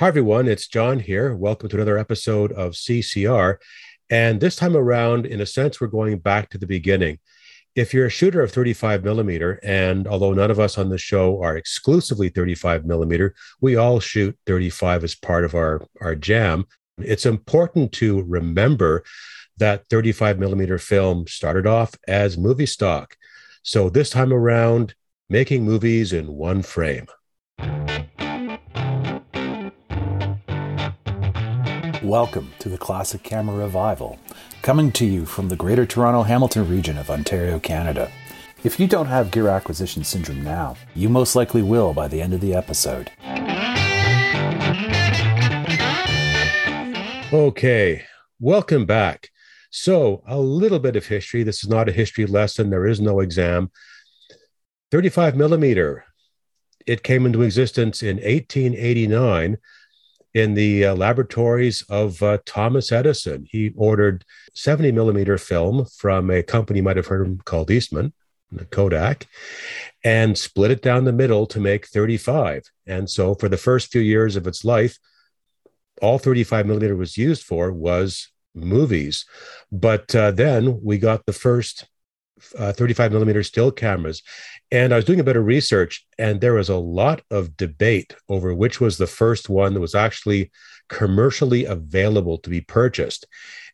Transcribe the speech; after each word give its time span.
Hi, 0.00 0.08
everyone. 0.08 0.48
It's 0.48 0.66
John 0.66 0.98
here. 0.98 1.36
Welcome 1.36 1.68
to 1.68 1.76
another 1.76 1.98
episode 1.98 2.52
of 2.52 2.72
CCR. 2.72 3.58
And 4.08 4.40
this 4.40 4.56
time 4.56 4.74
around, 4.74 5.26
in 5.26 5.42
a 5.42 5.44
sense, 5.44 5.78
we're 5.78 5.88
going 5.88 6.20
back 6.20 6.48
to 6.48 6.56
the 6.56 6.66
beginning. 6.66 7.18
If 7.74 7.92
you're 7.92 8.06
a 8.06 8.10
shooter 8.10 8.40
of 8.40 8.50
35 8.50 9.04
millimeter, 9.04 9.60
and 9.62 10.08
although 10.08 10.32
none 10.32 10.50
of 10.50 10.58
us 10.58 10.78
on 10.78 10.88
the 10.88 10.96
show 10.96 11.42
are 11.42 11.54
exclusively 11.54 12.30
35 12.30 12.86
millimeter, 12.86 13.34
we 13.60 13.76
all 13.76 14.00
shoot 14.00 14.38
35 14.46 15.04
as 15.04 15.14
part 15.14 15.44
of 15.44 15.54
our, 15.54 15.86
our 16.00 16.14
jam. 16.14 16.64
It's 16.96 17.26
important 17.26 17.92
to 17.92 18.22
remember 18.22 19.04
that 19.58 19.86
35 19.90 20.38
millimeter 20.38 20.78
film 20.78 21.26
started 21.26 21.66
off 21.66 21.94
as 22.08 22.38
movie 22.38 22.64
stock. 22.64 23.18
So 23.62 23.90
this 23.90 24.08
time 24.08 24.32
around, 24.32 24.94
making 25.28 25.64
movies 25.64 26.14
in 26.14 26.26
one 26.26 26.62
frame. 26.62 27.06
Welcome 32.10 32.52
to 32.58 32.68
the 32.68 32.76
Classic 32.76 33.22
Camera 33.22 33.54
Revival, 33.54 34.18
coming 34.62 34.90
to 34.90 35.06
you 35.06 35.24
from 35.24 35.48
the 35.48 35.54
Greater 35.54 35.86
Toronto 35.86 36.24
Hamilton 36.24 36.68
region 36.68 36.98
of 36.98 37.08
Ontario, 37.08 37.60
Canada. 37.60 38.10
If 38.64 38.80
you 38.80 38.88
don't 38.88 39.06
have 39.06 39.30
gear 39.30 39.46
acquisition 39.46 40.02
syndrome 40.02 40.42
now, 40.42 40.74
you 40.96 41.08
most 41.08 41.36
likely 41.36 41.62
will 41.62 41.94
by 41.94 42.08
the 42.08 42.20
end 42.20 42.34
of 42.34 42.40
the 42.40 42.52
episode. 42.52 43.12
Okay, 47.32 48.04
welcome 48.40 48.86
back. 48.86 49.30
So, 49.70 50.24
a 50.26 50.40
little 50.40 50.80
bit 50.80 50.96
of 50.96 51.06
history. 51.06 51.44
This 51.44 51.62
is 51.62 51.70
not 51.70 51.88
a 51.88 51.92
history 51.92 52.26
lesson, 52.26 52.70
there 52.70 52.88
is 52.88 53.00
no 53.00 53.20
exam. 53.20 53.70
35 54.90 55.36
millimeter. 55.36 56.06
It 56.88 57.04
came 57.04 57.24
into 57.24 57.42
existence 57.42 58.02
in 58.02 58.16
1889 58.16 59.58
in 60.34 60.54
the 60.54 60.84
uh, 60.84 60.94
laboratories 60.94 61.82
of 61.88 62.22
uh, 62.22 62.38
Thomas 62.46 62.92
Edison. 62.92 63.46
He 63.50 63.72
ordered 63.76 64.24
70 64.54 64.92
millimeter 64.92 65.38
film 65.38 65.86
from 65.96 66.30
a 66.30 66.42
company 66.42 66.78
you 66.78 66.82
might 66.82 66.96
have 66.96 67.06
heard 67.06 67.26
of 67.26 67.44
called 67.44 67.70
Eastman, 67.70 68.12
Kodak, 68.70 69.26
and 70.04 70.36
split 70.36 70.70
it 70.70 70.82
down 70.82 71.04
the 71.04 71.12
middle 71.12 71.46
to 71.46 71.60
make 71.60 71.86
35. 71.86 72.62
And 72.86 73.08
so 73.08 73.34
for 73.34 73.48
the 73.48 73.56
first 73.56 73.90
few 73.90 74.00
years 74.00 74.36
of 74.36 74.46
its 74.46 74.64
life, 74.64 74.98
all 76.00 76.18
35 76.18 76.66
millimeter 76.66 76.96
was 76.96 77.16
used 77.16 77.44
for 77.44 77.72
was 77.72 78.28
movies. 78.54 79.24
But 79.70 80.14
uh, 80.14 80.30
then 80.30 80.80
we 80.82 80.98
got 80.98 81.26
the 81.26 81.32
first 81.32 81.86
uh, 82.58 82.72
35 82.72 83.12
millimeter 83.12 83.42
still 83.42 83.70
cameras. 83.70 84.22
And 84.70 84.92
I 84.92 84.96
was 84.96 85.04
doing 85.04 85.20
a 85.20 85.24
bit 85.24 85.36
of 85.36 85.44
research, 85.44 86.06
and 86.18 86.40
there 86.40 86.54
was 86.54 86.68
a 86.68 86.76
lot 86.76 87.22
of 87.30 87.56
debate 87.56 88.14
over 88.28 88.54
which 88.54 88.80
was 88.80 88.98
the 88.98 89.06
first 89.06 89.48
one 89.48 89.74
that 89.74 89.80
was 89.80 89.94
actually 89.94 90.50
commercially 90.88 91.64
available 91.64 92.38
to 92.38 92.50
be 92.50 92.60
purchased. 92.60 93.26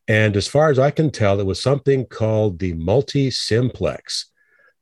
And 0.08 0.36
as 0.36 0.46
far 0.46 0.70
as 0.70 0.78
I 0.78 0.90
can 0.90 1.10
tell, 1.10 1.40
it 1.40 1.46
was 1.46 1.60
something 1.60 2.06
called 2.06 2.58
the 2.58 2.74
Multi 2.74 3.30
Simplex 3.30 4.30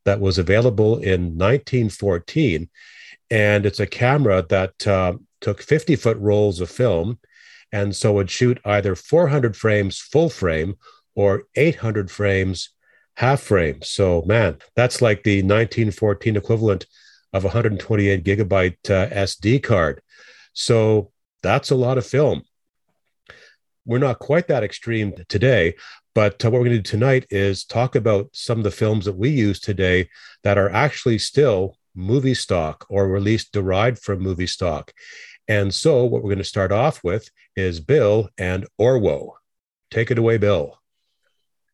that 0.05 0.21
was 0.21 0.39
available 0.39 0.99
in 0.99 1.39
1914. 1.39 2.69
And 3.31 3.65
it's 3.65 3.81
a 3.81 3.87
camera 3.87 4.45
that 4.51 4.87
uh, 4.87 5.15
took 5.41 5.63
50 5.63 5.97
foot 5.97 6.19
rolls 6.19 6.61
of 6.61 6.71
film. 6.71 7.19
And 7.73 7.97
so 7.97 8.13
would 8.13 8.31
shoot 8.31 8.61
either 8.65 8.95
400 8.95 9.57
frames 9.57 9.99
full 9.99 10.29
frame 10.29 10.75
or 11.15 11.45
800 11.57 12.11
frames 12.11 12.71
half 13.17 13.41
frame. 13.41 13.81
So, 13.83 14.23
man, 14.27 14.59
that's 14.75 15.01
like 15.01 15.23
the 15.23 15.39
1914 15.39 16.37
equivalent 16.37 16.87
of 17.33 17.45
128 17.45 18.25
gigabyte 18.25 18.91
uh, 18.91 19.09
SD 19.15 19.63
card. 19.63 20.03
So, 20.53 21.11
that's 21.43 21.71
a 21.71 21.77
lot 21.77 21.99
of 21.99 22.07
film. 22.07 22.43
We're 23.85 23.99
not 23.99 24.19
quite 24.19 24.49
that 24.49 24.65
extreme 24.65 25.13
today, 25.29 25.75
but 26.15 26.43
uh, 26.45 26.51
what 26.51 26.61
we're 26.61 26.69
going 26.69 26.79
to 26.79 26.83
do 26.83 26.91
tonight 26.91 27.27
is 27.29 27.65
talk 27.65 27.97
about 27.97 28.31
some 28.33 28.59
of 28.59 28.65
the 28.65 28.71
films 28.71 29.05
that 29.05 29.17
we 29.17 29.29
use 29.29 29.61
today 29.61 30.09
that 30.43 30.57
are 30.57 30.71
actually 30.71 31.19
still 31.19 31.77
movie 31.95 32.35
stock 32.35 32.87
or 32.89 33.09
released 33.09 33.53
derived 33.53 33.99
from 33.99 34.21
movie 34.21 34.47
stock. 34.47 34.93
And 35.47 35.75
so, 35.75 36.05
what 36.05 36.23
we're 36.23 36.31
going 36.31 36.39
to 36.39 36.45
start 36.45 36.73
off 36.73 37.05
with 37.05 37.29
is 37.57 37.81
Bill 37.81 38.31
and 38.39 38.67
Orwo. 38.81 39.33
Take 39.91 40.11
it 40.11 40.19
away, 40.19 40.39
Bill. 40.39 40.81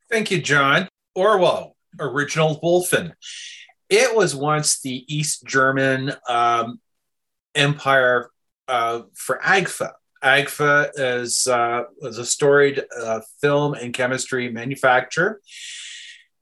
Thank 0.09 0.29
you, 0.29 0.41
John. 0.41 0.89
Orwo, 1.17 1.73
original 1.99 2.59
Wolfen. 2.61 3.13
It 3.89 4.15
was 4.15 4.35
once 4.35 4.81
the 4.81 5.03
East 5.13 5.45
German 5.45 6.13
um, 6.27 6.79
empire 7.55 8.29
uh, 8.67 9.01
for 9.13 9.39
AGFA. 9.43 9.91
AGFA 10.23 10.91
is, 10.95 11.47
uh, 11.47 11.83
was 11.99 12.17
a 12.17 12.25
storied 12.25 12.85
uh, 12.97 13.21
film 13.41 13.73
and 13.73 13.93
chemistry 13.93 14.49
manufacturer. 14.49 15.41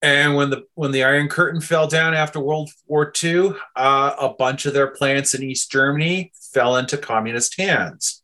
And 0.02 0.36
when 0.36 0.50
the 0.50 0.64
when 0.76 0.92
the 0.92 1.04
Iron 1.04 1.28
Curtain 1.28 1.60
fell 1.60 1.88
down 1.88 2.14
after 2.14 2.40
World 2.40 2.70
War 2.88 3.12
II, 3.22 3.52
uh, 3.76 4.16
a 4.18 4.30
bunch 4.30 4.66
of 4.66 4.74
their 4.74 4.88
plants 4.88 5.34
in 5.34 5.44
East 5.44 5.72
Germany 5.72 6.32
fell 6.54 6.78
into 6.78 6.98
communist 6.98 7.60
hands. 7.60 8.24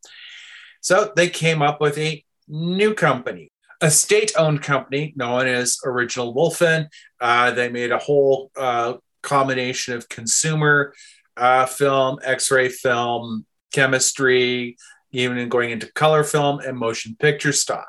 So 0.80 1.12
they 1.16 1.30
came 1.30 1.62
up 1.62 1.82
with 1.82 1.98
a 1.98 2.24
new 2.48 2.94
company 2.94 3.52
a 3.82 3.92
state-owned 3.92 4.62
company 4.62 5.14
known 5.16 5.48
as 5.48 5.78
Original 5.86 6.34
Wolfen. 6.34 6.88
Uh, 7.20 7.52
they 7.52 7.70
made 7.70 7.92
a 7.92 7.98
whole 7.98 8.52
uh, 8.56 8.94
combination 9.22 9.96
of 9.96 10.10
consumer 10.10 10.94
uh, 11.38 11.66
film, 11.66 12.20
X-ray 12.24 12.70
film, 12.70 13.46
chemistry, 13.74 14.78
even 15.12 15.50
going 15.50 15.72
into 15.72 15.92
color 15.94 16.24
film 16.24 16.60
and 16.60 16.78
motion 16.78 17.16
picture 17.20 17.52
stock. 17.52 17.88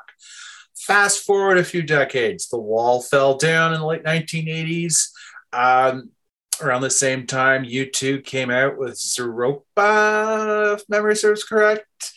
Fast 0.75 1.25
forward 1.25 1.57
a 1.57 1.63
few 1.63 1.81
decades, 1.81 2.47
the 2.47 2.59
wall 2.59 3.01
fell 3.01 3.37
down 3.37 3.73
in 3.73 3.79
the 3.79 3.85
late 3.85 4.03
1980s. 4.03 5.09
Um, 5.51 6.11
around 6.61 6.81
the 6.81 6.89
same 6.89 7.27
time, 7.27 7.65
U2 7.65 8.23
came 8.23 8.49
out 8.49 8.77
with 8.77 8.95
Zooropa, 8.95 10.75
if 10.75 10.89
memory 10.89 11.15
serves 11.15 11.43
correct. 11.43 12.13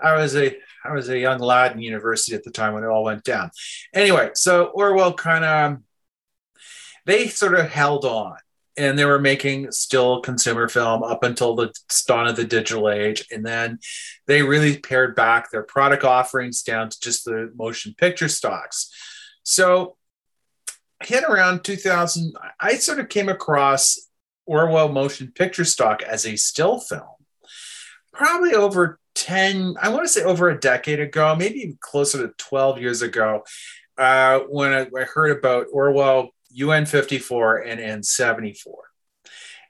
I 0.00 0.16
was 0.16 0.36
a 0.36 0.56
I 0.84 0.92
was 0.92 1.08
a 1.08 1.18
young 1.18 1.38
lad 1.38 1.72
in 1.72 1.80
university 1.80 2.36
at 2.36 2.44
the 2.44 2.50
time 2.50 2.74
when 2.74 2.84
it 2.84 2.88
all 2.88 3.04
went 3.04 3.24
down. 3.24 3.50
Anyway, 3.94 4.30
so 4.34 4.72
Orwo 4.76 5.16
kind 5.16 5.44
of 5.44 5.78
they 7.06 7.28
sort 7.28 7.54
of 7.54 7.70
held 7.70 8.04
on 8.04 8.36
and 8.76 8.98
they 8.98 9.04
were 9.04 9.20
making 9.20 9.70
still 9.70 10.20
consumer 10.20 10.68
film 10.68 11.02
up 11.02 11.22
until 11.22 11.54
the 11.54 11.72
dawn 12.06 12.26
of 12.26 12.36
the 12.36 12.44
digital 12.44 12.90
age 12.90 13.26
and 13.30 13.44
then 13.44 13.78
they 14.26 14.42
really 14.42 14.78
pared 14.78 15.14
back 15.14 15.50
their 15.50 15.62
product 15.62 16.04
offerings 16.04 16.62
down 16.62 16.88
to 16.88 16.98
just 17.00 17.24
the 17.24 17.52
motion 17.56 17.94
picture 17.96 18.28
stocks 18.28 18.90
so 19.42 19.96
hit 21.02 21.24
around 21.24 21.62
2000 21.62 22.34
i 22.60 22.76
sort 22.76 22.98
of 22.98 23.08
came 23.08 23.28
across 23.28 24.08
orwo 24.48 24.92
motion 24.92 25.30
picture 25.34 25.64
stock 25.64 26.02
as 26.02 26.26
a 26.26 26.36
still 26.36 26.80
film 26.80 27.02
probably 28.12 28.54
over 28.54 28.98
10, 29.14 29.76
I 29.80 29.88
want 29.90 30.04
to 30.04 30.08
say 30.08 30.22
over 30.22 30.50
a 30.50 30.58
decade 30.58 31.00
ago, 31.00 31.34
maybe 31.36 31.60
even 31.60 31.78
closer 31.80 32.26
to 32.26 32.34
12 32.36 32.80
years 32.80 33.02
ago, 33.02 33.44
uh, 33.96 34.40
when 34.48 34.72
I, 34.72 34.86
I, 34.96 35.04
heard 35.04 35.36
about 35.36 35.68
Orwo 35.72 36.30
UN 36.50 36.84
54 36.84 37.58
and 37.58 37.80
N74. 37.80 38.72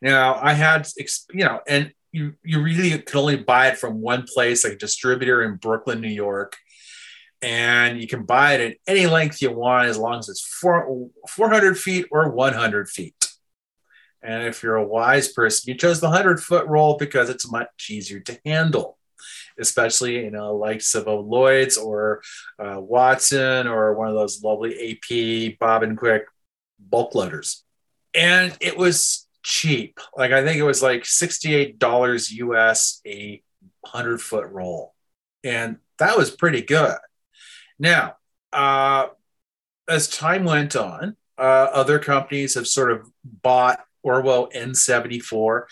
Now, 0.00 0.36
I 0.40 0.54
had, 0.54 0.88
you 1.32 1.44
know, 1.44 1.60
and 1.68 1.92
you, 2.10 2.34
you 2.42 2.62
really 2.62 2.98
could 2.98 3.16
only 3.16 3.36
buy 3.36 3.68
it 3.68 3.78
from 3.78 4.00
one 4.00 4.22
place, 4.22 4.64
like 4.64 4.74
a 4.74 4.78
distributor 4.78 5.42
in 5.42 5.56
Brooklyn, 5.56 6.00
New 6.00 6.08
York. 6.08 6.56
And 7.42 8.00
you 8.00 8.06
can 8.06 8.24
buy 8.24 8.54
it 8.54 8.60
at 8.60 8.76
any 8.86 9.06
length 9.06 9.42
you 9.42 9.50
want 9.52 9.88
as 9.88 9.98
long 9.98 10.18
as 10.18 10.30
it's 10.30 10.40
four, 10.40 11.08
400 11.28 11.76
feet 11.76 12.06
or 12.10 12.30
100 12.30 12.88
feet. 12.88 13.14
And 14.22 14.44
if 14.44 14.62
you're 14.62 14.76
a 14.76 14.86
wise 14.86 15.30
person, 15.30 15.70
you 15.70 15.78
chose 15.78 16.00
the 16.00 16.08
100 16.08 16.42
foot 16.42 16.66
roll 16.66 16.96
because 16.96 17.28
it's 17.28 17.50
much 17.50 17.90
easier 17.90 18.20
to 18.20 18.40
handle 18.46 18.96
especially 19.58 20.24
you 20.24 20.30
know 20.30 20.56
likes 20.56 20.94
of 20.94 21.06
Lloyd's 21.06 21.76
or 21.76 22.22
uh, 22.58 22.80
Watson 22.80 23.66
or 23.66 23.94
one 23.94 24.08
of 24.08 24.14
those 24.14 24.42
lovely 24.42 24.92
AP 24.92 25.58
Bobinquick 25.58 26.24
bulk 26.78 27.14
loaders. 27.14 27.64
And 28.14 28.56
it 28.60 28.76
was 28.76 29.26
cheap. 29.42 29.98
Like 30.16 30.32
I 30.32 30.44
think 30.44 30.58
it 30.58 30.62
was 30.64 30.82
like 30.82 31.02
$68 31.02 32.30
US 32.30 33.00
a 33.06 33.42
100 33.80 34.20
foot 34.20 34.48
roll. 34.50 34.94
And 35.42 35.78
that 35.98 36.16
was 36.16 36.30
pretty 36.30 36.62
good. 36.62 36.96
Now, 37.78 38.16
uh, 38.52 39.08
as 39.88 40.08
time 40.08 40.44
went 40.44 40.76
on, 40.76 41.16
uh, 41.36 41.68
other 41.72 41.98
companies 41.98 42.54
have 42.54 42.66
sort 42.66 42.92
of 42.92 43.10
bought 43.24 43.80
Orwo 44.06 44.52
N74 44.52 45.64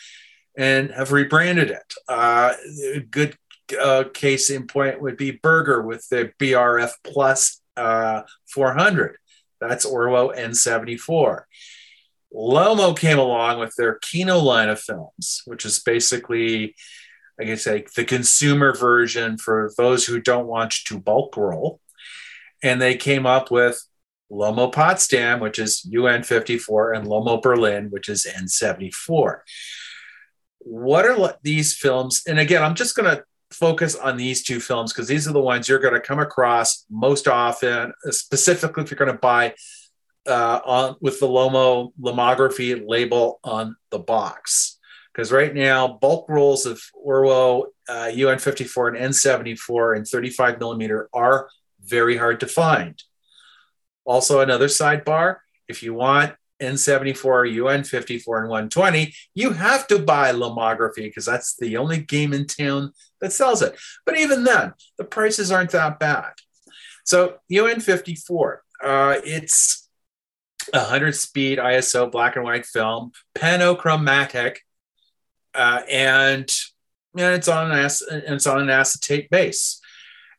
and 0.56 0.90
have 0.90 1.12
rebranded 1.12 1.70
it. 1.70 1.94
Uh, 2.08 2.54
good 3.10 3.36
uh, 3.80 4.04
case 4.12 4.50
in 4.50 4.66
point 4.66 5.00
would 5.00 5.16
be 5.16 5.32
Bergger 5.32 5.82
with 5.82 6.08
the 6.08 6.32
BRF 6.38 6.90
Plus 7.04 7.60
uh, 7.76 8.22
400. 8.48 9.16
That's 9.60 9.86
Orwo 9.86 10.36
N74. 10.36 11.42
Lomo 12.34 12.98
came 12.98 13.18
along 13.18 13.60
with 13.60 13.74
their 13.76 13.98
Kino 14.00 14.38
line 14.38 14.68
of 14.68 14.80
films, 14.80 15.42
which 15.44 15.64
is 15.64 15.78
basically 15.80 16.74
I 17.40 17.44
like 17.66 17.92
the 17.92 18.04
consumer 18.04 18.74
version 18.74 19.38
for 19.38 19.72
those 19.76 20.06
who 20.06 20.20
don't 20.20 20.46
want 20.46 20.72
to 20.86 20.98
bulk 20.98 21.36
roll. 21.36 21.80
And 22.62 22.80
they 22.80 22.94
came 22.94 23.26
up 23.26 23.50
with 23.50 23.82
Lomo 24.30 24.72
Potsdam, 24.72 25.40
which 25.40 25.58
is 25.58 25.84
UN 25.86 26.22
54, 26.22 26.92
and 26.92 27.06
Lomo 27.06 27.42
Berlin, 27.42 27.90
which 27.90 28.08
is 28.08 28.26
N74. 28.26 29.40
What 30.58 31.06
are 31.06 31.36
these 31.42 31.74
films? 31.74 32.22
And 32.26 32.38
again, 32.38 32.62
I'm 32.62 32.74
just 32.74 32.94
going 32.94 33.14
to 33.14 33.24
focus 33.52 33.94
on 33.94 34.16
these 34.16 34.42
two 34.42 34.60
films 34.60 34.92
because 34.92 35.08
these 35.08 35.28
are 35.28 35.32
the 35.32 35.40
ones 35.40 35.68
you're 35.68 35.78
going 35.78 35.94
to 35.94 36.00
come 36.00 36.18
across 36.18 36.84
most 36.90 37.28
often, 37.28 37.92
specifically 38.10 38.82
if 38.82 38.90
you're 38.90 38.98
going 38.98 39.12
to 39.12 39.18
buy 39.18 39.54
uh, 40.26 40.60
on 40.64 40.96
with 41.00 41.20
the 41.20 41.26
Lomo 41.26 41.92
lomography 42.00 42.82
label 42.86 43.40
on 43.44 43.76
the 43.90 43.98
box. 43.98 44.78
Because 45.12 45.30
right 45.30 45.54
now, 45.54 45.88
bulk 45.88 46.28
rolls 46.28 46.64
of 46.64 46.80
Orwo 47.06 47.66
uh, 47.88 48.10
UN54 48.12 48.96
and 48.96 49.14
N74 49.14 49.96
and 49.96 50.06
35 50.06 50.58
millimeter 50.58 51.08
are 51.12 51.48
very 51.84 52.16
hard 52.16 52.40
to 52.40 52.46
find. 52.46 53.02
Also, 54.04 54.40
another 54.40 54.68
sidebar 54.68 55.36
if 55.68 55.82
you 55.82 55.94
want 55.94 56.34
N74, 56.62 57.56
UN54, 57.56 58.40
and 58.40 58.48
120, 58.48 59.14
you 59.34 59.50
have 59.50 59.86
to 59.88 59.98
buy 59.98 60.32
lomography 60.32 61.04
because 61.04 61.26
that's 61.26 61.56
the 61.56 61.76
only 61.76 61.98
game 61.98 62.32
in 62.32 62.46
town 62.46 62.92
that 63.22 63.32
sells 63.32 63.62
it. 63.62 63.74
But 64.04 64.18
even 64.18 64.44
then, 64.44 64.74
the 64.98 65.04
prices 65.04 65.50
aren't 65.50 65.70
that 65.70 65.98
bad. 65.98 66.32
So, 67.04 67.38
UN54, 67.50 68.56
uh, 68.84 69.16
it's 69.24 69.88
a 70.74 70.78
100 70.78 71.14
speed 71.16 71.58
ISO 71.58 72.10
black 72.10 72.36
and 72.36 72.44
white 72.44 72.66
film, 72.66 73.12
panchromatic, 73.34 74.58
uh, 75.54 75.80
and, 75.90 76.50
and 77.16 77.34
it's 77.34 77.48
on 77.48 77.72
an 77.72 77.90
it's 78.10 78.46
on 78.46 78.60
an 78.60 78.70
acetate 78.70 79.30
base 79.30 79.80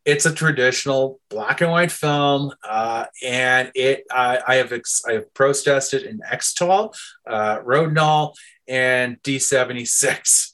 it's 0.05 0.25
a 0.25 0.33
traditional 0.33 1.19
black 1.29 1.61
and 1.61 1.71
white 1.71 1.91
film, 1.91 2.51
uh, 2.67 3.05
and 3.23 3.71
it 3.73 4.03
uh, 4.11 4.37
I 4.45 4.55
have 4.55 4.73
ex- 4.73 5.03
I 5.07 5.13
have 5.13 5.33
processed 5.33 5.93
it 5.93 6.03
in 6.03 6.19
Xtol, 6.19 6.93
uh, 7.25 7.59
Rodinal, 7.59 8.33
and 8.67 9.21
D76. 9.23 10.52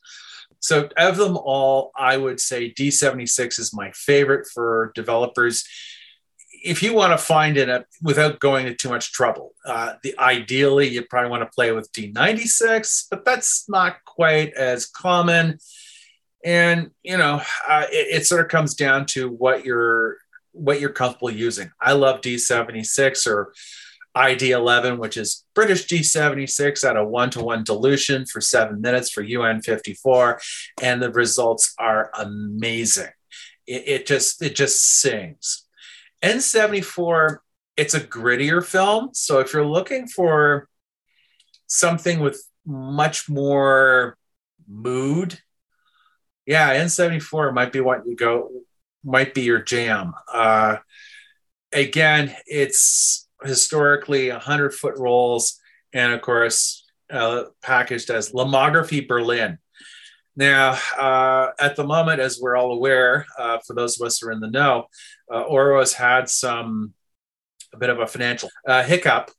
So 0.60 0.90
of 0.98 1.18
them 1.18 1.38
all, 1.38 1.92
I 1.96 2.18
would 2.18 2.40
say 2.40 2.74
D76 2.74 3.60
is 3.60 3.74
my 3.74 3.92
favorite 3.94 4.48
for 4.54 4.92
developers. 4.96 5.66
If 6.52 6.84
you 6.84 6.94
want 6.94 7.14
to 7.14 7.18
find 7.18 7.56
it 7.58 7.86
without 8.02 8.40
going 8.40 8.66
to 8.66 8.76
too 8.76 8.90
much 8.90 9.14
trouble, 9.14 9.54
uh, 9.66 9.94
the 10.04 10.18
ideally 10.20 10.90
you 10.90 11.04
probably 11.04 11.30
want 11.30 11.44
to 11.44 11.56
play 11.56 11.72
with 11.72 11.92
D96, 11.94 13.06
but 13.10 13.24
that's 13.24 13.70
not 13.70 14.04
quite 14.06 14.54
as 14.54 14.86
common 14.86 15.60
and 16.44 16.92
you 17.04 17.18
know 17.18 17.42
uh, 17.68 17.86
it, 17.92 18.22
it, 18.22 18.26
sort 18.26 18.42
of 18.42 18.48
comes 18.48 18.74
down 18.74 19.06
to 19.06 19.30
what 19.30 19.66
you're 19.66 20.18
what 20.52 20.80
you're 20.80 20.90
comfortable 20.90 21.30
using 21.30 21.70
i 21.82 21.94
love 21.94 22.22
d76 22.22 23.28
or 23.28 23.54
id11 24.16 24.98
which 24.98 25.18
is 25.18 25.46
british 25.54 25.88
D76 25.88 26.88
at 26.88 26.98
a 26.98 27.04
one-to-one 27.04 27.64
dilution 27.64 28.26
for 28.26 28.42
seven 28.42 28.82
minutes 28.82 29.10
for 29.10 29.24
un54 29.24 30.40
and 30.82 31.02
the 31.02 31.12
results 31.12 31.74
are 31.78 32.12
amazing 32.18 33.12
it, 33.68 33.88
it 33.88 34.06
just 34.06 34.42
it 34.42 34.56
just 34.56 34.84
sings 34.84 35.68
n74 36.24 37.38
it's 37.78 37.94
a 37.94 38.02
grittier 38.02 38.64
film 38.64 39.10
so 39.14 39.40
if 39.40 39.54
you're 39.54 39.66
looking 39.66 40.08
for 40.08 40.68
something 41.68 42.20
with 42.20 42.44
much 42.66 43.30
more 43.30 44.18
mood 44.68 45.40
yeah, 46.50 46.74
N74 46.84 47.54
might 47.54 47.72
be 47.72 47.80
what 47.80 48.08
you 48.08 48.16
go, 48.16 48.50
might 49.04 49.36
be 49.36 49.42
your 49.42 49.62
jam. 49.62 50.16
Uh, 50.34 50.78
again, 51.72 52.36
it's 52.48 53.29
historically 53.44 54.30
100 54.30 54.74
foot 54.74 54.97
rolls 54.97 55.59
and, 55.94 56.13
of 56.13 56.21
course, 56.21 56.86
uh, 57.12 57.45
packaged 57.62 58.09
as 58.09 58.31
Lomography 58.31 59.07
Berlin. 59.07 59.57
Now, 60.36 60.77
uh, 60.97 61.51
at 61.59 61.75
the 61.75 61.83
moment, 61.83 62.21
as 62.21 62.39
we're 62.41 62.56
all 62.56 62.71
aware, 62.71 63.25
uh, 63.38 63.57
for 63.65 63.74
those 63.74 64.00
of 64.00 64.06
us 64.06 64.19
who 64.19 64.30
are 64.30 64.31
in 64.31 64.39
the 64.39 64.50
know, 64.50 64.88
uh, 65.30 65.44
Orwo 65.44 65.80
has 65.80 65.94
had 65.94 66.30
some 66.30 66.94
a 67.74 67.77
bit 67.77 67.89
of 67.89 68.00
a 68.00 68.07
financial 68.07 68.50
uh, 68.68 68.83
hiccup, 68.83 69.31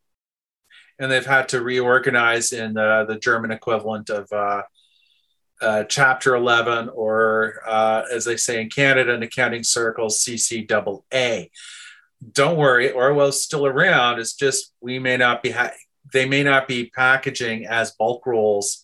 and 0.99 1.11
they've 1.11 1.25
had 1.25 1.49
to 1.49 1.63
reorganize 1.63 2.53
in 2.53 2.77
uh, 2.77 3.05
the 3.05 3.19
German 3.19 3.51
equivalent 3.51 4.11
of 4.11 4.31
uh, 4.33 5.85
Chapter 5.85 6.35
11, 6.35 6.91
or 6.91 7.55
as 8.13 8.25
they 8.25 8.37
say 8.37 8.61
in 8.61 8.69
Canada 8.69 9.15
in 9.15 9.23
accounting 9.23 9.65
circles, 9.65 10.23
CCAA. 10.23 11.49
Don't 12.33 12.59
worry, 12.59 12.91
Orwo's 12.91 13.43
still 13.43 13.67
around. 13.67 14.19
It's 14.19 14.35
just 14.35 14.73
we 14.81 14.99
may 14.99 15.17
not 15.17 15.43
be, 15.43 15.51
ha- 15.51 15.73
they 16.13 16.27
may 16.27 16.43
not 16.43 16.69
be 16.69 16.91
packaging 16.91 17.67
as 17.67 17.93
bulk 17.93 18.27
rolls 18.27 18.83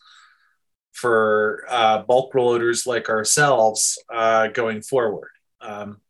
for 0.93 1.65
uh, 1.69 2.03
bulk 2.03 2.35
loaders 2.35 2.87
like 2.87 3.11
ourselves 3.11 4.03
uh, 4.12 4.49
going 4.49 4.81
forward. 4.81 5.31
Um, 5.61 6.00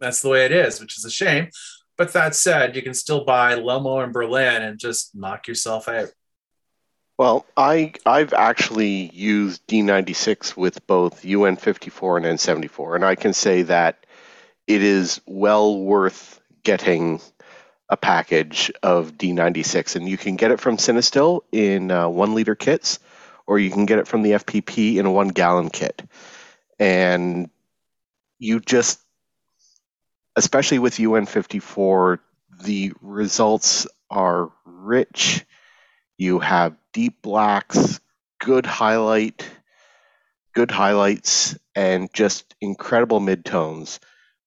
that's 0.00 0.22
the 0.22 0.28
way 0.30 0.44
it 0.44 0.52
is, 0.52 0.80
which 0.80 0.98
is 0.98 1.04
a 1.04 1.10
shame. 1.10 1.50
But 1.96 2.12
that 2.14 2.34
said, 2.34 2.74
you 2.74 2.82
can 2.82 2.94
still 2.94 3.24
buy 3.24 3.54
Lomo 3.54 4.02
in 4.02 4.10
Berlin 4.10 4.62
and 4.62 4.78
just 4.78 5.14
knock 5.14 5.46
yourself 5.46 5.86
out. 5.86 6.08
Well, 7.18 7.44
I 7.54 7.92
I've 8.06 8.32
actually 8.32 9.10
used 9.12 9.66
D96 9.66 10.56
with 10.56 10.86
both 10.86 11.22
UN54 11.22 12.16
and 12.16 12.26
N74, 12.38 12.94
and 12.94 13.04
I 13.04 13.14
can 13.14 13.34
say 13.34 13.60
that 13.62 14.06
it 14.66 14.82
is 14.82 15.20
well 15.26 15.78
worth 15.78 16.40
getting 16.62 17.20
a 17.88 17.96
package 17.96 18.70
of 18.82 19.12
D96, 19.12 19.96
and 19.96 20.08
you 20.08 20.16
can 20.16 20.36
get 20.36 20.50
it 20.52 20.60
from 20.60 20.76
Cinestill 20.76 21.40
in 21.50 21.90
uh, 21.90 22.08
one 22.08 22.34
liter 22.34 22.54
kits, 22.54 22.98
or 23.46 23.58
you 23.58 23.70
can 23.70 23.86
get 23.86 23.98
it 23.98 24.06
from 24.06 24.22
the 24.22 24.32
FPP 24.32 24.96
in 24.96 25.06
a 25.06 25.10
one 25.10 25.28
gallon 25.28 25.70
kit, 25.70 26.02
and 26.78 27.50
you 28.38 28.60
just, 28.60 29.00
especially 30.36 30.78
with 30.78 30.96
UN54, 30.96 32.18
the 32.62 32.92
results 33.00 33.86
are 34.10 34.50
rich 34.64 35.44
you 36.20 36.38
have 36.38 36.76
deep 36.92 37.22
blacks, 37.22 37.98
good 38.40 38.66
highlight, 38.66 39.48
good 40.54 40.70
highlights, 40.70 41.56
and 41.74 42.12
just 42.12 42.54
incredible 42.60 43.20
midtones. 43.20 44.00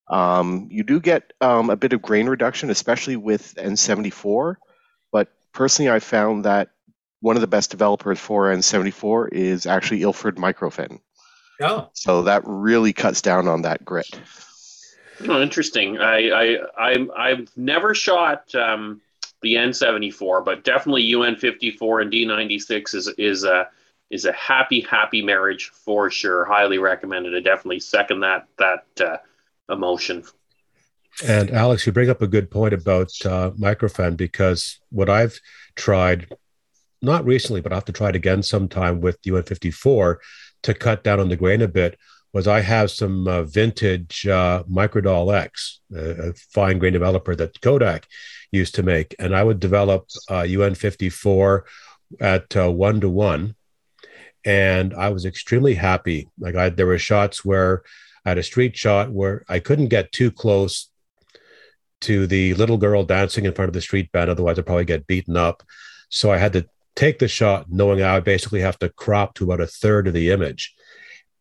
Um, 0.08 0.68
you 0.70 0.84
do 0.84 1.00
get 1.00 1.34
um, 1.42 1.70
a 1.70 1.76
bit 1.76 1.94
of 1.94 2.02
grain 2.02 2.28
reduction, 2.28 2.70
especially 2.70 3.16
with 3.16 3.56
N74. 3.56 4.56
But 5.12 5.30
personally, 5.54 5.92
I 5.92 6.00
found 6.00 6.46
that 6.46 6.70
one 7.22 7.38
of 7.38 7.42
the 7.42 7.48
best 7.48 7.72
developers 7.72 8.20
for 8.20 8.54
N74 8.54 9.30
is 9.32 9.66
actually 9.66 10.02
Ilford 10.02 10.36
Microphen. 10.36 11.00
Oh. 11.62 11.90
So 11.94 12.24
that 12.24 12.44
really 12.46 12.94
cuts 12.94 13.22
down 13.22 13.48
on 13.48 13.62
that 13.62 13.86
grit. 13.86 14.20
Oh, 15.28 15.42
interesting. 15.42 16.00
I, 16.00 16.30
I, 16.30 16.58
I 16.78 17.08
I've 17.16 17.48
never 17.56 17.94
shot 17.94 18.54
um, 18.56 19.02
the 19.42 19.56
N74, 19.56 20.44
but 20.44 20.64
definitely 20.64 21.04
UN54 21.12 22.02
and 22.02 22.12
D96 22.12 22.96
is 22.96 23.08
is 23.18 23.44
a 23.44 23.70
is 24.10 24.26
a 24.26 24.34
happy 24.34 24.82
happy 24.82 25.22
marriage 25.22 25.70
for 25.70 26.10
sure. 26.10 26.46
Highly 26.46 26.78
recommended. 26.78 27.36
I 27.36 27.40
definitely 27.40 27.80
second 27.80 28.22
that 28.22 28.48
that 28.58 28.86
uh, 29.00 29.18
emotion. 29.70 30.24
And 31.24 31.52
Alex, 31.52 31.86
you 31.86 31.92
bring 31.92 32.10
up 32.10 32.22
a 32.22 32.28
good 32.28 32.50
point 32.50 32.74
about 32.74 33.12
uh, 33.26 33.52
microphen 33.52 34.18
because 34.18 34.80
what 34.90 35.10
I've 35.10 35.40
tried, 35.76 36.28
not 37.02 37.26
recently, 37.26 37.62
but 37.62 37.72
I 37.72 37.76
have 37.76 37.86
to 37.86 37.92
try 37.92 38.10
it 38.10 38.16
again 38.16 38.42
sometime 38.42 39.00
with 39.00 39.22
UN54 39.22 40.18
to 40.64 40.74
cut 40.74 41.04
down 41.04 41.20
on 41.20 41.30
the 41.30 41.36
grain 41.36 41.62
a 41.62 41.68
bit. 41.68 41.98
Was 42.34 42.48
I 42.48 42.62
have 42.62 42.90
some 42.90 43.28
uh, 43.28 43.44
vintage 43.44 44.26
uh, 44.26 44.64
Microdol 44.64 45.36
X, 45.36 45.82
a, 45.96 46.30
a 46.30 46.34
fine 46.34 46.80
grain 46.80 46.94
developer 46.94 47.36
that 47.36 47.62
Kodak 47.62 48.08
used 48.52 48.74
to 48.76 48.84
make, 48.84 49.16
and 49.20 49.36
I 49.36 49.44
would 49.44 49.60
develop 49.60 50.08
uh, 50.32 50.42
UN 50.42 50.74
54 50.74 51.66
at 52.20 52.58
uh, 52.58 52.72
one 52.72 53.02
to 53.02 53.10
one, 53.10 53.56
and 54.44 54.96
I 54.96 55.10
was 55.10 55.26
extremely 55.26 55.76
happy. 55.76 56.28
Like 56.40 56.56
I, 56.56 56.70
there 56.70 56.88
were 56.88 56.98
shots 56.98 57.46
where 57.46 57.84
I 58.26 58.30
had 58.30 58.38
a 58.38 58.44
street 58.44 58.78
shot 58.78 59.12
where 59.12 59.44
I 59.50 59.60
couldn't 59.60 59.90
get 59.90 60.12
too 60.12 60.32
close 60.32 60.90
to 62.02 62.28
the 62.28 62.54
little 62.56 62.78
girl 62.78 63.04
dancing 63.04 63.46
in 63.46 63.54
front 63.54 63.70
of 63.70 63.74
the 63.74 63.82
street 63.82 64.12
band, 64.12 64.30
otherwise 64.30 64.60
I'd 64.60 64.66
probably 64.66 64.86
get 64.86 65.08
beaten 65.08 65.38
up. 65.38 65.64
So 66.10 66.32
I 66.32 66.38
had 66.38 66.54
to 66.54 66.66
take 66.96 67.20
the 67.20 67.28
shot, 67.28 67.68
knowing 67.70 68.02
I 68.02 68.16
would 68.16 68.24
basically 68.24 68.62
have 68.62 68.78
to 68.80 68.90
crop 68.90 69.36
to 69.36 69.46
about 69.46 69.62
a 69.62 69.68
third 69.68 70.08
of 70.08 70.14
the 70.14 70.32
image 70.32 70.76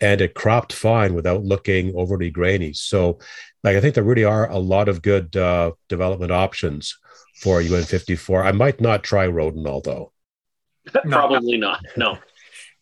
and 0.03 0.21
it 0.21 0.35
cropped 0.35 0.73
fine 0.73 1.15
without 1.15 1.45
looking 1.45 1.93
overly 1.95 2.29
grainy. 2.29 2.73
So, 2.73 3.21
like 3.63 3.77
I 3.77 3.81
think 3.81 3.95
there 3.95 4.05
really 4.05 4.25
are 4.25 4.51
a 4.51 4.59
lot 4.59 4.89
of 4.89 5.01
good 5.01 5.35
uh, 5.37 5.73
development 5.89 6.33
options 6.33 6.99
for 7.41 7.63
UN54. 7.63 8.45
I 8.45 8.53
might 8.53 8.81
not 8.81 9.05
try 9.05 9.27
Rodinal 9.27 9.83
though. 9.83 10.13
Probably 11.09 11.57
not. 11.57 11.85
No. 11.97 12.19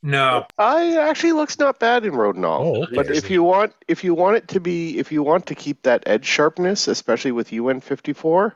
No. 0.02 0.46
I 0.58 0.96
actually 0.96 1.32
looks 1.32 1.58
not 1.58 1.78
bad 1.78 2.04
in 2.06 2.12
Rodinal. 2.12 2.60
Oh, 2.60 2.82
okay. 2.84 2.94
But 2.96 3.10
if 3.10 3.30
you 3.30 3.42
want 3.42 3.74
if 3.86 4.02
you 4.02 4.14
want 4.14 4.36
it 4.36 4.48
to 4.48 4.60
be 4.60 4.98
if 4.98 5.12
you 5.12 5.22
want 5.22 5.46
to 5.46 5.54
keep 5.54 5.82
that 5.82 6.02
edge 6.06 6.24
sharpness, 6.24 6.88
especially 6.88 7.32
with 7.32 7.50
UN54, 7.50 8.52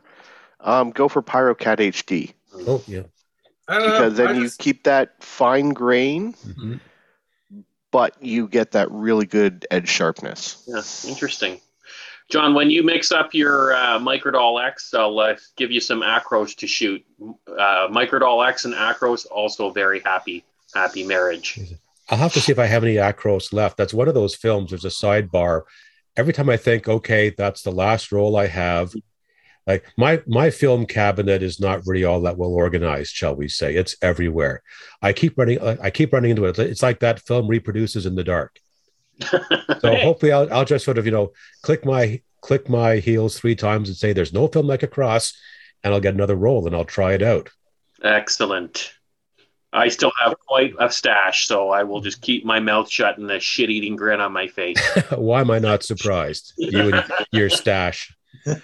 um, 0.61 0.91
go 0.91 1.09
for 1.09 1.23
PyroCat 1.23 1.79
HD 1.79 2.33
Oh, 2.67 2.83
yeah. 2.87 3.03
I 3.69 3.79
know. 3.79 3.85
because 3.85 4.21
I 4.21 4.25
then 4.27 4.37
you 4.41 4.49
keep 4.59 4.85
that 4.85 5.23
fine 5.23 5.71
grain, 5.71 6.33
Mhm. 6.47 6.81
but 7.91 8.17
you 8.23 8.49
get 8.49 8.73
that 8.73 8.91
really 8.91 9.27
good 9.27 9.67
edge 9.71 9.89
sharpness. 9.89 10.63
Yeah, 10.67 11.11
interesting. 11.11 11.61
John, 12.31 12.55
when 12.55 12.71
you 12.71 12.83
mix 12.83 13.13
up 13.13 13.35
your 13.35 13.75
uh, 13.75 13.99
Microdol 13.99 14.65
X, 14.67 14.95
I'll 14.95 15.19
uh, 15.19 15.37
give 15.57 15.71
you 15.71 15.81
some 15.81 16.01
Acros 16.01 16.57
to 16.57 16.67
shoot. 16.67 17.05
Uh, 17.47 17.89
Microdol 17.89 18.47
X 18.49 18.65
and 18.65 18.73
Acros 18.73 19.27
also 19.31 19.69
very 19.71 20.01
happy, 20.01 20.43
happy 20.75 21.04
marriage. 21.04 21.59
I'll 22.09 22.19
have 22.19 22.33
to 22.35 22.40
see 22.40 22.52
if 22.52 22.59
I 22.59 22.66
have 22.66 22.85
any 22.85 22.97
Acros 22.97 23.52
left. 23.52 23.76
That's 23.76 23.95
one 23.95 24.09
of 24.09 24.14
those 24.14 24.35
films. 24.35 24.71
There's 24.71 24.85
a 24.85 24.88
sidebar. 24.88 25.62
Every 26.16 26.33
time 26.33 26.50
I 26.50 26.57
think, 26.57 26.88
okay, 26.88 27.31
that's 27.31 27.62
the 27.62 27.73
last 27.73 28.12
roll 28.12 28.37
I 28.37 28.47
have. 28.47 28.95
Like 29.66 29.87
my 29.97 30.23
my 30.26 30.50
film 30.50 30.85
cabinet 30.85 31.43
is 31.43 31.59
not 31.59 31.87
really 31.87 32.04
all 32.04 32.21
that 32.23 32.37
well 32.37 32.50
organized, 32.52 33.14
shall 33.14 33.35
we 33.35 33.49
say? 33.49 33.75
It's 33.75 33.97
everywhere. 34.02 34.62
I 35.00 35.14
keep 35.14 35.38
running. 35.38 35.59
Uh, 35.59 35.76
I 35.83 35.90
keep 35.90 36.12
running 36.12 36.31
into 36.33 36.45
it. 36.45 36.59
It's 36.59 36.83
like 36.83 37.00
that 37.00 37.21
film 37.21 37.49
reproduces 37.49 38.04
in 38.04 38.14
the 38.14 38.25
dark. 38.25 38.59
So 39.81 39.95
hopefully, 39.97 40.33
I'll, 40.33 40.52
I'll 40.52 40.64
just 40.64 40.85
sort 40.85 40.99
of 40.99 41.04
you 41.07 41.12
know 41.12 41.33
click 41.62 41.85
my 41.85 42.21
click 42.40 42.69
my 42.69 42.97
heels 42.97 43.38
three 43.38 43.54
times 43.54 43.88
and 43.88 43.97
say, 43.97 44.12
"There's 44.12 44.33
no 44.33 44.49
film 44.49 44.66
like 44.66 44.81
Acros," 44.81 45.35
and 45.83 45.93
I'll 45.95 46.00
get 46.00 46.14
another 46.14 46.37
roll 46.37 46.66
and 46.66 46.75
I'll 46.75 46.85
try 46.85 47.12
it 47.14 47.23
out. 47.23 47.50
excellent. 48.02 48.93
I 49.75 49.88
still 49.88 50.12
have 50.23 50.38
quite 50.38 50.73
a 50.78 50.90
stash, 50.90 51.47
so 51.47 51.71
I 51.71 51.83
will 51.83 52.00
just 52.00 52.23
keep 52.23 52.45
my 52.45 52.61
mouth 52.61 52.88
shut 52.88 53.19
and 53.19 53.31
a 53.31 53.40
shit-eating 53.40 53.97
grin 53.97 54.21
on 54.21 54.33
my 54.33 54.47
face. 54.47 54.78
Why 55.16 55.40
am 55.40 55.50
I 55.50 55.59
not 55.59 55.83
surprised? 55.83 56.52
You 56.57 56.93
and 56.95 57.04
your 57.33 57.50
stash. 57.50 58.14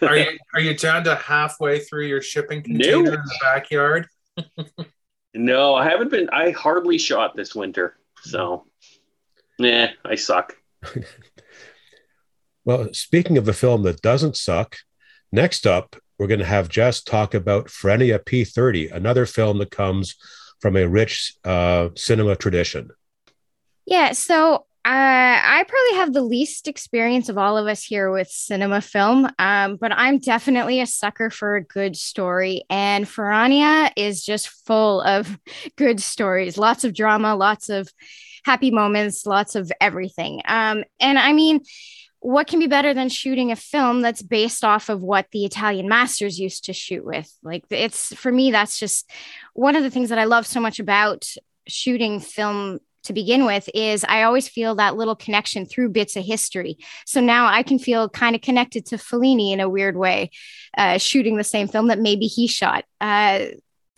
are 0.03 0.17
you 0.17 0.39
are 0.55 0.61
you 0.61 0.77
down 0.77 1.05
to 1.05 1.17
halfway 1.17 1.81
through 1.81 2.07
your 2.07 2.23
shipping 2.23 2.63
No. 2.67 3.03
container 3.03 3.15
in 3.15 3.25
the 3.25 3.39
backyard? 3.43 4.07
No, 5.33 5.77
I 5.77 5.89
haven't 5.89 6.11
been. 6.11 6.29
I 6.33 6.51
hardly 6.51 6.99
shot 6.99 7.37
this 7.37 7.55
winter, 7.55 7.97
so 8.23 8.67
nah, 9.61 9.87
I 10.05 10.17
suck. 10.17 10.57
Well, 12.65 12.93
speaking 12.93 13.39
of 13.39 13.47
the 13.47 13.53
film 13.53 13.83
that 13.85 14.03
doesn't 14.03 14.37
suck, 14.37 14.77
next 15.33 15.67
up, 15.67 15.97
we're 16.19 16.27
going 16.27 16.41
to 16.41 16.47
have 16.47 16.69
Jess 16.69 17.03
talk 17.03 17.33
about 17.33 17.69
Ferrania 17.69 18.19
P30, 18.23 18.93
another 18.93 19.25
film 19.25 19.59
that 19.59 19.71
comes 19.71 20.17
from 20.61 20.77
a 20.77 20.87
rich 20.87 21.35
uh, 21.45 21.89
cinema 21.97 22.37
tradition. 22.37 22.91
Yeah, 23.87 24.13
so 24.13 24.67
uh, 24.83 25.39
I 25.45 25.65
probably 25.69 25.99
have 25.99 26.15
the 26.15 26.23
least 26.23 26.67
experience 26.67 27.29
of 27.29 27.37
all 27.37 27.59
of 27.59 27.67
us 27.67 27.85
here 27.85 28.11
with 28.11 28.29
cinema 28.29 28.81
film, 28.81 29.29
um, 29.39 29.77
but 29.77 29.93
I'm 29.93 30.19
definitely 30.19 30.81
a 30.81 30.87
sucker 30.87 31.29
for 31.29 31.57
a 31.57 31.65
good 31.65 31.97
story. 31.97 32.65
And 32.71 33.05
Ferrania 33.05 33.91
is 33.97 34.25
just 34.25 34.49
full 34.49 35.03
of 35.03 35.39
good 35.77 36.01
stories, 36.01 36.57
lots 36.57 36.85
of 36.85 36.95
drama, 36.95 37.37
lots 37.37 37.69
of 37.69 37.89
happy 38.45 38.71
moments, 38.71 39.27
lots 39.27 39.55
of 39.55 39.71
everything. 39.83 40.41
Um, 40.47 40.85
and 40.99 41.19
I 41.19 41.35
mean, 41.35 41.61
what 42.21 42.47
can 42.47 42.59
be 42.59 42.67
better 42.67 42.93
than 42.93 43.09
shooting 43.09 43.51
a 43.51 43.57
film 43.57 44.03
that's 44.03 44.23
based 44.23 44.63
off 44.63 44.89
of 44.89 45.03
what 45.03 45.27
the 45.33 45.45
Italian 45.45 45.89
masters 45.89 46.39
used 46.39 46.65
to 46.65 46.73
shoot 46.73 47.05
with? 47.05 47.33
Like, 47.43 47.65
it's 47.71 48.15
for 48.15 48.31
me, 48.31 48.51
that's 48.51 48.79
just 48.79 49.11
one 49.55 49.75
of 49.75 49.83
the 49.83 49.91
things 49.91 50.11
that 50.11 50.19
I 50.19 50.25
love 50.25 50.47
so 50.47 50.61
much 50.61 50.79
about 50.79 51.27
shooting 51.67 52.21
film 52.21 52.79
to 53.05 53.15
begin 53.15 53.47
with 53.47 53.71
is 53.75 54.05
I 54.07 54.25
always 54.25 54.49
feel 54.49 54.75
that 54.75 54.97
little 54.97 55.17
connection 55.17 55.65
through 55.65 55.91
bits 55.91 56.17
of 56.17 56.25
history. 56.25 56.77
So 57.07 57.23
now 57.23 57.47
I 57.47 57.63
can 57.63 57.79
feel 57.79 58.11
kind 58.11 58.37
of 58.37 58.43
connected 58.43 58.87
to 58.87 58.97
Fellini 58.97 59.53
in 59.53 59.61
a 59.61 59.69
weird 59.69 59.97
way, 59.97 60.31
uh, 60.77 60.99
shooting 60.99 61.37
the 61.37 61.45
same 61.45 61.69
film 61.69 61.89
that 61.89 61.99
maybe 61.99 62.27
he 62.27 62.47
shot. 62.47 62.85
Uh, 63.01 63.47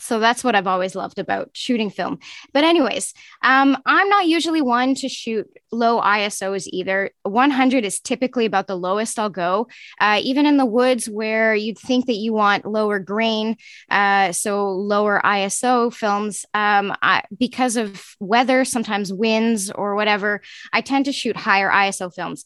so 0.03 0.19
that's 0.19 0.43
what 0.43 0.57
I've 0.57 0.67
always 0.67 0.97
loved 0.97 1.21
about 1.21 1.51
shooting 1.53 1.89
film. 1.89 2.19
But, 2.53 2.65
anyways, 2.65 3.15
um, 3.43 3.79
I'm 3.87 4.09
not 4.09 4.27
usually 4.27 4.61
one 4.61 4.97
to 4.97 5.09
shoot 5.09 5.49
low 5.71 6.01
ISOs 6.01 6.67
either. 6.73 7.11
100 7.23 7.85
is 7.85 8.01
typically 8.01 8.45
about 8.45 8.67
the 8.67 8.77
lowest 8.77 9.19
I'll 9.19 9.31
go, 9.31 9.69
uh, 10.01 10.21
even 10.23 10.45
in 10.45 10.57
the 10.57 10.67
woods 10.67 11.09
where 11.09 11.55
you'd 11.55 11.79
think 11.79 12.07
that 12.07 12.17
you 12.17 12.33
want 12.33 12.67
lower 12.67 12.99
grain, 12.99 13.57
uh, 13.91 14.33
so 14.33 14.71
lower 14.71 15.21
ISO 15.25 15.95
films. 15.95 16.45
Um, 16.53 16.93
I, 17.01 17.23
because 17.39 17.77
of 17.77 18.17
weather, 18.19 18.65
sometimes 18.65 19.13
winds 19.13 19.71
or 19.71 19.95
whatever, 19.95 20.43
I 20.73 20.81
tend 20.81 21.05
to 21.05 21.13
shoot 21.13 21.37
higher 21.37 21.71
ISO 21.71 22.13
films. 22.13 22.45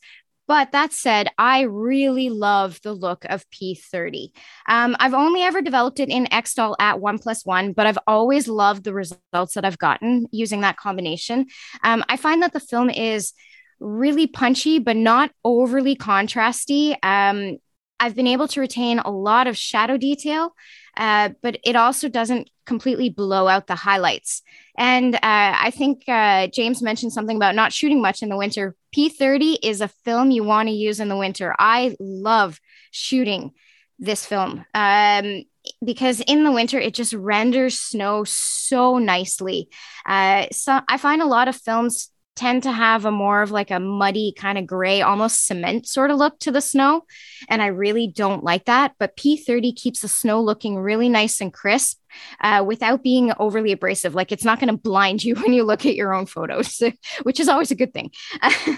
But 0.48 0.72
that 0.72 0.92
said, 0.92 1.28
I 1.38 1.62
really 1.62 2.30
love 2.30 2.80
the 2.82 2.92
look 2.92 3.24
of 3.24 3.44
P30. 3.50 4.30
Um, 4.68 4.96
I've 5.00 5.14
only 5.14 5.42
ever 5.42 5.60
developed 5.60 6.00
it 6.00 6.08
in 6.08 6.26
Xtol 6.26 6.76
at 6.78 7.00
one 7.00 7.18
plus 7.18 7.44
one, 7.44 7.72
but 7.72 7.86
I've 7.86 7.98
always 8.06 8.46
loved 8.48 8.84
the 8.84 8.94
results 8.94 9.54
that 9.54 9.64
I've 9.64 9.78
gotten 9.78 10.26
using 10.30 10.60
that 10.60 10.76
combination. 10.76 11.46
Um, 11.82 12.04
I 12.08 12.16
find 12.16 12.42
that 12.42 12.52
the 12.52 12.60
film 12.60 12.90
is 12.90 13.32
really 13.80 14.26
punchy, 14.26 14.78
but 14.78 14.96
not 14.96 15.30
overly 15.44 15.96
contrasty. 15.96 16.96
Um, 17.02 17.58
I've 17.98 18.14
been 18.14 18.26
able 18.26 18.48
to 18.48 18.60
retain 18.60 18.98
a 18.98 19.10
lot 19.10 19.46
of 19.46 19.56
shadow 19.56 19.96
detail, 19.96 20.54
uh, 20.96 21.30
but 21.42 21.58
it 21.64 21.76
also 21.76 22.08
doesn't 22.08 22.50
completely 22.66 23.08
blow 23.08 23.48
out 23.48 23.66
the 23.66 23.74
highlights. 23.74 24.42
And 24.76 25.14
uh, 25.14 25.20
I 25.22 25.70
think 25.70 26.02
uh, 26.08 26.48
James 26.48 26.82
mentioned 26.82 27.12
something 27.12 27.36
about 27.36 27.54
not 27.54 27.72
shooting 27.72 28.02
much 28.02 28.22
in 28.22 28.28
the 28.28 28.36
winter. 28.36 28.74
P30 28.94 29.58
is 29.62 29.80
a 29.80 29.88
film 29.88 30.30
you 30.30 30.44
want 30.44 30.68
to 30.68 30.74
use 30.74 31.00
in 31.00 31.08
the 31.08 31.16
winter. 31.16 31.54
I 31.58 31.96
love 31.98 32.60
shooting 32.90 33.52
this 33.98 34.26
film 34.26 34.64
um, 34.74 35.44
because 35.84 36.20
in 36.20 36.44
the 36.44 36.52
winter 36.52 36.78
it 36.78 36.94
just 36.94 37.14
renders 37.14 37.78
snow 37.78 38.24
so 38.24 38.98
nicely. 38.98 39.68
Uh, 40.04 40.46
so 40.52 40.80
I 40.88 40.98
find 40.98 41.22
a 41.22 41.26
lot 41.26 41.48
of 41.48 41.56
films 41.56 42.10
tend 42.36 42.62
to 42.62 42.72
have 42.72 43.04
a 43.04 43.10
more 43.10 43.42
of 43.42 43.50
like 43.50 43.70
a 43.70 43.80
muddy 43.80 44.32
kind 44.36 44.58
of 44.58 44.66
gray 44.66 45.02
almost 45.02 45.46
cement 45.46 45.88
sort 45.88 46.10
of 46.10 46.18
look 46.18 46.38
to 46.40 46.52
the 46.52 46.60
snow. 46.60 47.02
And 47.48 47.62
i 47.62 47.66
really 47.66 48.06
don't 48.06 48.44
like 48.44 48.66
that. 48.66 48.92
But 48.98 49.16
p30 49.16 49.74
keeps 49.74 50.00
the 50.00 50.08
snow 50.08 50.40
looking 50.40 50.76
really 50.76 51.08
nice 51.08 51.40
and 51.40 51.52
crisp 51.52 51.98
uh, 52.40 52.62
without 52.66 53.02
being 53.02 53.32
overly 53.38 53.72
abrasive. 53.72 54.14
Like 54.14 54.32
it's 54.32 54.44
not 54.44 54.60
going 54.60 54.70
to 54.70 54.80
blind 54.80 55.24
you 55.24 55.34
when 55.40 55.52
you 55.52 55.64
look 55.64 55.84
at 55.86 55.96
your 55.96 56.14
own 56.14 56.26
photos 56.26 56.82
which 57.22 57.40
is 57.40 57.48
always 57.48 57.70
a 57.70 57.76
good 57.76 57.92
thing. 57.92 58.10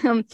Um, 0.03 0.25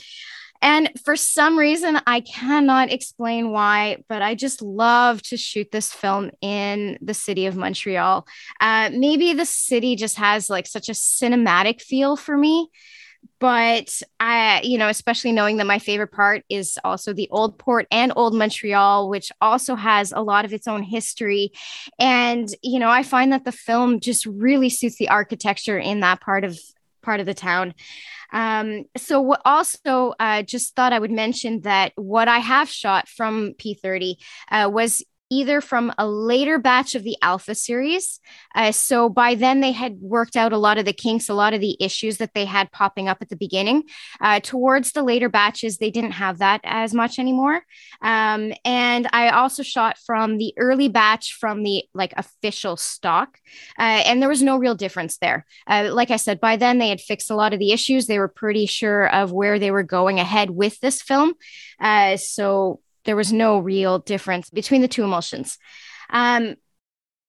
and 0.62 0.90
for 1.04 1.16
some 1.16 1.60
reason, 1.60 2.00
I 2.08 2.22
cannot 2.22 2.92
explain 2.92 3.52
why, 3.52 4.04
but 4.08 4.22
I 4.22 4.36
just 4.36 4.62
love 4.62 5.22
to 5.24 5.38
shoot 5.38 5.72
this 5.72 5.92
film 5.92 6.32
in 6.42 6.98
the 7.02 7.14
city 7.14 7.46
of 7.46 7.56
Montreal. 7.56 8.26
Uh, 8.60 8.90
maybe 8.94 9.34
the 9.34 9.46
city 9.46 9.96
just 9.96 10.18
has 10.18 10.50
like 10.50 10.66
such 10.66 10.90
a 10.90 10.94
cinematic 10.94 11.82
feel 11.82 12.16
for 12.16 12.38
me 12.38 12.70
but 13.40 14.02
I, 14.20 14.62
you 14.64 14.78
know, 14.78 14.90
especially 14.90 15.32
knowing 15.32 15.58
that 15.58 15.68
my 15.68 15.80
favorite 15.80 16.12
part 16.12 16.44
is 16.50 16.78
also 16.84 17.14
the 17.14 17.30
old 17.32 17.58
port 17.58 17.88
and 17.92 18.12
old 18.16 18.34
Montreal, 18.34 19.10
which 19.10 19.32
also 19.42 19.76
has 19.76 20.12
a 20.12 20.22
lot 20.22 20.46
of 20.46 20.54
its 20.54 20.68
own 20.68 20.84
history. 20.84 21.52
And, 22.00 22.48
you 22.62 22.80
know, 22.80 22.90
I 22.90 23.04
find 23.04 23.32
that 23.32 23.46
the 23.46 23.52
film 23.52 24.00
just 24.00 24.26
really 24.26 24.70
suits 24.70 24.98
the 24.98 25.10
architecture 25.10 25.78
in 25.78 26.02
that 26.02 26.22
part 26.22 26.44
of 26.44 26.60
part 27.02 27.20
of 27.20 27.26
the 27.26 27.34
town. 27.34 27.74
Um, 28.34 28.86
so 28.98 29.36
also 29.46 30.14
uh, 30.20 30.42
just 30.42 30.76
thought 30.76 30.92
I 30.92 31.00
would 31.00 31.12
mention 31.12 31.62
that 31.62 31.94
what 31.96 32.28
I 32.28 32.40
have 32.40 32.68
shot 32.68 33.08
from 33.08 33.54
P30 33.54 34.16
uh, 34.52 34.70
was 34.72 35.04
either 35.30 35.60
from 35.60 35.92
a 35.98 36.08
later 36.08 36.60
batch 36.60 36.94
of 36.94 37.04
the 37.04 37.18
Alpha 37.22 37.56
series. 37.56 38.20
Uh, 38.54 38.72
so 38.72 39.10
by 39.10 39.34
then 39.34 39.60
they 39.60 39.72
had 39.72 39.98
worked 40.00 40.36
out 40.36 40.54
a 40.54 40.58
lot 40.58 40.78
of 40.78 40.86
the 40.86 40.94
kinks, 40.94 41.30
a 41.30 41.34
lot 41.34 41.54
of 41.54 41.62
the 41.62 41.76
issues 41.80 42.18
that 42.18 42.34
they 42.34 42.46
had 42.46 42.72
popping 42.72 43.08
up 43.08 43.18
at 43.22 43.30
the 43.30 43.36
beginning. 43.36 43.84
Uh, 44.22 44.40
towards 44.40 44.92
the 44.92 45.02
later 45.02 45.28
batches, 45.28 45.78
they 45.78 45.90
didn't 45.90 46.12
have 46.12 46.38
that 46.38 46.62
as 46.64 46.94
much 46.94 47.18
anymore. 47.18 47.64
Um, 48.02 48.54
and 48.64 49.08
I 49.14 49.30
also 49.30 49.64
shot 49.64 49.98
from 50.06 50.38
the 50.38 50.54
early 50.58 50.90
batch 50.90 51.34
from 51.34 51.64
the 51.64 51.84
like 51.94 52.14
official 52.18 52.78
stock, 52.78 53.40
uh, 53.80 53.82
and 54.06 54.22
there 54.22 54.30
was 54.30 54.44
no 54.44 54.58
real 54.58 54.76
difference 54.76 55.18
there. 55.18 55.46
Uh, 55.68 55.90
like 55.92 56.12
I 56.12 56.18
said, 56.18 56.40
by 56.40 56.56
then 56.56 56.78
they 56.78 56.90
had 56.90 57.02
fixed 57.02 57.32
a 57.32 57.36
lot 57.36 57.54
of 57.54 57.60
the 57.60 57.72
issues. 57.72 58.06
They 58.06 58.20
were 58.20 58.28
pretty 58.28 58.68
sure 58.68 59.08
of 59.08 59.32
where 59.32 59.58
they 59.58 59.72
were 59.72 59.84
going 59.84 60.20
ahead 60.20 60.52
with 60.52 60.80
this 60.80 61.02
film. 61.02 61.34
Uh, 61.80 62.18
so 62.18 62.82
there 63.06 63.16
was 63.16 63.32
no 63.32 63.58
real 63.60 64.00
difference 64.00 64.50
between 64.50 64.82
the 64.82 64.88
two 64.88 65.04
emulsions. 65.04 65.58
Um, 66.10 66.56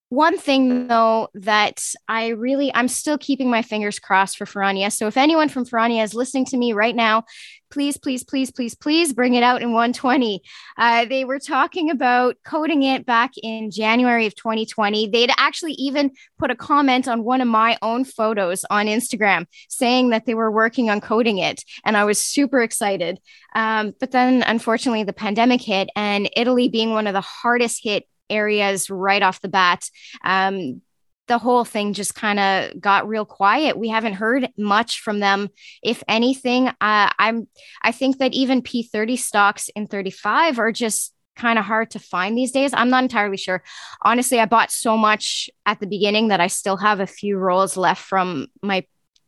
one 0.09 0.37
thing 0.37 0.87
though 0.87 1.27
that 1.33 1.83
I 2.07 2.29
really 2.29 2.73
I'm 2.73 2.87
still 2.87 3.17
keeping 3.17 3.49
my 3.49 3.61
fingers 3.61 3.99
crossed 3.99 4.37
for 4.37 4.45
Ferrania. 4.45 4.91
So 4.91 5.07
if 5.07 5.17
anyone 5.17 5.49
from 5.49 5.65
Ferrania 5.65 6.03
is 6.03 6.13
listening 6.13 6.45
to 6.45 6.57
me 6.57 6.73
right 6.73 6.95
now, 6.95 7.23
please, 7.69 7.97
please, 7.97 8.23
please, 8.23 8.51
please, 8.51 8.75
please 8.75 9.13
bring 9.13 9.35
it 9.35 9.43
out 9.43 9.61
in 9.61 9.71
120. 9.71 10.41
Uh, 10.77 11.05
they 11.05 11.25
were 11.25 11.39
talking 11.39 11.89
about 11.89 12.35
coating 12.45 12.83
it 12.83 13.05
back 13.05 13.31
in 13.41 13.71
January 13.71 14.25
of 14.25 14.35
2020. 14.35 15.09
They'd 15.09 15.31
actually 15.37 15.73
even 15.73 16.11
put 16.37 16.51
a 16.51 16.55
comment 16.55 17.07
on 17.07 17.23
one 17.23 17.41
of 17.41 17.47
my 17.47 17.77
own 17.81 18.05
photos 18.05 18.65
on 18.69 18.87
Instagram 18.87 19.45
saying 19.69 20.09
that 20.09 20.25
they 20.25 20.35
were 20.35 20.51
working 20.51 20.89
on 20.89 21.01
coating 21.01 21.37
it. 21.37 21.63
And 21.85 21.97
I 21.97 22.05
was 22.05 22.19
super 22.19 22.61
excited. 22.61 23.19
Um, 23.55 23.93
but 23.99 24.11
then, 24.11 24.43
unfortunately, 24.43 25.03
the 25.03 25.13
pandemic 25.13 25.61
hit, 25.61 25.89
and 25.95 26.29
Italy 26.35 26.69
being 26.69 26.91
one 26.91 27.07
of 27.07 27.13
the 27.13 27.21
hardest 27.21 27.83
hit 27.83 28.05
areas 28.29 28.89
right 28.89 29.21
off 29.21 29.41
the 29.41 29.47
bat. 29.47 29.89
Um, 30.23 30.81
the 31.27 31.37
whole 31.37 31.65
thing 31.65 31.93
just 31.93 32.15
kind 32.15 32.39
of 32.39 32.79
got 32.79 33.07
real 33.07 33.25
quiet. 33.25 33.77
We 33.77 33.89
haven't 33.89 34.13
heard 34.13 34.49
much 34.57 35.01
from 35.01 35.19
them. 35.19 35.49
If 35.83 36.03
anything, 36.07 36.67
uh, 36.67 36.73
I'm 36.79 37.47
I 37.81 37.91
think 37.91 38.17
that 38.19 38.33
even 38.33 38.61
P30 38.61 39.17
stocks 39.17 39.69
in 39.75 39.87
35 39.87 40.59
are 40.59 40.71
just 40.71 41.13
kind 41.35 41.59
of 41.59 41.65
hard 41.65 41.91
to 41.91 41.99
find 41.99 42.37
these 42.37 42.51
days. 42.51 42.73
I'm 42.73 42.89
not 42.89 43.03
entirely 43.03 43.37
sure. 43.37 43.63
Honestly, 44.01 44.39
I 44.39 44.45
bought 44.45 44.71
so 44.71 44.97
much 44.97 45.49
at 45.65 45.79
the 45.79 45.87
beginning 45.87 46.29
that 46.29 46.41
I 46.41 46.47
still 46.47 46.77
have 46.77 46.99
a 46.99 47.07
few 47.07 47.37
rolls 47.37 47.77
left 47.77 48.01
from 48.01 48.47
my 48.61 48.85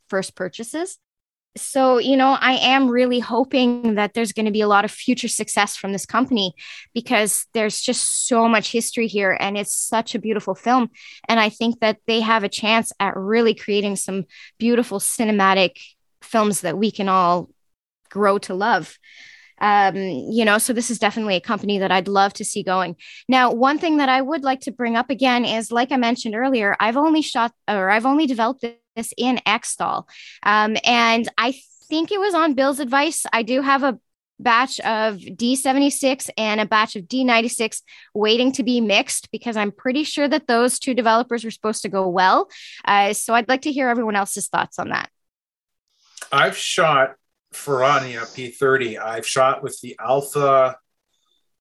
first 0.07 0.35
purchases 0.35 0.97
so 1.57 1.97
you 1.97 2.15
know 2.15 2.37
i 2.39 2.53
am 2.53 2.87
really 2.87 3.19
hoping 3.19 3.95
that 3.95 4.13
there's 4.13 4.31
going 4.31 4.45
to 4.45 4.51
be 4.51 4.61
a 4.61 4.67
lot 4.67 4.85
of 4.85 4.91
future 4.91 5.27
success 5.27 5.75
from 5.75 5.91
this 5.91 6.05
company 6.05 6.53
because 6.93 7.47
there's 7.53 7.81
just 7.81 8.27
so 8.27 8.47
much 8.47 8.71
history 8.71 9.07
here 9.07 9.35
and 9.39 9.57
it's 9.57 9.73
such 9.73 10.13
a 10.13 10.19
beautiful 10.19 10.53
film 10.53 10.89
and 11.27 11.39
i 11.39 11.49
think 11.49 11.79
that 11.79 11.97
they 12.07 12.21
have 12.21 12.43
a 12.43 12.49
chance 12.49 12.91
at 12.99 13.15
really 13.17 13.53
creating 13.53 13.95
some 13.95 14.25
beautiful 14.59 14.99
cinematic 14.99 15.71
films 16.21 16.61
that 16.61 16.77
we 16.77 16.91
can 16.91 17.09
all 17.09 17.49
grow 18.09 18.37
to 18.37 18.53
love 18.53 18.97
um, 19.61 19.95
you 19.95 20.45
know, 20.45 20.57
so 20.57 20.73
this 20.73 20.89
is 20.89 20.99
definitely 20.99 21.35
a 21.35 21.41
company 21.41 21.79
that 21.79 21.91
I'd 21.91 22.07
love 22.07 22.33
to 22.35 22.45
see 22.45 22.63
going. 22.63 22.95
Now, 23.27 23.51
one 23.51 23.77
thing 23.77 23.97
that 23.97 24.09
I 24.09 24.21
would 24.21 24.43
like 24.43 24.61
to 24.61 24.71
bring 24.71 24.95
up 24.95 25.09
again 25.09 25.43
is, 25.45 25.71
like 25.71 25.91
I 25.91 25.97
mentioned 25.97 26.35
earlier, 26.35 26.75
I've 26.79 26.97
only 26.97 27.21
shot 27.21 27.51
or 27.67 27.89
I've 27.89 28.05
only 28.05 28.25
developed 28.25 28.63
this 28.99 29.13
in 29.17 29.39
Xtol, 29.45 30.05
um, 30.43 30.77
and 30.83 31.27
I 31.37 31.59
think 31.89 32.11
it 32.11 32.19
was 32.19 32.33
on 32.33 32.53
Bill's 32.53 32.79
advice. 32.79 33.25
I 33.33 33.43
do 33.43 33.61
have 33.61 33.83
a 33.83 33.99
batch 34.39 34.79
of 34.79 35.17
D76 35.17 36.29
and 36.37 36.61
a 36.61 36.65
batch 36.65 36.95
of 36.95 37.03
D96 37.03 37.81
waiting 38.13 38.51
to 38.53 38.63
be 38.63 38.81
mixed 38.81 39.31
because 39.31 39.57
I'm 39.57 39.71
pretty 39.71 40.03
sure 40.03 40.27
that 40.27 40.47
those 40.47 40.79
two 40.79 40.93
developers 40.93 41.43
were 41.43 41.51
supposed 41.51 41.81
to 41.83 41.89
go 41.89 42.07
well. 42.07 42.49
Uh, 42.85 43.13
so 43.13 43.33
I'd 43.33 43.49
like 43.49 43.63
to 43.63 43.71
hear 43.71 43.89
everyone 43.89 44.15
else's 44.15 44.47
thoughts 44.47 44.79
on 44.79 44.89
that. 44.89 45.09
I've 46.31 46.55
shot 46.55 47.15
Ferrania 47.53 48.21
P30. 48.21 48.99
I've 48.99 49.27
shot 49.27 49.61
with 49.63 49.79
the 49.81 49.97
Alpha 49.99 50.77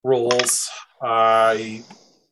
rolls 0.03 0.69
uh, 1.01 1.57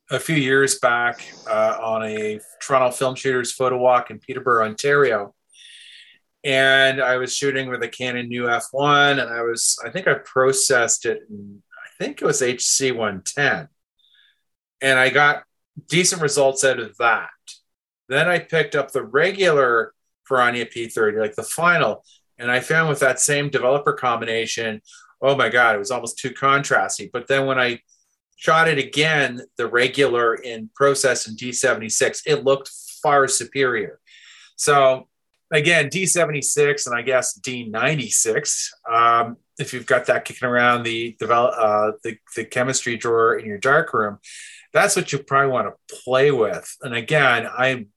a 0.09 0.19
few 0.19 0.35
years 0.35 0.79
back 0.79 1.25
uh, 1.49 1.77
on 1.81 2.03
a 2.03 2.39
Toronto 2.61 2.91
Film 2.91 3.15
Shooters 3.15 3.51
photo 3.51 3.77
walk 3.77 4.09
in 4.09 4.19
Peterborough, 4.19 4.65
Ontario. 4.65 5.33
And 6.43 7.01
I 7.01 7.17
was 7.17 7.35
shooting 7.35 7.69
with 7.69 7.83
a 7.83 7.89
Canon 7.89 8.29
new 8.29 8.43
F1, 8.43 9.21
and 9.21 9.29
I 9.29 9.41
was, 9.41 9.77
I 9.85 9.89
think 9.89 10.07
I 10.07 10.13
processed 10.13 11.05
it, 11.05 11.23
in, 11.29 11.61
I 11.73 12.03
think 12.03 12.21
it 12.21 12.25
was 12.25 12.41
HC 12.41 12.95
110. 12.95 13.67
And 14.81 14.99
I 14.99 15.09
got 15.09 15.43
decent 15.89 16.21
results 16.21 16.63
out 16.63 16.79
of 16.79 16.95
that. 16.97 17.29
Then 18.07 18.29
I 18.29 18.39
picked 18.39 18.75
up 18.75 18.91
the 18.91 19.03
regular 19.03 19.93
Ferrania 20.29 20.71
P30, 20.71 21.19
like 21.19 21.35
the 21.35 21.43
final, 21.43 22.05
and 22.37 22.49
I 22.49 22.61
found 22.61 22.87
with 22.87 22.99
that 22.99 23.19
same 23.19 23.49
developer 23.49 23.93
combination, 23.93 24.81
oh 25.21 25.35
my 25.35 25.49
God, 25.49 25.75
it 25.75 25.79
was 25.79 25.91
almost 25.91 26.19
too 26.19 26.29
contrasty. 26.29 27.09
But 27.11 27.27
then 27.27 27.45
when 27.45 27.59
I 27.59 27.79
shot 28.37 28.67
it 28.69 28.77
again, 28.77 29.41
the 29.57 29.67
regular 29.67 30.35
in 30.35 30.69
process 30.73 31.27
in 31.27 31.35
D76, 31.35 32.21
it 32.25 32.45
looked 32.45 32.69
far 33.01 33.27
superior. 33.27 33.99
So 34.55 35.07
again, 35.51 35.89
D76 35.89 36.85
and 36.87 36.95
I 36.95 37.01
guess 37.01 37.37
D96, 37.39 38.69
um, 38.89 39.37
if 39.59 39.73
you've 39.73 39.87
got 39.87 40.05
that 40.05 40.23
kicking 40.23 40.47
around 40.47 40.83
the 40.83 41.15
develop 41.19 41.55
uh, 41.57 41.91
the, 42.03 42.17
the 42.35 42.45
chemistry 42.45 42.95
drawer 42.95 43.37
in 43.37 43.45
your 43.45 43.57
dark 43.57 43.93
room, 43.93 44.19
that's 44.71 44.95
what 44.95 45.11
you 45.11 45.19
probably 45.19 45.51
want 45.51 45.67
to 45.67 45.95
play 46.03 46.29
with. 46.31 46.77
And 46.81 46.93
again, 46.93 47.47
I 47.47 47.87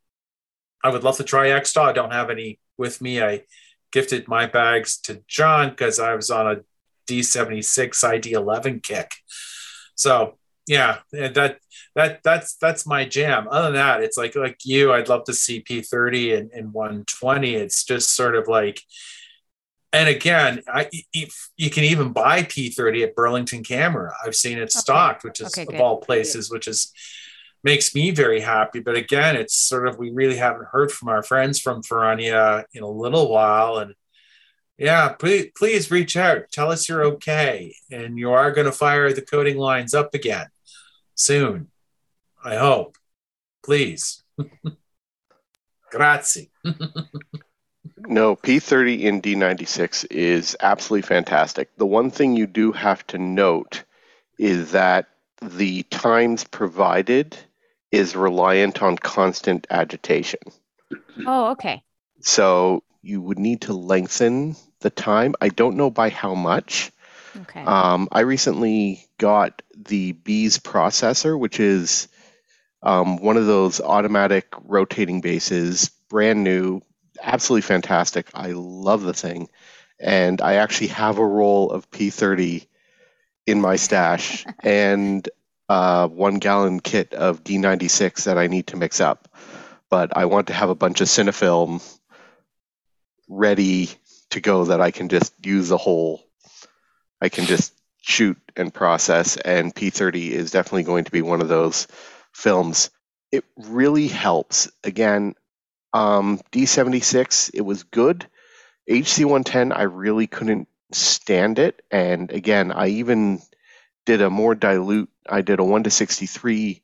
I 0.83 0.89
would 0.89 1.05
love 1.05 1.19
to 1.19 1.25
try 1.25 1.49
Xtol. 1.49 1.85
I 1.85 1.93
don't 1.93 2.13
have 2.13 2.31
any 2.31 2.59
with 2.79 3.03
me. 3.03 3.23
I 3.23 3.43
gifted 3.93 4.27
my 4.29 4.47
bags 4.47 4.99
to 5.03 5.23
John 5.29 5.69
because 5.71 6.01
I 6.01 6.15
was 6.15 6.31
on 6.31 6.47
a 6.47 6.61
D76 7.07 8.03
ID11 8.03 8.83
kick. 8.83 9.13
So 10.01 10.39
yeah, 10.67 10.99
that 11.13 11.59
that 11.95 12.23
that's 12.23 12.57
that's 12.57 12.87
my 12.87 13.05
jam. 13.05 13.49
Other 13.51 13.67
than 13.67 13.75
that, 13.75 14.03
it's 14.03 14.17
like 14.17 14.35
like 14.35 14.59
you, 14.65 14.93
I'd 14.95 15.11
love 15.11 15.25
to 15.25 15.35
see 15.35 15.63
P30 15.63 16.39
and, 16.39 16.51
and 16.53 16.73
120. 16.73 17.55
It's 17.55 17.85
just 17.85 18.15
sort 18.15 18.35
of 18.35 18.49
like, 18.49 18.81
and 19.93 20.09
again, 20.09 20.63
I 20.67 20.89
you 21.13 21.71
can 21.71 21.85
even 21.85 22.13
buy 22.13 22.45
P30 22.45 23.03
at 23.03 23.15
Burlington 23.15 23.63
Camera. 23.63 24.15
I've 24.25 24.35
seen 24.35 24.59
it 24.59 24.73
stocked, 24.73 25.23
which 25.23 25.41
is 25.41 25.59
okay, 25.59 25.75
of 25.75 25.81
all 25.83 25.99
places, 25.99 26.51
which 26.51 26.67
is 26.67 26.93
makes 27.63 27.95
me 27.95 28.11
very 28.11 28.41
happy. 28.41 28.81
But 28.81 28.97
again, 28.97 29.37
it's 29.37 29.55
sort 29.55 29.87
of 29.87 29.99
we 29.99 30.11
really 30.13 30.37
haven't 30.37 30.69
heard 30.73 30.91
from 30.91 31.09
our 31.09 31.23
friends 31.23 31.61
from 31.61 31.83
Ferrania 31.83 32.65
in 32.73 32.83
a 32.83 32.89
little 32.89 33.31
while, 33.31 33.77
and 33.79 33.95
yeah, 34.81 35.11
please 35.11 35.51
please 35.55 35.91
reach 35.91 36.17
out. 36.17 36.51
Tell 36.51 36.73
us 36.73 36.89
you're 36.89 37.05
okay, 37.05 37.75
and 37.91 38.19
you 38.19 38.33
are 38.33 38.51
going 38.51 38.65
to 38.65 38.73
fire 38.73 39.13
the 39.13 39.21
coating 39.21 39.59
lines 39.59 39.93
up 39.93 40.15
again 40.15 40.47
soon. 41.15 41.69
I 42.43 42.57
hope. 42.57 42.97
Please. 43.63 44.23
Grazie. 45.91 46.51
no, 47.99 48.37
P30 48.37 49.01
in 49.01 49.21
D96 49.21 50.07
is 50.11 50.57
absolutely 50.61 51.07
fantastic. 51.07 51.69
The 51.77 51.85
one 51.85 52.11
thing 52.11 52.35
you 52.35 52.47
do 52.47 52.73
have 52.73 53.07
to 53.09 53.19
note 53.19 53.85
is 54.39 54.73
that 54.73 55.09
the 55.43 55.83
times 55.85 56.45
provided 56.45 57.37
is 57.93 58.17
reliant 58.17 58.83
on 58.83 58.97
constant 58.97 59.67
agitation. 59.69 60.41
Oh, 61.27 61.51
okay. 61.51 61.83
So 62.21 62.83
you 63.03 63.21
would 63.21 63.39
need 63.39 63.63
to 63.63 63.73
lengthen 63.73 64.57
the 64.81 64.91
time. 64.91 65.35
I 65.41 65.49
don't 65.49 65.77
know 65.77 65.91
by 65.91 66.11
how 66.11 66.35
much. 66.35 66.93
Okay. 67.43 67.63
Um, 67.63 68.09
I 68.13 68.21
recently 68.21 69.07
got 69.19 69.63
the 69.77 70.13
Bees 70.13 70.59
processor, 70.59 71.39
which 71.39 71.61
is 71.61 72.09
um, 72.83 73.19
one 73.19 73.37
of 73.37 73.47
those 73.47 73.81
automatic 73.81 74.47
rotating 74.65 75.21
bases, 75.21 75.91
brand 76.09 76.43
new, 76.43 76.83
absolutely 77.23 77.63
fantastic. 77.63 78.29
I 78.35 78.53
love 78.53 79.03
the 79.03 79.15
thing. 79.15 79.49
And 79.99 80.41
I 80.41 80.55
actually 80.55 80.89
have 80.89 81.19
a 81.19 81.27
roll 81.27 81.71
of 81.71 81.91
P30 81.91 82.67
in 83.47 83.61
my 83.61 83.77
stash 83.77 84.47
and 84.61 85.29
uh, 85.69 86.09
one 86.09 86.39
gallon 86.39 86.81
kit 86.81 87.15
of 87.15 87.45
D96 87.45 88.25
that 88.25 88.39
I 88.39 88.47
need 88.49 88.69
to 88.69 88.77
mix 88.77 89.01
up. 89.01 89.29
But 89.89 90.17
I 90.17 90.25
want 90.27 90.49
to 90.49 90.53
have 90.53 90.71
a 90.71 90.75
bunch 90.75 91.01
of 91.01 91.09
Cinefilm 91.09 91.83
ready 93.31 93.91
to 94.31 94.41
go 94.41 94.67
that 94.67 94.81
I 94.81 94.91
can 94.91 95.09
just 95.09 95.33
use 95.45 95.69
the 95.69 95.79
whole. 95.79 96.23
I 97.21 97.29
can 97.29 97.47
just 97.47 97.73
shoot 98.03 98.37
and 98.57 98.73
process, 98.73 99.37
and 99.37 99.75
P30 99.75 100.31
is 100.31 100.51
definitely 100.51 100.83
going 100.83 101.05
to 101.05 101.13
be 101.13 101.23
one 101.23 101.41
of 101.41 101.49
those 101.49 101.87
films. 102.33 102.91
It 103.33 103.45
really 103.57 104.09
helps. 104.09 104.71
Again, 104.85 105.35
um, 105.93 106.41
D76, 106.53 107.51
it 107.55 107.63
was 107.63 107.85
good. 107.85 108.27
HC110, 108.89 109.77
I 109.77 109.83
really 109.83 110.27
couldn't 110.27 110.69
stand 110.93 111.59
it. 111.59 111.83
And 111.91 112.31
again, 112.33 112.73
I 112.73 112.89
even 112.89 113.41
did 114.07 114.23
a 114.23 114.31
more 114.31 114.55
dilute 114.55 115.11
I 115.29 115.43
did 115.43 115.61
a 115.61 115.65
1 115.65 115.85
to 115.85 115.91
63 115.91 116.83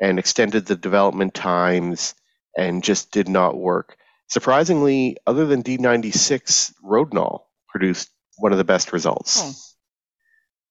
and 0.00 0.18
extended 0.18 0.66
the 0.66 0.76
development 0.76 1.34
times 1.34 2.14
and 2.56 2.84
just 2.84 3.10
did 3.10 3.28
not 3.28 3.56
work. 3.56 3.96
Surprisingly, 4.28 5.16
other 5.26 5.46
than 5.46 5.62
D96, 5.62 6.74
Rodinal 6.84 7.42
produced 7.68 8.10
one 8.36 8.52
of 8.52 8.58
the 8.58 8.64
best 8.64 8.92
results. 8.92 9.74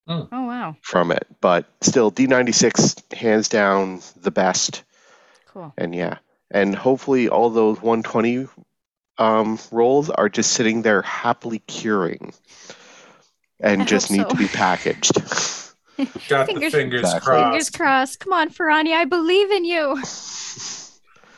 Oh. 0.07 0.13
Oh. 0.13 0.29
oh 0.31 0.45
wow. 0.45 0.75
From 0.81 1.11
it. 1.11 1.27
But 1.41 1.65
still 1.81 2.11
D96 2.11 3.13
hands 3.13 3.49
down 3.49 4.01
the 4.21 4.31
best. 4.31 4.83
Cool. 5.47 5.73
And 5.77 5.93
yeah. 5.93 6.19
And 6.49 6.75
hopefully 6.75 7.27
all 7.27 7.49
those 7.49 7.81
120 7.81 8.47
um, 9.17 9.59
rolls 9.71 10.09
are 10.09 10.29
just 10.29 10.53
sitting 10.53 10.81
there 10.81 11.01
happily 11.01 11.59
curing 11.59 12.33
and 13.59 13.81
I 13.81 13.85
just 13.85 14.11
need 14.11 14.21
so. 14.21 14.29
to 14.29 14.35
be 14.35 14.47
packaged. 14.47 15.15
Got 16.29 16.45
fingers, 16.45 16.71
the 16.71 16.77
fingers 16.77 17.13
crossed. 17.21 17.25
Fingers 17.25 17.69
crossed. 17.71 18.19
Come 18.19 18.33
on, 18.33 18.49
Ferrani, 18.49 18.93
I 18.93 19.05
believe 19.05 19.51
in 19.51 19.65
you. 19.65 20.01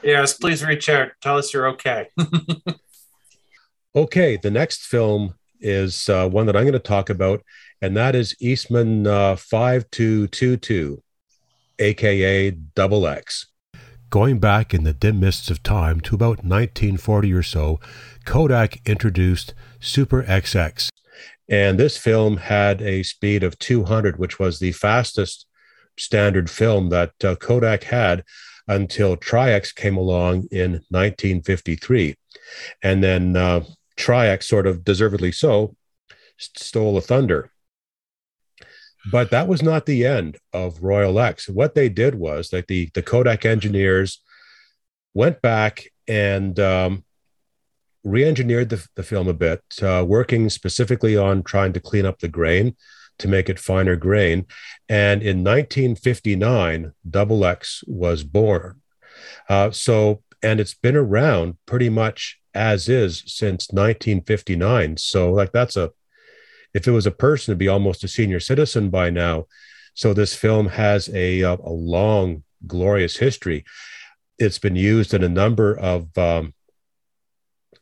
Yes, 0.04 0.34
please 0.34 0.64
reach 0.64 0.90
out. 0.90 1.10
Tell 1.22 1.38
us 1.38 1.54
you're 1.54 1.68
okay. 1.70 2.08
okay, 3.96 4.38
the 4.38 4.52
next 4.52 4.86
film 4.86 5.36
is 5.60 6.08
uh, 6.08 6.30
one 6.30 6.46
that 6.46 6.56
I'm 6.56 6.64
going 6.64 6.74
to 6.74 6.80
talk 6.80 7.10
about, 7.10 7.44
and 7.82 7.96
that 7.98 8.16
is 8.16 8.36
Eastman 8.40 9.06
uh, 9.06 9.36
5222, 9.36 11.04
aka 11.80 12.52
Double 12.52 13.08
X. 13.08 13.48
Going 14.10 14.40
back 14.40 14.74
in 14.74 14.86
the 14.86 14.94
dim 14.94 15.20
mists 15.20 15.52
of 15.52 15.62
time 15.62 16.00
to 16.02 16.16
about 16.16 16.44
1940 16.44 17.34
or 17.34 17.44
so, 17.44 17.80
Kodak 18.26 18.80
introduced 18.88 19.54
Super 19.80 20.24
XX. 20.24 20.90
And 21.48 21.80
this 21.80 21.98
film 21.98 22.38
had 22.38 22.82
a 22.82 23.04
speed 23.04 23.44
of 23.44 23.60
200, 23.60 24.18
which 24.18 24.40
was 24.40 24.60
the 24.60 24.72
fastest 24.72 25.46
standard 25.98 26.50
film 26.50 26.90
that 26.90 27.12
uh, 27.24 27.36
Kodak 27.36 27.84
had 27.84 28.24
until 28.70 29.18
Tri-X 29.18 29.74
came 29.74 29.98
along 29.98 30.48
in 30.52 30.74
1953. 30.90 32.16
And 32.82 33.04
then 33.04 33.36
uh, 33.36 33.66
Tri-X, 33.98 34.48
sort 34.48 34.68
of 34.68 34.86
deservedly 34.86 35.32
so, 35.32 35.76
stole 36.38 36.96
the 36.96 37.02
thunder. 37.02 37.52
But 39.12 39.32
that 39.32 39.48
was 39.48 39.64
not 39.64 39.86
the 39.86 40.06
end 40.06 40.38
of 40.54 40.84
Royal 40.84 41.20
X. 41.20 41.50
What 41.50 41.74
they 41.74 41.90
did 41.90 42.16
was 42.16 42.50
that 42.50 42.68
the, 42.68 42.90
the 42.94 43.02
Kodak 43.02 43.44
engineers 43.44 44.22
went 45.14 45.42
back 45.42 45.88
and 46.08 46.60
um, 46.60 47.04
re-engineered 48.04 48.70
the, 48.70 48.86
the 48.96 49.04
film 49.04 49.28
a 49.28 49.34
bit, 49.34 49.64
uh, 49.82 50.06
working 50.08 50.50
specifically 50.50 51.18
on 51.18 51.44
trying 51.44 51.74
to 51.74 51.80
clean 51.80 52.06
up 52.06 52.20
the 52.20 52.28
grain 52.28 52.76
to 53.20 53.28
make 53.28 53.50
it 53.50 53.60
finer 53.60 53.96
grain. 53.96 54.46
And 54.88 55.22
in 55.22 55.44
1959, 55.44 56.94
Double 57.10 57.46
X 57.46 57.84
was 57.88 58.24
born. 58.24 58.82
Uh, 59.48 59.72
so, 59.72 60.24
and 60.42 60.60
it's 60.60 60.74
been 60.74 60.96
around 60.96 61.58
pretty 61.66 61.90
much 61.90 62.40
as 62.54 62.90
is 62.90 63.24
since 63.28 63.70
1959. 63.70 64.98
So, 64.98 65.32
like, 65.32 65.52
that's 65.52 65.78
a, 65.78 65.92
if 66.74 66.88
it 66.88 66.92
was 66.92 67.06
a 67.06 67.12
person, 67.12 67.52
it'd 67.52 67.60
be 67.60 67.68
almost 67.68 68.04
a 68.04 68.08
senior 68.08 68.40
citizen 68.40 68.90
by 68.90 69.10
now. 69.10 69.46
So, 69.94 70.14
this 70.14 70.34
film 70.34 70.68
has 70.68 71.10
a, 71.10 71.42
a, 71.42 71.54
a 71.56 71.70
long, 71.70 72.44
glorious 72.66 73.18
history. 73.18 73.66
It's 74.38 74.60
been 74.60 74.76
used 74.76 75.14
in 75.14 75.24
a 75.24 75.30
number 75.30 75.78
of 75.78 76.18
um, 76.18 76.54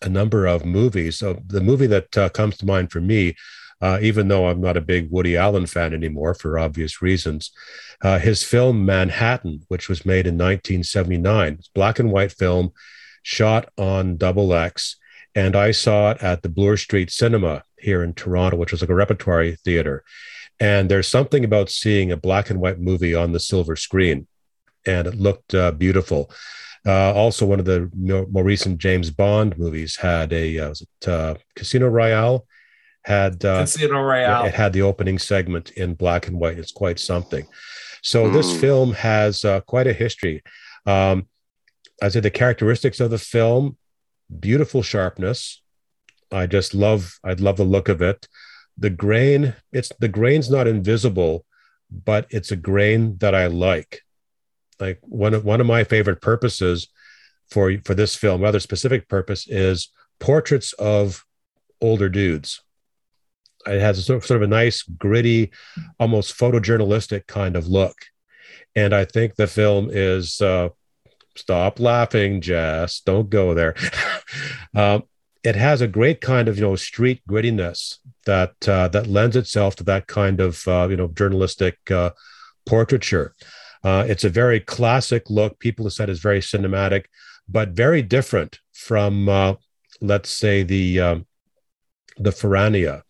a 0.02 0.10
number 0.10 0.46
of 0.46 0.66
movies. 0.66 1.18
So 1.18 1.42
the 1.46 1.62
movie 1.62 1.88
that 1.88 2.18
uh, 2.18 2.30
comes 2.30 2.58
to 2.58 2.66
mind 2.66 2.92
for 2.92 3.02
me, 3.02 3.36
uh, 3.82 4.00
even 4.02 4.28
though 4.28 4.48
I'm 4.48 4.62
not 4.62 4.78
a 4.78 4.82
big 4.82 5.10
Woody 5.12 5.38
Allen 5.38 5.66
fan 5.66 5.94
anymore 5.94 6.34
for 6.34 6.58
obvious 6.58 7.02
reasons, 7.02 7.52
uh, 8.02 8.20
his 8.20 8.44
film 8.44 8.86
Manhattan, 8.86 9.62
which 9.68 9.90
was 9.90 10.06
made 10.06 10.28
in 10.28 10.36
1979, 10.36 11.54
it's 11.60 11.68
black 11.70 12.00
and 12.00 12.12
white 12.12 12.32
film, 12.32 12.72
shot 13.24 13.70
on 13.78 14.18
double 14.18 14.54
X, 14.54 14.98
and 15.36 15.56
I 15.56 15.72
saw 15.72 16.12
it 16.12 16.24
at 16.24 16.42
the 16.42 16.50
Bloor 16.50 16.78
Street 16.78 17.12
Cinema 17.12 17.64
here 17.78 18.04
in 18.04 18.14
Toronto, 18.14 18.58
which 18.58 18.72
was 18.72 18.82
like 18.82 18.90
a 18.90 18.96
repertory 18.96 19.56
theater. 19.56 20.04
And 20.60 20.90
there's 20.90 21.08
something 21.08 21.46
about 21.46 21.70
seeing 21.70 22.12
a 22.12 22.18
black 22.18 22.50
and 22.50 22.60
white 22.60 22.80
movie 22.80 23.14
on 23.14 23.32
the 23.32 23.40
silver 23.40 23.76
screen, 23.76 24.28
and 24.86 25.08
it 25.08 25.16
looked 25.16 25.54
uh, 25.54 25.72
beautiful. 25.72 26.32
Uh, 26.86 27.14
also, 27.14 27.46
one 27.46 27.60
of 27.60 27.66
the 27.66 27.92
more 27.94 28.44
recent 28.44 28.80
James 28.80 29.12
Bond 29.12 29.58
movies 29.58 29.98
had 29.98 30.32
a 30.34 30.58
uh, 30.58 30.72
it, 30.72 31.08
uh, 31.08 31.36
Casino 31.56 31.88
Royale. 31.88 32.48
Had 33.08 33.46
uh, 33.46 33.62
Casino 33.62 34.02
Royale. 34.02 34.46
It 34.46 34.54
had 34.54 34.74
the 34.74 34.82
opening 34.82 35.18
segment 35.18 35.72
in 35.72 35.94
black 35.94 36.28
and 36.28 36.38
white. 36.38 36.60
It's 36.60 36.74
quite 36.74 37.00
something. 37.00 37.48
So 38.02 38.26
mm. 38.26 38.34
this 38.34 38.52
hmm. 38.52 38.60
film 38.60 38.94
has 38.94 39.46
uh, 39.46 39.62
quite 39.62 39.88
a 39.88 39.94
history. 39.94 40.44
Um, 40.86 41.28
I 42.04 42.10
said 42.10 42.24
the 42.24 42.32
characteristics 42.32 43.00
of 43.00 43.10
the 43.10 43.18
film: 43.18 43.78
beautiful 44.40 44.84
sharpness. 44.84 45.62
I 46.32 46.48
just 46.48 46.74
love. 46.74 47.18
I 47.24 47.34
love 47.34 47.56
the 47.56 47.64
look 47.64 47.88
of 47.88 48.02
it. 48.02 48.28
The 48.78 48.90
grain. 48.90 49.56
It's 49.72 49.92
the 50.00 50.10
grain's 50.10 50.50
not 50.50 50.68
invisible, 50.68 51.46
but 51.90 52.28
it's 52.30 52.52
a 52.52 52.58
grain 52.58 53.18
that 53.20 53.34
I 53.34 53.48
like 53.48 54.02
like 54.80 55.00
one 55.02 55.34
of 55.34 55.46
one 55.46 55.62
of 55.62 55.68
my 55.68 55.84
favorite 55.84 56.22
purposes 56.22 56.88
for 57.50 57.78
for 57.84 57.94
this 57.94 58.16
film, 58.16 58.42
rather 58.42 58.60
specific 58.60 59.08
purpose, 59.08 59.48
is 59.48 59.90
portraits 60.20 60.74
of 60.74 61.26
older 61.82 62.10
dudes. 62.10 62.62
It 63.66 63.82
has 63.82 64.06
sort 64.06 64.30
of, 64.30 64.42
a 64.42 64.48
nice, 64.48 64.84
gritty, 64.84 65.52
almost 66.00 66.38
photojournalistic 66.38 67.28
kind 67.28 67.56
of 67.56 67.68
look, 67.68 67.96
and 68.76 68.94
I 68.94 69.06
think 69.06 69.36
the 69.36 69.48
film 69.48 69.90
is. 69.92 70.42
Uh, 70.42 70.70
stop 71.36 71.80
laughing, 71.80 72.42
Jess. 72.42 73.00
Don't 73.02 73.30
go 73.30 73.54
there. 73.54 73.76
um, 74.76 75.04
it 75.44 75.56
has 75.56 75.82
a 75.82 75.88
great 75.88 76.20
kind 76.20 76.48
of 76.48 76.58
you 76.58 76.64
know 76.64 76.76
street 76.76 77.22
grittiness 77.30 77.98
that 78.26 78.56
uh, 78.68 78.88
that 78.90 79.08
lends 79.08 79.36
itself 79.36 79.76
to 79.78 79.84
that 79.84 80.08
kind 80.08 80.40
of 80.42 80.68
uh, 80.68 80.88
you 80.90 80.98
know 80.98 81.08
journalistic 81.10 81.78
uh, 81.92 82.12
portraiture. 82.66 83.34
Uh, 83.84 84.06
it's 84.08 84.24
a 84.24 84.30
very 84.30 84.60
classic 84.60 85.30
look. 85.30 85.60
People 85.60 85.86
have 85.86 85.94
said 85.94 86.10
it's 86.10 86.20
very 86.20 86.42
cinematic, 86.42 87.06
but 87.48 87.70
very 87.70 88.02
different 88.02 88.60
from, 88.74 89.30
uh, 89.30 89.54
let's 90.02 90.30
say, 90.30 90.64
the 90.64 91.00
um, 91.00 91.26
the 92.18 92.32
Ferrania. 92.32 93.04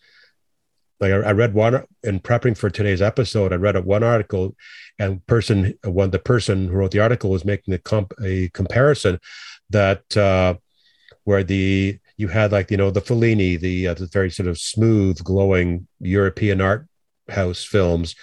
Like 1.00 1.12
I, 1.12 1.18
I, 1.18 1.32
read 1.32 1.54
one 1.54 1.84
in 2.04 2.20
prepping 2.20 2.58
for 2.58 2.70
today's 2.70 3.02
episode. 3.02 3.54
I 3.54 3.58
read 3.58 3.84
one 3.86 4.04
article, 4.04 4.56
and 4.98 5.26
person 5.28 5.74
one 5.84 6.12
the 6.12 6.20
person 6.20 6.68
who 6.68 6.74
wrote 6.74 6.92
the 6.92 7.00
article 7.00 7.30
was 7.30 7.46
making 7.46 7.74
a, 7.74 7.78
comp, 7.78 8.14
a 8.24 8.50
comparison 8.50 9.20
that 9.70 10.18
uh, 10.18 10.56
where 11.24 11.44
the 11.44 12.00
you 12.18 12.30
had 12.30 12.52
like 12.52 12.72
you 12.72 12.78
know 12.78 12.90
the 12.90 13.02
Fellini, 13.02 13.60
the, 13.60 13.90
uh, 13.90 13.94
the 13.94 14.08
very 14.08 14.32
sort 14.32 14.48
of 14.48 14.58
smooth, 14.58 15.24
glowing 15.24 15.88
European 16.00 16.62
art 16.62 16.88
house 17.30 17.64
films, 17.64 18.16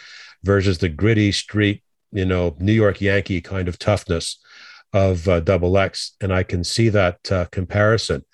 versus 0.43 0.79
the 0.79 0.89
gritty 0.89 1.31
street 1.31 1.85
you 2.15 2.25
know, 2.25 2.57
New 2.59 2.73
York 2.73 3.01
Yankee 3.01 3.41
kind 3.41 3.69
of 3.69 3.79
toughness 3.79 4.39
of 4.93 5.29
uh, 5.29 5.41
Double 5.41 5.77
X, 5.77 6.13
and 6.21 6.33
I 6.33 6.45
can 6.45 6.63
see 6.63 6.89
that 6.89 7.31
uh, 7.31 7.47
comparison. 7.47 8.25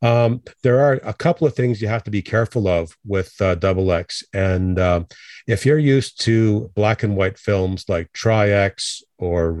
Um, 0.00 0.42
there 0.62 0.80
are 0.80 0.94
a 1.02 1.12
couple 1.12 1.46
of 1.46 1.54
things 1.54 1.82
you 1.82 1.88
have 1.88 2.04
to 2.04 2.10
be 2.10 2.22
careful 2.22 2.68
of 2.68 2.96
with 3.04 3.34
uh, 3.40 3.56
Double 3.56 3.90
X, 3.90 4.22
and 4.32 4.78
um, 4.78 5.06
if 5.46 5.66
you're 5.66 5.78
used 5.78 6.20
to 6.22 6.70
black 6.74 7.02
and 7.02 7.16
white 7.16 7.38
films 7.38 7.88
like 7.88 8.12
Tri-X 8.12 9.02
or 9.18 9.52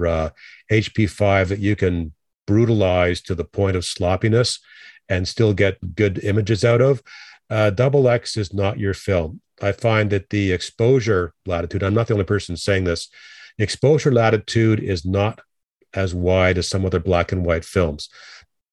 HP5 0.70 1.40
uh, 1.40 1.44
that 1.44 1.58
you 1.58 1.74
can 1.74 2.12
brutalize 2.46 3.20
to 3.22 3.34
the 3.34 3.44
point 3.44 3.76
of 3.76 3.84
sloppiness 3.84 4.60
and 5.08 5.26
still 5.26 5.54
get 5.54 5.96
good 5.96 6.22
images 6.22 6.64
out 6.64 6.80
of, 6.80 7.02
uh, 7.50 7.70
Double 7.70 8.08
X 8.08 8.36
is 8.36 8.52
not 8.52 8.78
your 8.78 8.94
film. 8.94 9.40
I 9.60 9.72
find 9.72 10.10
that 10.10 10.30
the 10.30 10.52
exposure 10.52 11.34
latitude, 11.46 11.82
I'm 11.82 11.94
not 11.94 12.06
the 12.06 12.14
only 12.14 12.24
person 12.24 12.56
saying 12.56 12.84
this, 12.84 13.08
exposure 13.58 14.12
latitude 14.12 14.80
is 14.80 15.04
not 15.04 15.40
as 15.94 16.14
wide 16.14 16.58
as 16.58 16.68
some 16.68 16.84
other 16.84 17.00
black 17.00 17.32
and 17.32 17.44
white 17.44 17.64
films. 17.64 18.08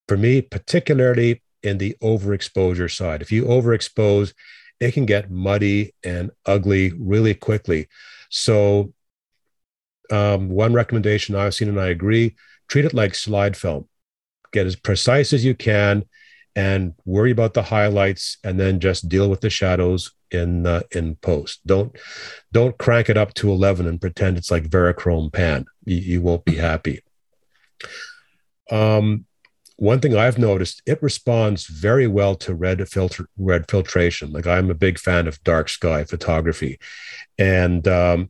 For 0.07 0.17
me, 0.17 0.41
particularly 0.41 1.41
in 1.65 1.77
the 1.77 1.95
overexposure 2.01 2.93
side, 2.93 3.21
if 3.21 3.31
you 3.31 3.45
overexpose, 3.45 4.33
it 4.79 4.93
can 4.93 5.05
get 5.05 5.31
muddy 5.31 5.93
and 6.03 6.31
ugly 6.45 6.93
really 6.97 7.33
quickly. 7.33 7.87
So, 8.29 8.93
um, 10.11 10.49
one 10.49 10.73
recommendation 10.73 11.35
I've 11.35 11.55
seen, 11.55 11.69
and 11.69 11.79
I 11.79 11.87
agree, 11.87 12.35
treat 12.67 12.85
it 12.85 12.93
like 12.93 13.15
slide 13.15 13.57
film. 13.57 13.87
Get 14.51 14.67
as 14.67 14.75
precise 14.75 15.33
as 15.33 15.43
you 15.43 15.55
can 15.55 16.05
and 16.55 16.93
worry 17.05 17.31
about 17.31 17.53
the 17.53 17.63
highlights 17.63 18.37
and 18.43 18.59
then 18.59 18.79
just 18.79 19.09
deal 19.09 19.29
with 19.29 19.41
the 19.41 19.49
shadows 19.49 20.11
in 20.31 20.65
uh, 20.65 20.81
in 20.91 21.15
post. 21.15 21.65
Don't 21.65 21.95
don't 22.51 22.77
crank 22.77 23.09
it 23.09 23.17
up 23.17 23.33
to 23.35 23.51
11 23.51 23.87
and 23.87 23.99
pretend 23.99 24.37
it's 24.37 24.51
like 24.51 24.69
Verichrome 24.69 25.31
pan. 25.31 25.65
You, 25.83 25.97
you 25.97 26.21
won't 26.21 26.45
be 26.45 26.55
happy. 26.55 27.01
Um, 28.71 29.25
one 29.77 29.99
thing 29.99 30.15
I've 30.15 30.37
noticed, 30.37 30.81
it 30.85 31.03
responds 31.03 31.67
very 31.67 32.07
well 32.07 32.35
to 32.35 32.53
red 32.53 32.87
filter 32.87 33.27
red 33.37 33.69
filtration. 33.69 34.31
Like 34.31 34.47
I'm 34.47 34.69
a 34.69 34.75
big 34.75 34.99
fan 34.99 35.27
of 35.27 35.43
dark 35.43 35.69
sky 35.69 36.05
photography, 36.05 36.79
and 37.37 37.85
um, 37.87 38.29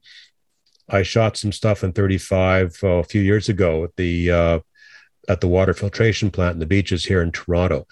I 0.90 1.04
shot 1.04 1.38
some 1.38 1.52
stuff 1.52 1.84
in 1.84 1.94
35 1.94 2.80
uh, 2.84 2.88
a 2.88 3.04
few 3.04 3.22
years 3.22 3.50
ago 3.50 3.84
at 3.84 3.96
the 3.96 4.32
uh, 4.32 4.60
at 5.30 5.42
the 5.42 5.48
water 5.48 5.74
filtration 5.74 6.32
plant 6.32 6.54
in 6.54 6.60
the 6.60 6.66
beaches 6.66 7.06
here 7.06 7.22
in 7.22 7.32
Toronto, 7.32 7.86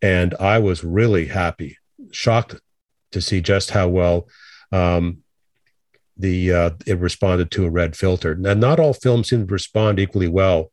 and 0.00 0.34
I 0.38 0.58
was 0.60 0.84
really 0.84 1.26
happy, 1.26 1.78
shocked 2.12 2.60
to 3.12 3.20
see 3.20 3.40
just 3.40 3.72
how 3.72 3.88
well 3.88 4.28
um, 4.70 5.18
the 6.16 6.52
uh, 6.52 6.70
it 6.86 6.98
responded 7.00 7.50
to 7.52 7.64
a 7.64 7.70
red 7.70 7.96
filter. 7.96 8.36
Now, 8.36 8.54
not 8.54 8.78
all 8.78 8.92
films 8.92 9.30
seem 9.30 9.48
to 9.48 9.52
respond 9.52 9.98
equally 9.98 10.28
well 10.28 10.70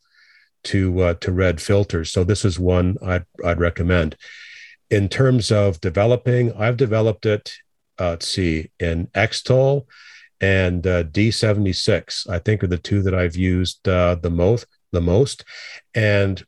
to 0.67 1.01
uh, 1.01 1.13
to 1.15 1.31
red 1.31 1.61
filters, 1.61 2.11
so 2.11 2.23
this 2.23 2.45
is 2.45 2.59
one 2.59 2.97
I'd 3.03 3.25
I'd 3.43 3.59
recommend. 3.59 4.15
In 4.89 5.09
terms 5.09 5.51
of 5.51 5.81
developing, 5.81 6.53
I've 6.53 6.77
developed 6.77 7.25
it. 7.25 7.53
Uh, 7.99 8.11
let's 8.11 8.27
see, 8.27 8.69
in 8.79 9.07
Xtol 9.07 9.85
and 10.39 10.85
uh, 10.85 11.03
D76. 11.03 12.29
I 12.29 12.39
think 12.39 12.63
are 12.63 12.67
the 12.67 12.77
two 12.77 13.01
that 13.01 13.15
I've 13.15 13.35
used 13.35 13.87
uh, 13.87 14.15
the 14.15 14.29
most 14.29 14.65
the 14.91 15.01
most, 15.01 15.43
and 15.95 16.45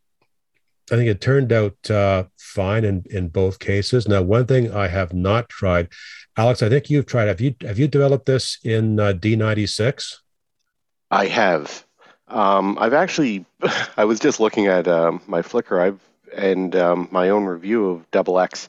I 0.91 0.95
think 0.95 1.09
it 1.09 1.21
turned 1.21 1.51
out 1.51 1.89
uh, 1.89 2.25
fine 2.37 2.83
in, 2.83 3.03
in 3.09 3.29
both 3.29 3.59
cases. 3.59 4.07
Now, 4.07 4.21
one 4.21 4.45
thing 4.45 4.73
I 4.73 4.87
have 4.87 5.13
not 5.13 5.49
tried, 5.49 5.89
Alex, 6.37 6.63
I 6.63 6.69
think 6.69 6.89
you've 6.89 7.05
tried. 7.05 7.27
Have 7.27 7.41
you 7.41 7.55
have 7.61 7.79
you 7.79 7.87
developed 7.87 8.25
this 8.25 8.57
in 8.63 8.99
uh, 8.99 9.13
D96? 9.13 10.15
I 11.11 11.25
have. 11.27 11.85
Um, 12.29 12.77
I've 12.79 12.93
actually, 12.93 13.45
I 13.97 14.05
was 14.05 14.19
just 14.19 14.39
looking 14.39 14.67
at 14.67 14.87
um, 14.87 15.21
my 15.27 15.41
Flickr. 15.41 15.81
I've 15.81 15.99
and 16.35 16.75
um, 16.75 17.07
my 17.11 17.29
own 17.29 17.45
review 17.45 17.89
of 17.89 18.11
Double 18.11 18.39
X, 18.39 18.67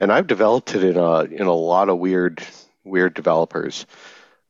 and 0.00 0.12
I've 0.12 0.26
developed 0.26 0.74
it 0.74 0.84
in 0.84 0.96
a 0.96 1.20
in 1.20 1.46
a 1.46 1.54
lot 1.54 1.88
of 1.88 1.98
weird 1.98 2.42
weird 2.84 3.14
developers. 3.14 3.86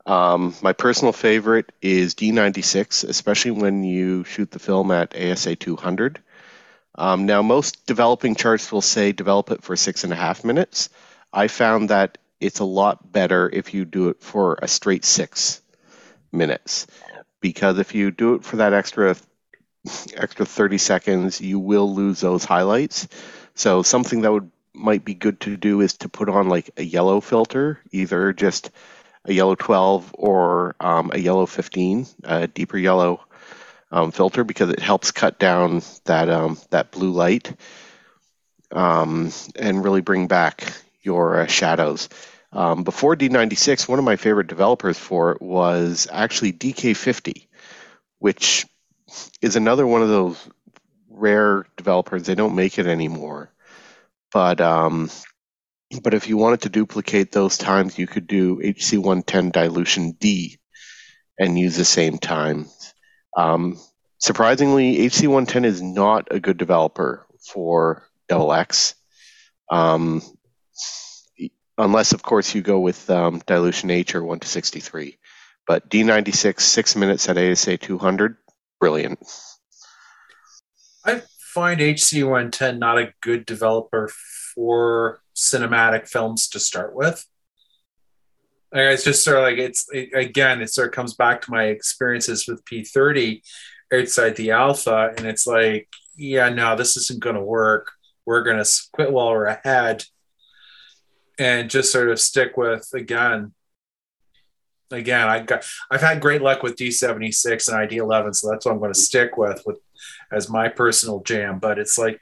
Um, 0.06 0.54
my 0.62 0.72
personal 0.72 1.12
favorite 1.12 1.72
is 1.82 2.14
D96, 2.14 3.08
especially 3.08 3.50
when 3.50 3.82
you 3.82 4.22
shoot 4.24 4.50
the 4.52 4.60
film 4.60 4.92
at 4.92 5.16
ASA 5.20 5.56
200. 5.56 6.20
Um, 6.94 7.26
now, 7.26 7.42
most 7.42 7.86
developing 7.86 8.36
charts 8.36 8.70
will 8.70 8.82
say 8.82 9.10
develop 9.12 9.50
it 9.50 9.62
for 9.62 9.74
six 9.74 10.04
and 10.04 10.12
a 10.12 10.16
half 10.16 10.44
minutes. 10.44 10.90
I 11.32 11.48
found 11.48 11.90
that 11.90 12.18
it's 12.40 12.60
a 12.60 12.64
lot 12.64 13.12
better 13.12 13.50
if 13.52 13.74
you 13.74 13.84
do 13.84 14.08
it 14.08 14.22
for 14.22 14.58
a 14.62 14.68
straight 14.68 15.04
six 15.04 15.60
minutes, 16.30 16.86
because 17.40 17.78
if 17.78 17.94
you 17.94 18.10
do 18.10 18.34
it 18.34 18.44
for 18.44 18.56
that 18.56 18.72
extra 18.72 19.16
extra 20.14 20.44
30 20.46 20.78
seconds, 20.78 21.40
you 21.40 21.58
will 21.58 21.92
lose 21.94 22.20
those 22.20 22.44
highlights. 22.44 23.08
So 23.54 23.82
something 23.82 24.22
that 24.22 24.32
would 24.32 24.50
might 24.74 25.04
be 25.04 25.14
good 25.14 25.40
to 25.40 25.56
do 25.56 25.80
is 25.80 25.94
to 25.98 26.08
put 26.08 26.28
on 26.28 26.48
like 26.48 26.70
a 26.76 26.82
yellow 26.82 27.20
filter, 27.20 27.80
either 27.92 28.32
just 28.32 28.70
a 29.26 29.32
yellow 29.32 29.54
12 29.54 30.14
or 30.18 30.76
um, 30.80 31.10
a 31.14 31.18
yellow 31.18 31.46
15, 31.46 32.06
a 32.24 32.46
deeper 32.48 32.78
yellow 32.78 33.20
um, 33.92 34.12
filter, 34.12 34.44
because 34.44 34.70
it 34.70 34.80
helps 34.80 35.10
cut 35.12 35.38
down 35.38 35.82
that 36.04 36.30
um, 36.30 36.58
that 36.70 36.92
blue 36.92 37.12
light 37.12 37.54
um, 38.72 39.30
and 39.56 39.84
really 39.84 40.00
bring 40.00 40.26
back 40.26 40.72
your 41.02 41.40
uh, 41.40 41.46
shadows. 41.46 42.08
Um, 42.56 42.84
before 42.84 43.14
D96, 43.14 43.86
one 43.86 43.98
of 43.98 44.04
my 44.06 44.16
favorite 44.16 44.46
developers 44.46 44.96
for 44.96 45.32
it 45.32 45.42
was 45.42 46.08
actually 46.10 46.54
DK50, 46.54 47.48
which 48.18 48.64
is 49.42 49.56
another 49.56 49.86
one 49.86 50.00
of 50.00 50.08
those 50.08 50.38
rare 51.10 51.66
developers. 51.76 52.22
They 52.22 52.34
don't 52.34 52.54
make 52.54 52.78
it 52.78 52.86
anymore, 52.86 53.52
but 54.32 54.62
um, 54.62 55.10
but 56.02 56.14
if 56.14 56.28
you 56.28 56.38
wanted 56.38 56.62
to 56.62 56.70
duplicate 56.70 57.30
those 57.30 57.58
times, 57.58 57.98
you 57.98 58.06
could 58.06 58.26
do 58.26 58.56
HC110 58.56 59.52
dilution 59.52 60.12
D 60.12 60.58
and 61.38 61.58
use 61.58 61.76
the 61.76 61.84
same 61.84 62.16
time. 62.16 62.68
Um, 63.36 63.78
surprisingly, 64.16 64.96
HC110 64.96 65.66
is 65.66 65.82
not 65.82 66.28
a 66.30 66.40
good 66.40 66.56
developer 66.56 67.26
for 67.52 68.08
double 68.28 68.54
X. 68.54 68.94
Um, 69.70 70.22
unless, 71.78 72.12
of 72.12 72.22
course, 72.22 72.54
you 72.54 72.62
go 72.62 72.80
with 72.80 73.08
um, 73.10 73.42
dilution 73.46 73.90
H 73.90 74.14
or 74.14 74.24
1 74.24 74.40
to 74.40 74.48
63. 74.48 75.18
But 75.66 75.88
D96, 75.88 76.60
six 76.60 76.96
minutes 76.96 77.28
at 77.28 77.38
ASA 77.38 77.78
200, 77.78 78.36
brilliant. 78.80 79.18
I 81.04 81.22
find 81.38 81.80
HC110 81.80 82.78
not 82.78 82.98
a 82.98 83.12
good 83.20 83.46
developer 83.46 84.10
for 84.54 85.20
cinematic 85.34 86.08
films 86.08 86.48
to 86.48 86.60
start 86.60 86.94
with. 86.94 87.24
It's 88.72 89.04
just 89.04 89.24
sort 89.24 89.38
of 89.38 89.42
like 89.44 89.58
it's 89.58 89.86
it, 89.92 90.10
again, 90.12 90.60
it 90.60 90.72
sort 90.72 90.88
of 90.88 90.94
comes 90.94 91.14
back 91.14 91.40
to 91.42 91.50
my 91.50 91.64
experiences 91.64 92.46
with 92.46 92.64
P30 92.64 93.42
outside 93.92 94.36
the 94.36 94.50
alpha, 94.50 95.14
and 95.16 95.26
it's 95.26 95.46
like, 95.46 95.88
yeah, 96.16 96.48
no, 96.48 96.76
this 96.76 96.96
isn't 96.96 97.20
going 97.20 97.36
to 97.36 97.42
work. 97.42 97.92
We're 98.24 98.42
going 98.42 98.62
to 98.62 98.82
quit 98.92 99.12
while 99.12 99.30
we're 99.30 99.46
ahead, 99.46 100.04
and 101.38 101.70
just 101.70 101.92
sort 101.92 102.10
of 102.10 102.20
stick 102.20 102.56
with 102.56 102.88
again. 102.94 103.52
Again, 104.92 105.26
I 105.26 105.40
got 105.40 105.64
I've 105.90 106.00
had 106.00 106.20
great 106.20 106.42
luck 106.42 106.62
with 106.62 106.76
D76 106.76 107.68
and 107.68 107.90
ID11, 107.90 108.36
so 108.36 108.50
that's 108.50 108.64
what 108.64 108.72
I'm 108.72 108.78
going 108.78 108.92
to 108.92 108.98
stick 108.98 109.36
with 109.36 109.62
with 109.66 109.80
as 110.30 110.48
my 110.48 110.68
personal 110.68 111.22
jam. 111.22 111.58
But 111.58 111.78
it's 111.78 111.98
like 111.98 112.20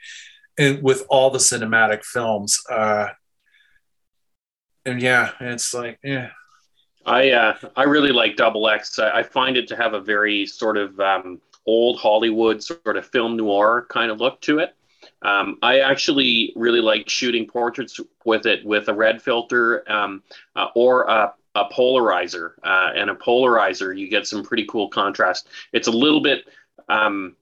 and 0.57 0.81
with 0.81 1.05
all 1.09 1.29
the 1.29 1.39
cinematic 1.39 2.03
films. 2.03 2.61
Uh, 2.69 3.09
and 4.85 5.01
yeah, 5.01 5.31
it's 5.39 5.73
like 5.73 5.99
yeah. 6.03 6.29
I 7.05 7.31
uh, 7.31 7.57
I 7.75 7.83
really 7.83 8.11
like 8.11 8.35
Double 8.35 8.67
X. 8.67 8.97
I, 8.99 9.19
I 9.19 9.23
find 9.23 9.57
it 9.57 9.67
to 9.67 9.75
have 9.75 9.93
a 9.93 9.99
very 9.99 10.45
sort 10.45 10.77
of 10.77 10.99
um, 10.99 11.41
old 11.65 11.99
Hollywood 11.99 12.63
sort 12.63 12.97
of 12.97 13.05
film 13.07 13.35
noir 13.35 13.85
kind 13.89 14.11
of 14.11 14.19
look 14.19 14.41
to 14.41 14.59
it. 14.59 14.75
Um, 15.25 15.57
I 15.61 15.79
actually 15.79 16.53
really 16.55 16.81
like 16.81 17.09
shooting 17.09 17.47
portraits 17.47 17.99
with 18.23 18.45
it 18.45 18.65
with 18.65 18.87
a 18.87 18.93
red 18.93 19.21
filter 19.21 19.89
um, 19.91 20.23
uh, 20.55 20.67
or 20.75 21.03
a, 21.03 21.33
a 21.55 21.65
polarizer. 21.69 22.51
Uh, 22.63 22.91
and 22.95 23.09
a 23.09 23.15
polarizer, 23.15 23.97
you 23.97 24.07
get 24.07 24.27
some 24.27 24.43
pretty 24.43 24.65
cool 24.69 24.89
contrast. 24.89 25.47
It's 25.73 25.87
a 25.87 25.91
little 25.91 26.21
bit 26.21 26.45
um, 26.89 27.35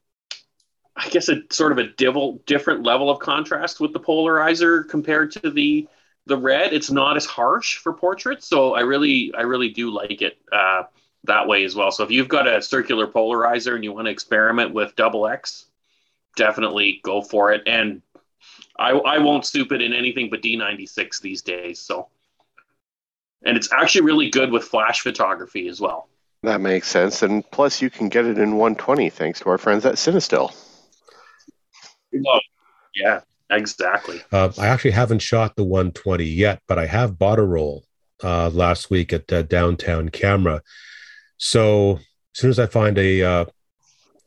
I 0.95 1.09
guess 1.09 1.29
a 1.29 1.41
sort 1.49 1.71
of 1.71 1.79
a 1.79 1.87
different 1.87 2.83
level 2.83 3.09
of 3.09 3.19
contrast 3.19 3.79
with 3.79 3.93
the 3.93 3.99
polarizer 3.99 4.87
compared 4.87 5.31
to 5.33 5.49
the 5.49 5.87
the 6.25 6.37
red. 6.37 6.73
It's 6.73 6.91
not 6.91 7.17
as 7.17 7.25
harsh 7.25 7.77
for 7.77 7.93
portraits, 7.93 8.47
so 8.47 8.75
I 8.75 8.81
really 8.81 9.33
I 9.35 9.41
really 9.41 9.69
do 9.69 9.89
like 9.89 10.21
it 10.21 10.37
uh, 10.51 10.83
that 11.25 11.47
way 11.47 11.65
as 11.65 11.75
well. 11.75 11.91
So 11.91 12.03
if 12.03 12.11
you've 12.11 12.27
got 12.27 12.47
a 12.47 12.61
circular 12.61 13.07
polarizer 13.07 13.75
and 13.75 13.83
you 13.83 13.91
want 13.91 14.05
to 14.05 14.11
experiment 14.11 14.73
with 14.73 14.95
double 14.95 15.27
X, 15.27 15.65
definitely 16.35 16.99
go 17.03 17.21
for 17.21 17.51
it. 17.51 17.63
And 17.67 18.01
I 18.77 18.91
I 18.91 19.19
won't 19.19 19.45
stoop 19.45 19.71
it 19.71 19.81
in 19.81 19.93
anything 19.93 20.29
but 20.29 20.41
D96 20.41 21.21
these 21.21 21.41
days. 21.41 21.79
So 21.79 22.09
and 23.45 23.57
it's 23.57 23.71
actually 23.71 24.01
really 24.01 24.29
good 24.29 24.51
with 24.51 24.63
flash 24.63 25.01
photography 25.01 25.67
as 25.67 25.79
well. 25.81 26.07
That 26.43 26.61
makes 26.61 26.89
sense, 26.89 27.23
and 27.23 27.49
plus 27.51 27.81
you 27.81 27.89
can 27.89 28.09
get 28.09 28.25
it 28.25 28.37
in 28.37 28.57
120 28.57 29.09
thanks 29.09 29.39
to 29.41 29.49
our 29.49 29.57
friends 29.57 29.85
at 29.85 29.95
Cinestill. 29.95 30.53
Oh, 32.27 32.39
yeah, 32.95 33.21
exactly. 33.49 34.21
Uh, 34.31 34.51
I 34.57 34.67
actually 34.67 34.91
haven't 34.91 35.19
shot 35.19 35.55
the 35.55 35.63
120 35.63 36.25
yet, 36.25 36.61
but 36.67 36.77
I 36.77 36.85
have 36.85 37.17
bought 37.17 37.39
a 37.39 37.43
roll 37.43 37.85
uh, 38.23 38.49
last 38.49 38.89
week 38.89 39.13
at 39.13 39.31
uh, 39.31 39.43
Downtown 39.43 40.09
Camera. 40.09 40.61
So 41.37 41.95
as 41.95 42.01
soon 42.33 42.49
as 42.49 42.59
I 42.59 42.65
find 42.65 42.97
a 42.97 43.23
uh, 43.23 43.45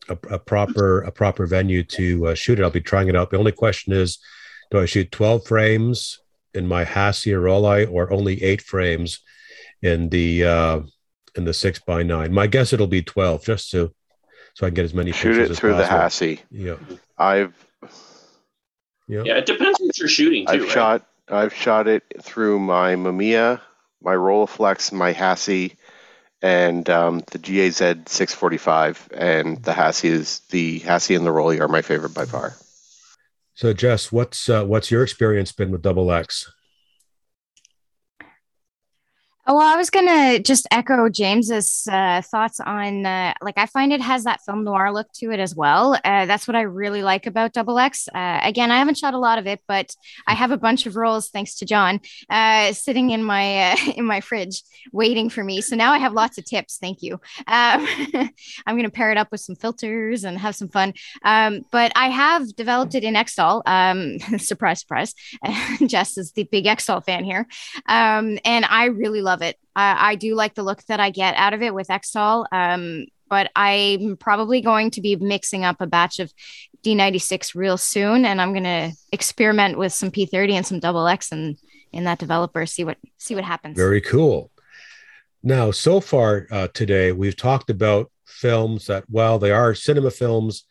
a, 0.09 0.19
a, 0.31 0.38
proper 0.38 1.03
a 1.03 1.11
proper 1.11 1.47
venue 1.47 1.83
to 1.83 2.29
uh, 2.29 2.35
shoot 2.35 2.59
it, 2.59 2.62
I'll 2.62 2.71
be 2.71 2.81
trying 2.81 3.09
it 3.09 3.16
out. 3.16 3.31
The 3.31 3.38
only 3.38 3.53
question 3.53 3.92
is, 3.92 4.19
do 4.71 4.81
I 4.81 4.87
shoot 4.87 5.12
12 5.12 5.47
frames 5.47 6.19
in 6.55 6.66
my 6.66 6.85
Hassi 6.85 7.33
or 7.33 7.40
Rollei, 7.40 7.90
or 7.90 8.12
only 8.12 8.42
eight 8.42 8.62
frames 8.62 9.21
in 9.83 10.09
the 10.09 10.45
uh, 10.45 10.81
in 11.35 11.45
the 11.45 11.55
six 11.55 11.79
by 11.79 12.03
nine? 12.03 12.33
My 12.33 12.47
guess 12.47 12.73
it'll 12.73 12.87
be 12.87 13.03
12, 13.03 13.45
just 13.45 13.71
to 13.73 13.92
so 14.55 14.66
I 14.66 14.71
can 14.71 14.75
get 14.75 14.85
as 14.87 14.95
many 14.95 15.12
shoot 15.12 15.38
it 15.38 15.55
through 15.55 15.77
the 15.77 15.87
Hassi. 15.87 16.40
Yeah, 16.51 16.77
I've 17.19 17.55
yeah. 19.07 19.23
yeah, 19.25 19.37
it 19.37 19.47
depends 19.47 19.79
what 19.79 19.99
you're 19.99 20.09
shooting 20.09 20.47
too. 20.47 20.53
I've 20.53 20.62
right? 20.62 20.71
shot 20.71 21.07
I've 21.29 21.55
shot 21.55 21.87
it 21.88 22.05
through 22.23 22.61
my 22.61 22.95
Mamiya, 22.95 23.61
my 24.03 24.14
Rolleiflex, 24.14 24.92
my 24.92 25.12
Hassi, 25.12 25.77
and 26.42 26.88
um, 26.90 27.22
the 27.31 27.38
GAZ 27.38 27.77
645. 27.77 29.09
And 29.14 29.62
the 29.62 29.72
Hassi 29.72 30.09
is 30.09 30.40
the 30.51 30.81
Hassi 30.81 31.14
and 31.14 31.27
the 31.27 31.31
Rollei 31.31 31.61
are 31.61 31.68
my 31.68 31.83
favorite 31.83 32.14
by 32.14 32.25
far. 32.25 32.55
So, 33.55 33.72
Jess, 33.72 34.12
what's 34.12 34.49
uh, 34.49 34.64
what's 34.64 34.90
your 34.90 35.03
experience 35.03 35.53
been 35.53 35.70
with 35.70 35.83
Double 35.83 36.12
X? 36.12 36.53
Well, 39.48 39.61
I 39.61 39.76
was 39.76 39.90
gonna 39.90 40.40
just 40.40 40.66
echo 40.72 41.09
James's 41.09 41.87
uh, 41.87 42.20
thoughts 42.20 42.59
on 42.59 43.06
uh, 43.06 43.32
like 43.40 43.56
I 43.59 43.66
find 43.66 43.92
it 43.92 44.00
has 44.00 44.24
that 44.24 44.40
film 44.44 44.64
noir 44.64 44.92
look 44.92 45.06
to 45.18 45.30
it 45.30 45.38
as 45.38 45.54
well. 45.54 45.94
Uh, 46.04 46.26
that's 46.26 46.48
what 46.48 46.56
I 46.56 46.62
really 46.62 47.04
like 47.04 47.26
about 47.26 47.52
Double 47.52 47.78
X. 47.78 48.09
Uh, 48.12 48.40
again, 48.42 48.72
I 48.72 48.78
haven't 48.78 48.98
shot 48.98 49.14
a 49.14 49.18
lot 49.18 49.38
of 49.38 49.46
it, 49.46 49.61
but 49.68 49.94
I 50.26 50.35
have 50.35 50.50
a 50.50 50.56
bunch 50.56 50.87
of 50.87 50.96
rolls 50.96 51.28
thanks 51.28 51.54
to 51.59 51.64
John 51.64 52.00
uh, 52.28 52.72
sitting 52.72 53.11
in 53.11 53.22
my 53.22 53.70
uh, 53.70 53.76
in 53.96 54.04
my 54.04 54.20
fridge 54.20 54.64
waiting 54.92 55.30
for 55.30 55.44
me. 55.44 55.61
So 55.61 55.76
now 55.76 55.92
I 55.92 55.98
have 55.98 56.12
lots 56.12 56.38
of 56.38 56.44
tips. 56.44 56.78
Thank 56.78 57.02
you. 57.02 57.12
Um, 57.46 57.87
I'm 58.66 58.76
gonna 58.76 58.90
pair 58.90 59.12
it 59.12 59.16
up 59.16 59.30
with 59.30 59.42
some 59.42 59.54
filters 59.54 60.24
and 60.24 60.37
have 60.38 60.56
some 60.56 60.70
fun. 60.70 60.92
Um, 61.24 61.64
but 61.70 61.92
I 61.94 62.09
have 62.09 62.56
developed 62.56 62.96
it 62.96 63.04
in 63.04 63.14
Xtol. 63.14 63.62
Um, 63.64 64.18
surprise, 64.40 64.80
surprise. 64.80 65.14
Jess 65.87 66.18
is 66.18 66.32
the 66.32 66.48
big 66.50 66.64
Xtol 66.64 67.04
fan 67.04 67.22
here, 67.22 67.46
um, 67.88 68.40
and 68.44 68.64
I 68.64 68.87
really 68.87 69.22
love 69.22 69.36
love 69.37 69.49
it. 69.49 69.57
I, 69.75 70.12
I 70.12 70.14
do 70.14 70.35
like 70.35 70.55
the 70.55 70.62
look 70.62 70.83
that 70.85 71.01
I 71.01 71.11
get 71.11 71.35
out 71.37 71.53
of 71.53 71.62
it 71.62 71.75
with 71.75 71.88
Xtol. 71.88 72.46
Um, 72.53 73.07
but 73.29 73.51
I'm 73.57 74.16
probably 74.16 74.61
going 74.61 74.92
to 74.92 75.01
be 75.01 75.16
mixing 75.16 75.64
up 75.64 75.81
a 75.81 75.87
batch 75.87 76.20
of 76.20 76.33
D96 76.85 77.57
real 77.57 77.77
soon, 77.77 78.25
and 78.25 78.40
I'm 78.40 78.53
going 78.53 78.64
to 78.64 78.92
experiment 79.12 79.79
with 79.79 79.92
some 79.92 80.12
P30 80.12 80.53
and 80.53 80.66
some 80.66 80.79
double 80.79 81.07
X 81.09 81.33
and 81.33 81.57
in 81.92 82.05
that 82.05 82.18
developer, 82.18 82.66
see 82.66 82.85
what 82.85 82.99
see 83.16 83.35
what 83.35 83.44
happens. 83.44 83.77
Very 83.77 84.01
cool. 84.01 84.51
Now, 85.42 85.70
so 85.70 86.01
far 86.01 86.46
uh, 86.51 86.68
today, 86.68 87.12
we've 87.12 87.37
talked 87.37 87.70
about 87.70 88.11
films 88.27 88.87
that, 88.87 89.09
while 89.09 89.38
they 89.38 89.51
are 89.51 89.75
cinema 89.75 90.11
films 90.11 90.64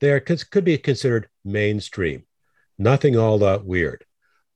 they 0.00 0.10
are 0.10 0.20
could 0.20 0.64
be 0.64 0.76
considered 0.78 1.28
mainstream, 1.44 2.24
nothing 2.78 3.16
all 3.16 3.38
that 3.38 3.64
weird. 3.64 4.04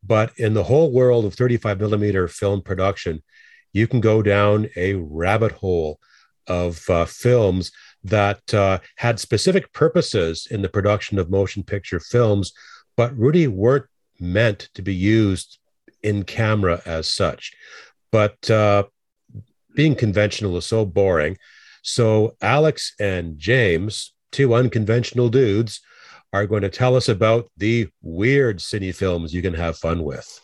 But 0.03 0.33
in 0.37 0.55
the 0.55 0.65
whole 0.65 0.91
world 0.91 1.25
of 1.25 1.35
35 1.35 1.79
millimeter 1.79 2.27
film 2.27 2.63
production, 2.63 3.23
you 3.77 3.87
can 3.87 4.01
go 4.01 4.23
down 4.23 4.71
a 4.75 4.95
rabbit 4.95 5.53
hole 5.53 6.01
of 6.47 6.89
uh, 6.89 7.05
films 7.05 7.71
that 8.05 8.55
uh, 8.55 8.79
had 8.97 9.21
specific 9.21 9.71
purposes 9.75 10.49
in 10.51 10.63
the 10.63 10.69
production 10.69 11.19
of 11.19 11.29
motion 11.29 11.63
picture 11.63 12.01
films, 12.01 12.53
but 12.97 13.15
really 13.19 13.47
weren't 13.47 13.85
meant 14.19 14.71
to 14.73 14.81
be 14.81 14.95
used 14.95 15.59
in 16.03 16.23
camera 16.23 16.81
as 16.87 17.07
such. 17.07 17.53
But 18.11 18.51
uh, 18.51 18.85
being 19.75 19.95
conventional 19.95 20.57
is 20.57 20.65
so 20.65 20.87
boring. 20.87 21.37
So, 21.83 22.35
Alex 22.41 22.95
and 22.99 23.39
James, 23.39 24.15
two 24.33 24.55
unconventional 24.55 25.29
dudes, 25.29 25.81
are 26.33 26.47
going 26.47 26.63
to 26.63 26.71
tell 26.71 26.97
us 26.97 27.11
about 27.11 27.51
the 27.59 27.89
weird 28.01 28.59
cine 28.59 28.95
films 28.95 29.35
you 29.35 29.43
can 29.43 29.55
have 29.55 29.77
fun 29.77 30.03
with. 30.03 30.41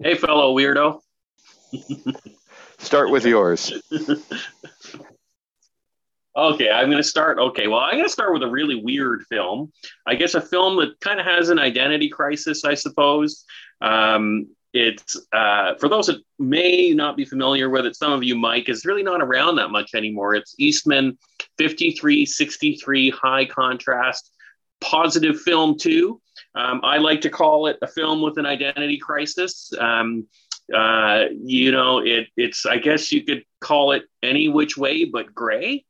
Hey, 0.00 0.14
fellow 0.14 0.54
weirdo. 0.54 1.00
Start 2.78 3.10
with 3.10 3.24
yours. 3.24 3.72
Okay, 6.38 6.70
I'm 6.70 6.86
going 6.86 7.02
to 7.02 7.08
start. 7.08 7.40
Okay, 7.40 7.66
well, 7.66 7.80
I'm 7.80 7.94
going 7.94 8.04
to 8.04 8.08
start 8.08 8.32
with 8.32 8.44
a 8.44 8.48
really 8.48 8.76
weird 8.76 9.24
film. 9.28 9.72
I 10.06 10.14
guess 10.14 10.34
a 10.34 10.40
film 10.40 10.76
that 10.76 11.00
kind 11.00 11.18
of 11.18 11.26
has 11.26 11.48
an 11.48 11.58
identity 11.58 12.08
crisis, 12.08 12.64
I 12.64 12.74
suppose. 12.74 13.44
Um, 13.80 14.46
it's 14.72 15.20
uh, 15.32 15.74
for 15.80 15.88
those 15.88 16.06
that 16.06 16.22
may 16.38 16.90
not 16.90 17.16
be 17.16 17.24
familiar 17.24 17.68
with 17.70 17.86
it, 17.86 17.96
some 17.96 18.12
of 18.12 18.22
you 18.22 18.36
might, 18.36 18.68
is 18.68 18.84
really 18.84 19.02
not 19.02 19.20
around 19.20 19.56
that 19.56 19.70
much 19.70 19.94
anymore. 19.96 20.36
It's 20.36 20.54
Eastman 20.58 21.18
5363 21.58 23.10
high 23.10 23.44
contrast 23.46 24.30
positive 24.80 25.40
film, 25.40 25.76
too. 25.76 26.20
Um, 26.54 26.80
I 26.84 26.98
like 26.98 27.20
to 27.22 27.30
call 27.30 27.66
it 27.66 27.78
a 27.82 27.88
film 27.88 28.22
with 28.22 28.38
an 28.38 28.46
identity 28.46 28.98
crisis. 28.98 29.72
Um, 29.76 30.28
uh, 30.74 31.24
you 31.42 31.72
know, 31.72 31.98
it, 31.98 32.28
it's, 32.36 32.66
I 32.66 32.78
guess 32.78 33.10
you 33.12 33.24
could 33.24 33.44
call 33.60 33.92
it 33.92 34.04
any 34.22 34.48
which 34.48 34.76
way 34.76 35.04
but 35.04 35.34
gray 35.34 35.84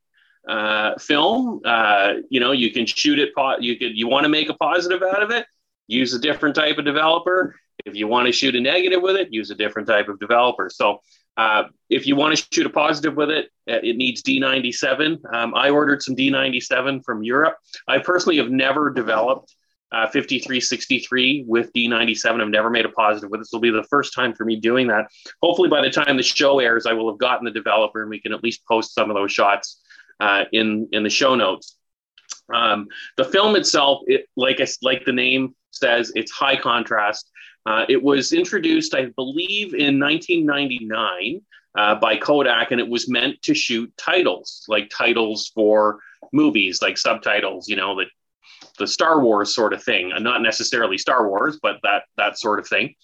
uh, 0.48 0.96
film. 0.98 1.60
Uh, 1.64 2.14
you 2.30 2.40
know, 2.40 2.52
you 2.52 2.72
can 2.72 2.86
shoot 2.86 3.18
it. 3.18 3.34
Po- 3.34 3.58
you 3.58 3.76
could 3.78 3.96
you 3.96 4.08
want 4.08 4.24
to 4.24 4.28
make 4.28 4.48
a 4.48 4.54
positive 4.54 5.02
out 5.02 5.22
of 5.22 5.30
it, 5.30 5.46
use 5.86 6.14
a 6.14 6.18
different 6.18 6.54
type 6.54 6.78
of 6.78 6.84
developer. 6.84 7.54
If 7.84 7.94
you 7.94 8.08
want 8.08 8.26
to 8.26 8.32
shoot 8.32 8.56
a 8.56 8.60
negative 8.60 9.02
with 9.02 9.16
it, 9.16 9.32
use 9.32 9.50
a 9.50 9.54
different 9.54 9.88
type 9.88 10.08
of 10.08 10.18
developer. 10.18 10.68
So 10.70 11.00
uh, 11.36 11.64
if 11.88 12.06
you 12.06 12.16
want 12.16 12.36
to 12.36 12.46
shoot 12.52 12.66
a 12.66 12.70
positive 12.70 13.14
with 13.14 13.30
it, 13.30 13.46
uh, 13.70 13.78
it 13.82 13.96
needs 13.96 14.22
D97. 14.22 15.18
Um, 15.32 15.54
I 15.54 15.70
ordered 15.70 16.02
some 16.02 16.16
D97 16.16 17.04
from 17.04 17.22
Europe. 17.22 17.56
I 17.86 17.98
personally 17.98 18.38
have 18.38 18.50
never 18.50 18.90
developed 18.90 19.54
uh, 19.92 20.06
5363 20.06 21.44
with 21.46 21.72
D97. 21.72 22.40
I've 22.40 22.48
never 22.48 22.70
made 22.70 22.84
a 22.84 22.90
positive 22.90 23.30
with 23.30 23.38
it. 23.38 23.42
This 23.42 23.52
will 23.52 23.60
be 23.60 23.70
the 23.70 23.84
first 23.84 24.14
time 24.14 24.34
for 24.34 24.44
me 24.44 24.56
doing 24.56 24.88
that. 24.88 25.06
Hopefully, 25.42 25.68
by 25.68 25.82
the 25.82 25.90
time 25.90 26.16
the 26.16 26.22
show 26.22 26.58
airs, 26.58 26.86
I 26.86 26.92
will 26.92 27.10
have 27.10 27.18
gotten 27.18 27.44
the 27.44 27.50
developer 27.50 28.02
and 28.02 28.10
we 28.10 28.20
can 28.20 28.32
at 28.32 28.42
least 28.42 28.66
post 28.66 28.94
some 28.94 29.10
of 29.10 29.16
those 29.16 29.32
shots 29.32 29.80
uh, 30.20 30.44
in 30.52 30.88
in 30.92 31.02
the 31.02 31.10
show 31.10 31.34
notes. 31.34 31.76
Um, 32.52 32.88
the 33.16 33.24
film 33.24 33.56
itself, 33.56 34.02
it, 34.06 34.26
like 34.36 34.60
like 34.82 35.04
the 35.04 35.12
name 35.12 35.54
says, 35.70 36.12
it's 36.14 36.32
high 36.32 36.56
contrast. 36.56 37.30
Uh, 37.66 37.84
it 37.88 38.02
was 38.02 38.32
introduced, 38.32 38.94
I 38.94 39.06
believe, 39.16 39.74
in 39.74 40.00
1999 40.00 41.42
uh, 41.76 41.94
by 41.96 42.16
Kodak, 42.16 42.70
and 42.70 42.80
it 42.80 42.88
was 42.88 43.08
meant 43.08 43.40
to 43.42 43.54
shoot 43.54 43.92
titles, 43.96 44.64
like 44.68 44.90
titles 44.90 45.50
for 45.54 45.98
movies, 46.32 46.80
like 46.80 46.96
subtitles, 46.96 47.68
you 47.68 47.76
know, 47.76 47.96
that 47.98 48.08
the 48.78 48.86
Star 48.86 49.20
Wars 49.20 49.54
sort 49.54 49.72
of 49.72 49.82
thing, 49.82 50.12
not 50.20 50.42
necessarily 50.42 50.98
Star 50.98 51.28
Wars, 51.28 51.58
but 51.62 51.76
that 51.82 52.04
that 52.16 52.38
sort 52.38 52.58
of 52.58 52.68
thing. 52.68 52.94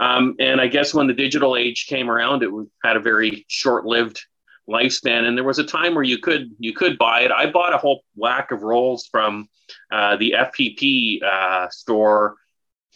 Um, 0.00 0.34
and 0.38 0.60
I 0.60 0.66
guess 0.66 0.94
when 0.94 1.06
the 1.06 1.14
digital 1.14 1.56
age 1.56 1.86
came 1.86 2.10
around, 2.10 2.42
it 2.42 2.50
had 2.82 2.96
a 2.96 3.00
very 3.00 3.44
short-lived 3.48 4.20
lifespan. 4.68 5.24
And 5.24 5.36
there 5.36 5.44
was 5.44 5.58
a 5.58 5.64
time 5.64 5.94
where 5.94 6.04
you 6.04 6.18
could 6.18 6.50
you 6.58 6.72
could 6.72 6.98
buy 6.98 7.20
it. 7.20 7.30
I 7.30 7.50
bought 7.50 7.74
a 7.74 7.78
whole 7.78 8.02
whack 8.16 8.50
of 8.50 8.62
rolls 8.62 9.06
from 9.10 9.48
uh, 9.92 10.16
the 10.16 10.34
FPP 10.36 11.22
uh, 11.22 11.68
store. 11.70 12.36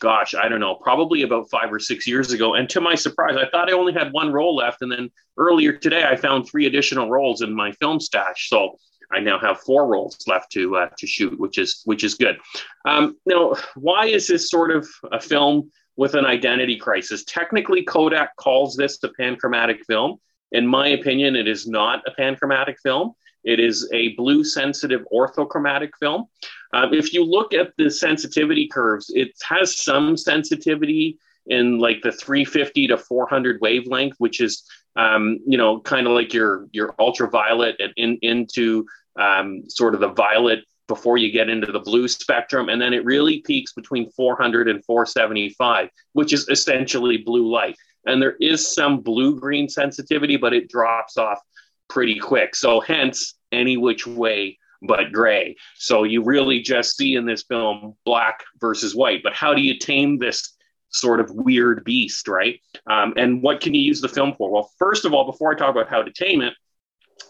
Gosh, 0.01 0.33
I 0.35 0.49
don't 0.49 0.61
know, 0.61 0.77
probably 0.77 1.23
about 1.23 1.51
five 1.51 1.73
or 1.73 1.81
six 1.81 2.07
years 2.07 2.31
ago. 2.31 2.55
And 2.55 2.69
to 2.71 2.81
my 2.81 2.95
surprise, 2.95 3.37
I 3.37 3.49
thought 3.51 3.69
I 3.69 3.73
only 3.73 3.93
had 3.93 4.13
one 4.13 4.33
roll 4.33 4.55
left. 4.55 4.81
And 4.81 4.93
then 4.93 5.11
earlier 5.37 5.73
today, 5.73 6.05
I 6.05 6.15
found 6.15 6.49
three 6.49 6.67
additional 6.67 7.11
rolls 7.11 7.43
in 7.43 7.53
my 7.53 7.73
film 7.73 7.99
stash. 7.99 8.49
So 8.49 8.77
I 9.11 9.21
now 9.21 9.39
have 9.39 9.61
four 9.61 9.87
rolls 9.87 10.19
left 10.27 10.53
to 10.53 10.77
uh, 10.77 10.89
to 10.99 11.07
shoot, 11.07 11.39
which 11.39 11.59
is 11.59 11.83
which 11.85 12.05
is 12.05 12.15
good. 12.15 12.39
Um, 12.85 13.17
now, 13.27 13.55
why 13.75 14.07
is 14.07 14.27
this 14.27 14.51
sort 14.51 14.71
of 14.71 14.89
a 15.13 15.21
film 15.21 15.71
with 15.97 16.15
an 16.15 16.27
identity 16.27 16.77
crisis? 16.77 17.25
Technically, 17.25 17.83
Kodak 17.83 18.37
calls 18.37 18.77
this 18.77 18.99
the 18.99 19.13
panchromatic 19.19 19.85
film. 19.87 20.19
In 20.53 20.67
my 20.67 20.89
opinion, 20.89 21.37
it 21.37 21.49
is 21.49 21.67
not 21.67 22.03
a 22.07 22.21
panchromatic 22.21 22.77
film. 22.83 23.13
It 23.45 23.61
is 23.61 23.89
a 23.93 24.15
blue 24.15 24.45
sensitive 24.45 25.07
orthochromatic 25.13 25.91
film. 25.99 26.27
Um, 26.73 26.93
if 26.93 27.15
you 27.15 27.25
look 27.25 27.55
at 27.55 27.73
the 27.79 27.91
sensitivity 27.91 28.69
curves, 28.69 29.11
it 29.15 29.33
has 29.49 29.79
some 29.79 30.17
sensitivity 30.17 31.19
in 31.47 31.79
like 31.79 32.03
the 32.03 32.13
350 32.13 32.89
to 32.89 32.99
400 32.99 33.61
wavelength, 33.61 34.17
which 34.19 34.41
is 34.41 34.65
um, 34.99 35.39
you 35.47 35.57
know 35.57 35.81
kind 35.81 36.07
of 36.07 36.13
like 36.13 36.35
your 36.35 36.67
your 36.73 36.95
ultraviolet 36.99 37.77
and 37.79 37.93
in, 37.97 38.19
into 38.23 38.87
um, 39.19 39.63
sort 39.69 39.95
of 39.95 40.01
the 40.01 40.09
violet 40.09 40.61
before 40.87 41.19
you 41.19 41.31
get 41.31 41.49
into 41.51 41.71
the 41.71 41.81
blue 41.81 42.09
spectrum, 42.09 42.69
and 42.69 42.81
then 42.81 42.93
it 42.95 43.05
really 43.05 43.41
peaks 43.41 43.73
between 43.73 44.11
400 44.11 44.69
and 44.69 44.83
475, 44.85 45.91
which 46.15 46.33
is 46.33 46.49
essentially 46.49 47.19
blue 47.19 47.47
light 47.51 47.77
and 48.09 48.23
there 48.23 48.37
is 48.41 48.75
some 48.75 49.01
blue 49.01 49.39
green 49.39 49.69
sensitivity, 49.69 50.37
but 50.37 50.53
it 50.53 50.69
drops 50.69 51.17
off 51.17 51.41
pretty 51.89 52.19
quick. 52.19 52.57
So, 52.57 52.81
hence, 52.81 53.35
any 53.53 53.77
which 53.77 54.07
way 54.07 54.59
but 54.83 55.13
gray. 55.13 55.57
So, 55.77 56.05
you 56.05 56.25
really 56.25 56.61
just 56.61 56.97
see 56.97 57.17
in 57.17 57.27
this 57.27 57.43
film 57.43 57.95
black 58.05 58.43
versus 58.61 58.95
white. 58.95 59.23
But 59.23 59.35
how 59.35 59.55
do 59.55 59.61
you 59.61 59.79
tame 59.79 60.19
this 60.19 60.57
sort 60.91 61.21
of 61.21 61.31
weird 61.31 61.85
beast, 61.85 62.29
right? 62.29 62.61
Um, 62.89 63.15
and 63.17 63.43
what 63.43 63.61
can 63.61 63.75
you 63.75 63.83
use 63.83 64.01
the 64.01 64.09
film 64.09 64.35
for? 64.37 64.51
Well, 64.51 64.71
first 64.79 65.05
of 65.05 65.13
all, 65.13 65.25
before 65.25 65.53
I 65.53 65.57
talk 65.57 65.71
about 65.71 65.89
how 65.89 66.03
to 66.03 66.13
tame 66.13 66.43
it, 66.43 66.55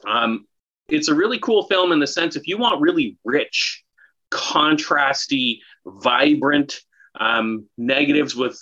um, 0.07 0.47
it's 0.89 1.09
a 1.09 1.15
really 1.15 1.39
cool 1.39 1.65
film 1.65 1.93
in 1.93 1.99
the 1.99 2.07
sense 2.07 2.37
if 2.37 2.47
you 2.47 2.59
want 2.59 2.81
really 2.81 3.17
rich, 3.25 3.85
contrasty, 4.31 5.61
vibrant 5.87 6.81
um, 7.19 7.67
negatives 7.77 8.37
with 8.37 8.59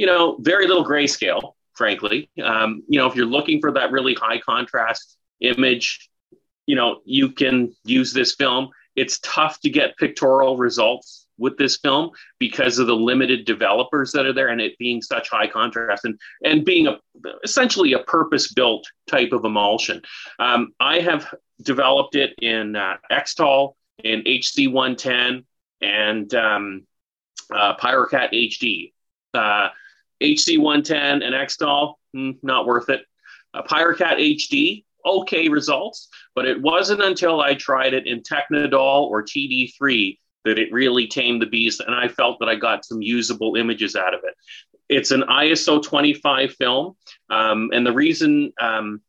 you 0.00 0.06
know, 0.06 0.38
very 0.40 0.66
little 0.66 0.82
grayscale, 0.82 1.52
frankly. 1.74 2.30
Um, 2.42 2.82
you 2.88 2.98
know, 2.98 3.06
if 3.06 3.14
you're 3.14 3.26
looking 3.26 3.60
for 3.60 3.70
that 3.72 3.92
really 3.92 4.14
high 4.14 4.38
contrast 4.38 5.18
image, 5.40 6.08
you 6.64 6.74
know, 6.74 7.00
you 7.04 7.32
can 7.32 7.74
use 7.84 8.14
this 8.14 8.34
film. 8.34 8.70
It's 8.96 9.18
tough 9.18 9.60
to 9.60 9.68
get 9.68 9.98
pictorial 9.98 10.56
results 10.56 11.26
with 11.40 11.56
this 11.56 11.78
film 11.78 12.10
because 12.38 12.78
of 12.78 12.86
the 12.86 12.94
limited 12.94 13.44
developers 13.44 14.12
that 14.12 14.26
are 14.26 14.32
there 14.32 14.48
and 14.48 14.60
it 14.60 14.78
being 14.78 15.02
such 15.02 15.28
high 15.28 15.46
contrast 15.46 16.04
and, 16.04 16.18
and 16.44 16.64
being 16.64 16.86
a, 16.86 16.98
essentially 17.42 17.94
a 17.94 18.00
purpose 18.00 18.52
built 18.52 18.86
type 19.08 19.32
of 19.32 19.44
emulsion. 19.44 20.00
Um, 20.38 20.72
I 20.78 21.00
have 21.00 21.34
developed 21.62 22.14
it 22.14 22.34
in 22.40 22.76
uh, 22.76 22.96
Xtol, 23.10 23.74
in 24.04 24.22
HC110, 24.22 25.44
and 25.80 26.34
um, 26.34 26.86
uh, 27.52 27.76
PyroCat 27.76 28.32
HD. 28.32 28.92
Uh, 29.34 29.68
HC110 30.22 31.24
and 31.24 31.34
Xtol, 31.34 31.94
mm, 32.14 32.36
not 32.42 32.66
worth 32.66 32.88
it. 32.90 33.02
Uh, 33.54 33.62
PyroCat 33.62 34.36
HD, 34.36 34.84
okay 35.04 35.48
results, 35.48 36.08
but 36.34 36.46
it 36.46 36.60
wasn't 36.60 37.02
until 37.02 37.40
I 37.40 37.54
tried 37.54 37.94
it 37.94 38.06
in 38.06 38.22
Technidol 38.22 39.02
or 39.02 39.22
TD3 39.22 40.18
that 40.44 40.58
it 40.58 40.72
really 40.72 41.06
tamed 41.06 41.42
the 41.42 41.46
beast, 41.46 41.80
and 41.80 41.94
I 41.94 42.08
felt 42.08 42.38
that 42.40 42.48
I 42.48 42.54
got 42.54 42.84
some 42.84 43.02
usable 43.02 43.56
images 43.56 43.96
out 43.96 44.14
of 44.14 44.20
it. 44.24 44.34
It's 44.88 45.10
an 45.10 45.22
ISO 45.22 45.82
25 45.82 46.54
film, 46.54 46.96
um, 47.28 47.70
and 47.72 47.86
the 47.86 47.92
reason 47.92 48.52
um, 48.60 49.00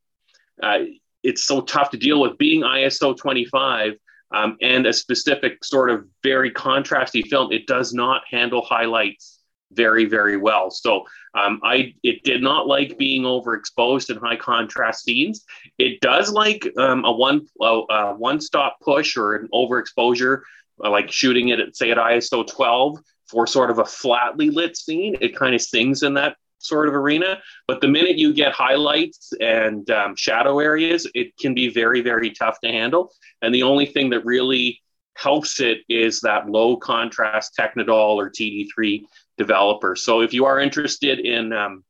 uh, 0.62 0.80
it's 1.24 1.44
so 1.44 1.62
tough 1.62 1.92
to 1.92 1.98
deal 1.98 2.22
with 2.22 2.38
being 2.38 2.62
ISO 2.62 3.16
25 3.16 3.94
um, 4.32 4.58
and 4.62 4.86
a 4.86 4.94
specific 4.94 5.64
sort 5.64 5.90
of 5.90 6.06
very 6.24 6.52
contrasty 6.52 7.26
film, 7.28 7.52
it 7.52 7.68
does 7.68 7.94
not 7.94 8.24
handle 8.30 8.62
highlights 8.62 9.40
very 9.74 10.06
very 10.06 10.38
well 10.38 10.70
so 10.70 11.06
um, 11.34 11.60
i 11.64 11.94
it 12.04 12.24
did 12.24 12.42
not 12.42 12.68
like 12.68 12.98
being 12.98 13.24
overexposed 13.24 14.10
in 14.10 14.18
high 14.18 14.36
contrast 14.36 15.04
scenes 15.04 15.46
it 15.78 16.02
does 16.02 16.32
like 16.32 16.68
um, 16.78 17.06
a 17.06 17.12
one 17.12 17.48
uh, 17.62 18.14
one 18.14 18.42
stop 18.42 18.78
push 18.82 19.18
or 19.18 19.36
an 19.36 19.48
overexposure 19.54 20.42
like 20.90 21.12
shooting 21.12 21.50
it 21.50 21.60
at 21.60 21.76
say 21.76 21.92
at 21.92 21.98
iso 21.98 22.46
12 22.48 23.00
for 23.28 23.48
sort 23.48 23.70
of 23.70 23.80
a 23.80 23.86
flatly 23.86 24.50
lit 24.50 24.76
scene 24.76 25.16
it 25.22 25.36
kind 25.36 25.56
of 25.56 25.62
sings 25.62 26.04
in 26.04 26.14
that 26.14 26.36
sort 26.60 26.88
of 26.88 26.94
arena 26.94 27.40
but 27.68 27.82
the 27.82 27.88
minute 27.88 28.18
you 28.18 28.34
get 28.34 28.52
highlights 28.52 29.34
and 29.40 29.90
um, 29.90 30.16
shadow 30.16 30.60
areas 30.60 31.10
it 31.16 31.36
can 31.38 31.54
be 31.56 31.70
very 31.70 32.02
very 32.02 32.30
tough 32.30 32.60
to 32.60 32.70
handle 32.70 33.12
and 33.42 33.54
the 33.54 33.64
only 33.64 33.86
thing 33.86 34.10
that 34.12 34.24
really 34.26 34.80
helps 35.16 35.60
it 35.60 35.80
is 35.90 36.22
that 36.22 36.50
low 36.50 36.78
contrast 36.78 37.56
Technidol 37.58 38.16
or 38.16 38.30
TD3 38.30 39.04
developer. 39.38 39.96
So 39.96 40.22
if 40.22 40.34
you 40.34 40.46
are 40.46 40.60
interested 40.60 41.20
in 41.20 41.54
um, 41.54 41.84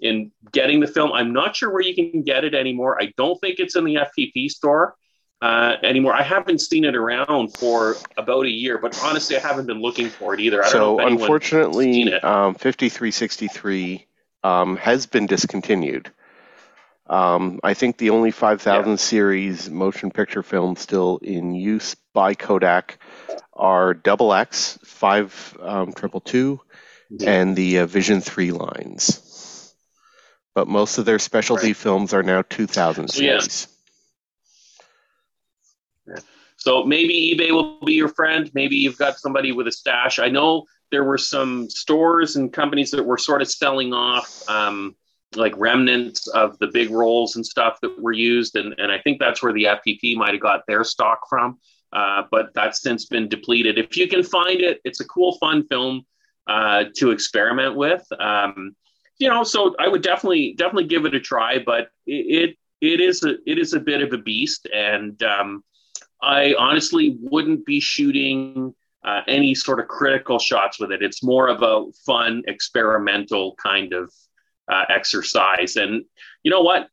in 0.00 0.30
getting 0.52 0.80
the 0.80 0.86
film, 0.86 1.12
I'm 1.12 1.32
not 1.32 1.56
sure 1.56 1.72
where 1.72 1.82
you 1.82 1.94
can 1.94 2.22
get 2.22 2.44
it 2.44 2.54
anymore. 2.54 3.00
I 3.00 3.12
don't 3.16 3.40
think 3.40 3.58
it's 3.58 3.76
in 3.76 3.84
the 3.84 3.96
FPP 3.96 4.50
store 4.50 4.94
uh, 5.42 5.76
anymore. 5.82 6.14
I 6.14 6.22
haven't 6.22 6.60
seen 6.60 6.84
it 6.84 6.96
around 6.96 7.56
for 7.56 7.96
about 8.16 8.46
a 8.46 8.50
year, 8.50 8.78
but 8.78 8.98
honestly, 9.02 9.36
I 9.36 9.40
haven't 9.40 9.66
been 9.66 9.80
looking 9.80 10.08
for 10.08 10.34
it 10.34 10.40
either. 10.40 10.64
so 10.64 10.98
unfortunately, 10.98 12.12
um, 12.14 12.54
5363 12.54 14.06
um, 14.42 14.76
has 14.76 15.06
been 15.06 15.26
discontinued. 15.26 16.10
Um, 17.08 17.60
I 17.62 17.74
think 17.74 17.98
the 17.98 18.10
only 18.10 18.32
5000 18.32 18.90
yeah. 18.90 18.96
series 18.96 19.70
motion 19.70 20.10
picture 20.10 20.42
films 20.42 20.80
still 20.80 21.18
in 21.18 21.54
use 21.54 21.94
by 22.12 22.34
Kodak 22.34 22.98
are 23.52 23.94
Double 23.94 24.34
X, 24.34 24.78
Five 24.84 25.56
um, 25.60 25.92
Triple 25.92 26.20
Two, 26.20 26.60
mm-hmm. 27.12 27.28
and 27.28 27.54
the 27.56 27.80
uh, 27.80 27.86
Vision 27.86 28.20
Three 28.20 28.50
lines. 28.50 29.72
But 30.54 30.66
most 30.66 30.98
of 30.98 31.04
their 31.04 31.18
specialty 31.18 31.68
right. 31.68 31.76
films 31.76 32.14
are 32.14 32.22
now 32.22 32.42
2000 32.42 33.08
series. 33.08 33.68
Yeah. 33.70 33.75
So 36.66 36.82
maybe 36.82 37.32
eBay 37.32 37.52
will 37.52 37.78
be 37.84 37.92
your 37.92 38.08
friend. 38.08 38.50
Maybe 38.52 38.74
you've 38.74 38.98
got 38.98 39.20
somebody 39.20 39.52
with 39.52 39.68
a 39.68 39.72
stash. 39.72 40.18
I 40.18 40.28
know 40.28 40.64
there 40.90 41.04
were 41.04 41.16
some 41.16 41.70
stores 41.70 42.34
and 42.34 42.52
companies 42.52 42.90
that 42.90 43.06
were 43.06 43.18
sort 43.18 43.40
of 43.40 43.48
selling 43.48 43.92
off. 43.92 44.42
Um, 44.48 44.96
like 45.36 45.54
remnants 45.56 46.26
of 46.26 46.58
the 46.58 46.66
big 46.66 46.90
rolls 46.90 47.36
and 47.36 47.46
stuff 47.46 47.78
that 47.82 48.02
were 48.02 48.12
used. 48.12 48.56
And, 48.56 48.74
and 48.78 48.90
I 48.90 48.98
think 48.98 49.20
that's 49.20 49.44
where 49.44 49.52
the 49.52 49.64
FPP 49.64 50.16
might 50.16 50.32
have 50.32 50.40
got 50.40 50.66
their 50.66 50.82
stock 50.82 51.28
from. 51.28 51.58
Uh, 51.92 52.22
but 52.32 52.52
that's 52.52 52.82
since 52.82 53.06
been 53.06 53.28
depleted. 53.28 53.78
If 53.78 53.96
you 53.96 54.08
can 54.08 54.24
find 54.24 54.60
it, 54.60 54.80
it's 54.84 55.00
a 55.00 55.04
cool, 55.04 55.38
fun 55.38 55.68
film 55.68 56.04
uh, 56.48 56.86
to 56.96 57.12
experiment 57.12 57.76
with. 57.76 58.04
Um, 58.18 58.74
you 59.18 59.28
know, 59.28 59.44
so 59.44 59.76
I 59.78 59.86
would 59.86 60.02
definitely 60.02 60.54
definitely 60.58 60.88
give 60.88 61.04
it 61.04 61.14
a 61.14 61.20
try. 61.20 61.58
But 61.58 61.90
it 62.06 62.56
it, 62.80 62.94
it 62.94 63.00
is 63.00 63.22
a 63.22 63.36
it 63.46 63.58
is 63.58 63.72
a 63.72 63.80
bit 63.80 64.02
of 64.02 64.12
a 64.12 64.18
beast, 64.18 64.66
and 64.72 65.20
um, 65.22 65.62
I 66.22 66.54
honestly 66.58 67.16
wouldn't 67.20 67.66
be 67.66 67.80
shooting 67.80 68.74
uh, 69.04 69.20
any 69.28 69.54
sort 69.54 69.80
of 69.80 69.88
critical 69.88 70.38
shots 70.38 70.80
with 70.80 70.90
it. 70.90 71.02
It's 71.02 71.22
more 71.22 71.48
of 71.48 71.62
a 71.62 71.90
fun, 72.04 72.42
experimental 72.46 73.54
kind 73.62 73.92
of 73.92 74.12
uh, 74.70 74.84
exercise. 74.88 75.76
And 75.76 76.04
you 76.42 76.50
know 76.50 76.62
what? 76.62 76.88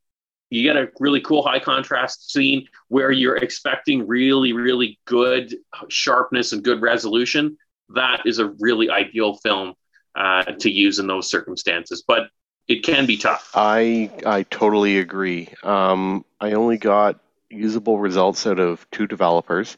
You 0.49 0.61
get 0.61 0.77
a 0.77 0.89
really 0.99 1.21
cool 1.21 1.41
high 1.41 1.59
contrast 1.59 2.31
scene 2.31 2.67
where 2.89 3.11
you're 3.11 3.37
expecting 3.37 4.05
really, 4.05 4.53
really 4.53 4.99
good 5.05 5.55
sharpness 5.89 6.53
and 6.53 6.63
good 6.63 6.81
resolution. 6.81 7.57
That 7.89 8.21
is 8.25 8.37
a 8.37 8.53
really 8.59 8.91
ideal 8.91 9.35
film 9.37 9.73
uh, 10.15 10.43
to 10.43 10.69
use 10.69 10.99
in 10.99 11.07
those 11.07 11.27
circumstances. 11.31 12.03
But 12.07 12.27
it 12.67 12.83
can 12.83 13.07
be 13.07 13.17
tough. 13.17 13.51
I 13.55 14.11
I 14.25 14.43
totally 14.43 14.99
agree. 14.99 15.49
Um, 15.63 16.23
I 16.39 16.51
only 16.51 16.77
got 16.77 17.19
usable 17.53 17.99
results 17.99 18.45
out 18.47 18.59
of 18.59 18.85
two 18.91 19.07
developers. 19.07 19.77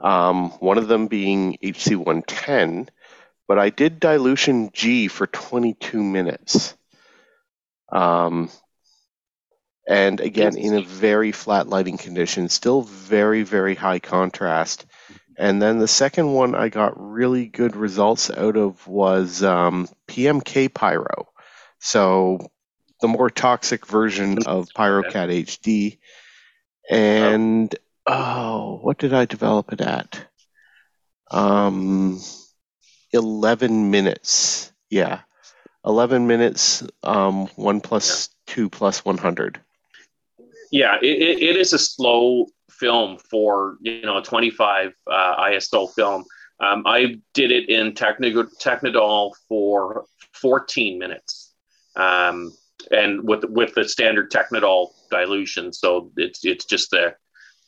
Um, 0.00 0.50
one 0.60 0.78
of 0.78 0.88
them 0.88 1.08
being 1.08 1.58
HC110, 1.62 2.88
but 3.46 3.58
I 3.58 3.70
did 3.70 4.00
dilution 4.00 4.70
G 4.72 5.08
for 5.08 5.26
22 5.26 6.02
minutes. 6.02 6.74
Um, 7.90 8.50
and 9.88 10.20
again, 10.20 10.56
in 10.56 10.74
a 10.74 10.82
very 10.82 11.32
flat 11.32 11.68
lighting 11.68 11.96
condition, 11.96 12.48
still 12.48 12.82
very, 12.82 13.42
very 13.42 13.74
high 13.74 13.98
contrast. 13.98 14.84
And 15.38 15.62
then 15.62 15.78
the 15.78 15.88
second 15.88 16.32
one 16.32 16.54
I 16.54 16.68
got 16.68 17.00
really 17.00 17.46
good 17.46 17.74
results 17.74 18.30
out 18.30 18.56
of 18.56 18.86
was 18.86 19.42
um, 19.42 19.88
PMK 20.06 20.72
Pyro. 20.74 21.28
So 21.78 22.50
the 23.00 23.08
more 23.08 23.30
toxic 23.30 23.86
version 23.86 24.38
of 24.46 24.68
PyroCat 24.76 25.46
HD. 25.46 25.98
And 26.90 27.74
oh, 28.06 28.78
what 28.82 28.98
did 28.98 29.12
I 29.12 29.24
develop 29.24 29.72
it 29.72 29.80
at? 29.80 30.24
Um, 31.30 32.20
11 33.12 33.90
minutes. 33.90 34.72
Yeah. 34.90 35.20
11 35.84 36.26
minutes, 36.26 36.82
um, 37.02 37.46
1 37.56 37.80
plus. 37.80 38.30
2 38.48 38.68
plus 38.68 39.04
100. 39.04 39.60
Yeah, 40.72 40.96
it, 41.00 41.06
it 41.06 41.56
is 41.56 41.72
a 41.72 41.78
slow 41.78 42.46
film 42.70 43.18
for, 43.30 43.76
you 43.80 44.02
know, 44.02 44.18
a 44.18 44.22
25 44.22 44.92
uh, 45.06 45.36
ISO 45.44 45.92
film. 45.94 46.24
Um, 46.60 46.82
I 46.86 47.20
did 47.34 47.50
it 47.50 47.68
in 47.68 47.92
Technidol 47.92 49.32
for 49.48 50.04
14 50.32 50.98
minutes. 50.98 51.54
Um, 51.94 52.52
and 52.90 53.26
with 53.26 53.44
with 53.44 53.74
the 53.74 53.88
standard 53.88 54.30
Technidol 54.30 54.92
dilution, 55.10 55.72
so 55.72 56.10
it's 56.16 56.44
it's 56.44 56.64
just 56.64 56.90
the 56.90 57.14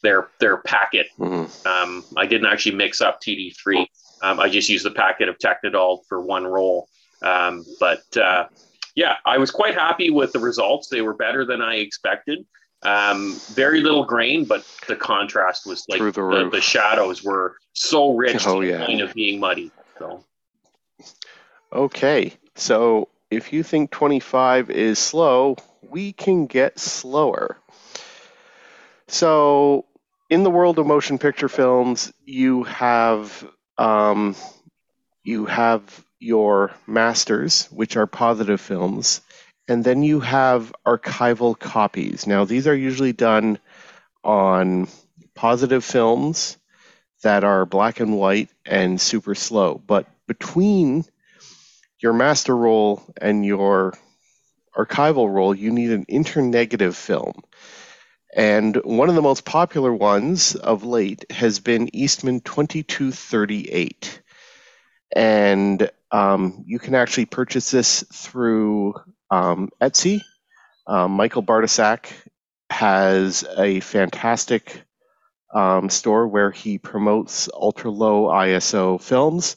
their 0.03 0.29
their 0.41 0.59
packet. 0.59 1.07
Mm-hmm. 1.19 1.69
Um, 1.69 2.05
I 2.17 2.27
didn't 2.27 2.47
actually 2.47 2.77
mix 2.77 3.01
up 3.01 3.21
TD3. 3.21 3.87
Um, 4.23 4.41
I 4.41 4.49
just 4.49 4.69
used 4.69 4.85
the 4.85 4.91
packet 4.91 5.29
of 5.29 5.39
Technidol 5.39 6.01
for 6.09 6.21
one 6.21 6.47
roll. 6.47 6.89
Um, 7.23 7.65
but 7.79 8.17
uh, 8.17 8.47
yeah, 8.95 9.17
I 9.25 9.39
was 9.39 9.51
quite 9.51 9.75
happy 9.75 10.11
with 10.11 10.33
the 10.33 10.39
results. 10.39 10.89
They 10.89 11.03
were 11.03 11.15
better 11.15 11.45
than 11.45 11.61
I 11.61 11.77
expected. 11.77 12.47
Um, 12.83 13.39
very 13.51 13.83
little 13.83 14.05
grain, 14.05 14.47
but 14.47 14.67
the 14.89 14.97
contrast 14.97 15.67
was 15.67 15.85
like 15.89 16.01
the, 16.01 16.13
the, 16.13 16.49
the, 16.51 16.61
shadows 16.63 17.23
were 17.23 17.57
so 17.75 18.15
rich 18.15 18.47
oh, 18.47 18.61
to 18.61 18.67
the 18.67 18.73
yeah. 18.73 18.87
point 18.87 19.03
of 19.03 19.13
being 19.13 19.39
muddy. 19.39 19.71
So 19.99 20.25
okay, 21.75 22.33
so 22.55 23.09
if 23.31 23.53
you 23.53 23.63
think 23.63 23.91
25 23.91 24.71
is 24.71 24.99
slow, 24.99 25.57
we 25.83 26.13
can 26.13 26.47
get 26.47 26.79
slower. 26.79 27.59
So 29.09 29.87
in 30.29 30.43
the 30.43 30.51
world 30.51 30.79
of 30.79 30.87
motion 30.87 31.19
picture 31.19 31.49
films, 31.49 32.13
you 32.25 32.65
have 32.65 33.47
um, 33.79 34.37
you 35.25 35.47
have 35.47 36.05
your 36.19 36.73
masters, 36.87 37.67
which 37.71 37.97
are 37.97 38.07
positive 38.07 38.61
films, 38.61 39.21
and 39.69 39.85
then 39.85 40.03
you 40.03 40.21
have 40.21 40.73
archival 40.87 41.59
copies. 41.59 42.27
Now, 42.27 42.45
these 42.45 42.67
are 42.67 42.75
usually 42.77 43.13
done 43.13 43.59
on 44.23 44.89
positive 45.35 45.85
films 45.85 46.59
that 47.23 47.45
are 47.45 47.67
black 47.67 48.01
and 48.01 48.17
white 48.17 48.51
and 48.67 49.01
super 49.01 49.35
slow. 49.35 49.81
But 49.87 50.07
between 50.27 51.05
your 52.01 52.13
master 52.13 52.57
roll 52.57 53.03
and 53.21 53.45
your 53.45 53.95
archival 54.77 55.33
roll, 55.33 55.55
you 55.55 55.71
need 55.71 55.91
an 55.91 56.05
internegative 56.09 56.97
film. 56.97 57.43
And 58.35 58.77
one 58.77 59.09
of 59.09 59.17
the 59.17 59.23
most 59.23 59.45
popular 59.45 59.93
ones 59.93 60.55
of 60.55 60.85
late 60.85 61.31
has 61.31 61.59
been 61.59 61.95
Eastman 61.95 62.41
2238. 62.41 64.23
And 65.15 65.91
um, 66.13 66.63
you 66.67 66.79
can 66.79 66.95
actually 66.95 67.27
purchase 67.27 67.71
this 67.71 68.05
through 68.13 68.95
um, 69.31 69.71
Etsy. 69.81 70.23
Um, 70.87 71.13
Michael 71.13 71.43
Bartasak 71.43 72.07
has 72.71 73.45
a 73.59 73.81
fantastic 73.81 74.83
um, 75.53 75.91
store 75.91 76.29
where 76.29 76.53
he 76.53 76.79
promotes 76.79 77.49
ultra 77.53 77.91
low 77.91 78.27
ISO 78.27 79.01
films, 79.01 79.57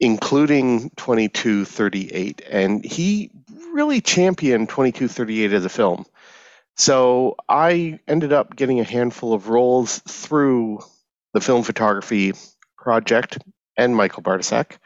including 0.00 0.90
2238. 0.96 2.42
And 2.50 2.84
he 2.84 3.30
really 3.72 4.00
championed 4.00 4.68
2238 4.68 5.52
as 5.52 5.64
a 5.64 5.68
film. 5.68 6.06
So 6.76 7.36
I 7.48 8.00
ended 8.08 8.32
up 8.32 8.56
getting 8.56 8.80
a 8.80 8.84
handful 8.84 9.32
of 9.32 9.48
rolls 9.48 9.98
through 10.00 10.80
the 11.32 11.40
film 11.40 11.62
photography 11.62 12.32
project 12.76 13.38
and 13.76 13.94
Michael 13.94 14.22
Bartasak. 14.22 14.78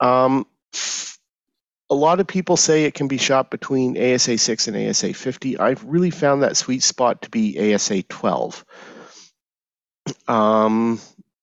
Um, 0.00 0.46
a 1.90 1.94
lot 1.94 2.20
of 2.20 2.26
people 2.26 2.56
say 2.56 2.84
it 2.84 2.94
can 2.94 3.08
be 3.08 3.18
shot 3.18 3.50
between 3.50 4.00
ASA 4.00 4.38
6 4.38 4.68
and 4.68 4.88
ASA 4.88 5.12
50. 5.12 5.58
I've 5.58 5.84
really 5.84 6.10
found 6.10 6.42
that 6.42 6.56
sweet 6.56 6.84
spot 6.84 7.22
to 7.22 7.30
be 7.30 7.74
ASA 7.74 8.04
12. 8.04 8.64
Um, 10.28 11.00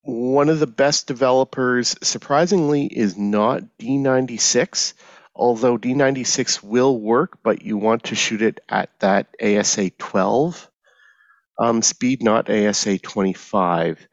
one 0.07 0.47
of 0.47 0.59
the 0.59 0.67
best 0.67 1.05
developers, 1.05 1.95
surprisingly, 2.01 2.85
is 2.85 3.17
not 3.17 3.63
D96, 3.77 4.93
although 5.35 5.77
D96 5.77 6.63
will 6.63 6.97
work, 6.97 7.39
but 7.43 7.61
you 7.61 7.77
want 7.77 8.05
to 8.05 8.15
shoot 8.15 8.41
it 8.41 8.61
at 8.69 8.89
that 8.99 9.27
ASA 9.43 9.89
12 9.91 10.71
um, 11.59 11.81
speed, 11.81 12.23
not 12.23 12.49
ASA 12.49 12.99
25. 12.99 14.07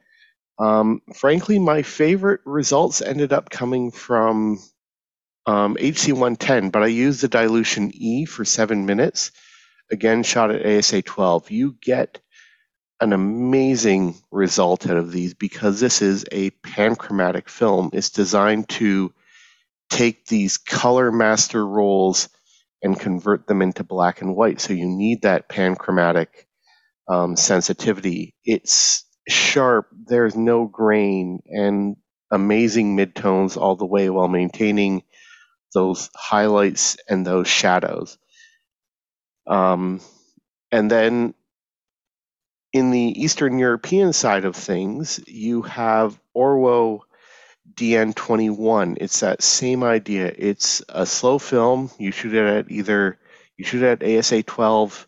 Um, 0.59 1.01
frankly, 1.15 1.61
my 1.61 1.83
favorite 1.83 2.41
results 2.45 3.01
ended 3.01 3.33
up 3.33 3.51
coming 3.51 3.93
from 3.93 4.59
um, 5.47 5.77
HC110, 5.77 6.73
but 6.73 6.83
I 6.83 6.87
used 6.89 7.21
the 7.21 7.29
dilution 7.29 7.93
E 7.95 8.25
for 8.25 8.45
seven 8.45 8.85
minutes. 8.85 9.31
Again, 9.93 10.25
shot 10.25 10.51
at 10.51 10.67
ASA 10.67 11.03
12. 11.03 11.53
You 11.53 11.77
get 11.81 12.21
an 13.01 13.13
amazing 13.13 14.15
result 14.31 14.89
out 14.89 14.97
of 14.97 15.13
these 15.13 15.35
because 15.35 15.81
this 15.81 16.03
is 16.03 16.25
a 16.33 16.51
panchromatic 16.51 17.49
film. 17.49 17.91
It's 17.93 18.11
designed 18.11 18.69
to 18.71 19.13
take 19.91 20.27
these 20.27 20.57
color 20.59 21.13
master 21.13 21.67
rolls 21.67 22.29
and 22.83 22.99
convert 22.99 23.47
them 23.47 23.63
into 23.63 23.85
black 23.85 24.21
and 24.21 24.37
white. 24.37 24.61
So 24.61 24.73
you 24.73 24.87
need 24.87 25.23
that 25.23 25.49
panchromatic 25.49 26.29
um, 27.09 27.37
sensitivity. 27.37 28.35
It's 28.45 29.05
sharp, 29.29 29.89
there's 30.07 30.37
no 30.37 30.67
grain, 30.67 31.41
and 31.47 31.97
amazing 32.31 32.97
midtones 32.97 33.57
all 33.57 33.77
the 33.77 33.87
way 33.87 34.11
while 34.11 34.29
maintaining 34.29 35.03
those 35.75 36.11
highlights 36.15 36.97
and 37.09 37.27
those 37.27 37.49
shadows. 37.49 38.19
Um, 39.47 40.01
and 40.73 40.91
then 40.91 41.35
in 42.75 42.91
the 42.91 43.23
Eastern 43.23 43.61
European 43.61 44.13
side 44.13 44.45
of 44.45 44.57
things, 44.57 45.21
you 45.29 45.63
have 45.63 46.19
Orwo 46.37 47.03
DN21. 47.73 48.99
It's 49.01 49.21
that 49.21 49.45
same 49.45 49.85
idea. 49.85 50.35
It's 50.37 50.83
a 50.89 51.07
slow 51.07 51.39
film. 51.39 51.93
You 51.99 52.11
shoot 52.11 52.35
it 52.35 52.45
at 52.45 52.71
either 52.73 53.17
you 53.57 53.65
shoot 53.65 53.85
it 53.85 54.03
at 54.03 54.19
ASA 54.19 54.43
12. 54.43 55.07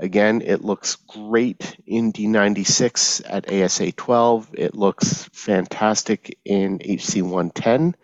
Again, 0.00 0.42
it 0.42 0.64
looks 0.64 0.96
great 0.96 1.76
in 1.86 2.12
D96 2.12 3.22
at 3.24 3.52
ASA 3.52 3.92
12. 3.92 4.50
It 4.54 4.74
looks 4.74 5.28
fantastic 5.32 6.36
in 6.44 6.80
HC 6.80 7.22
110. 7.22 7.94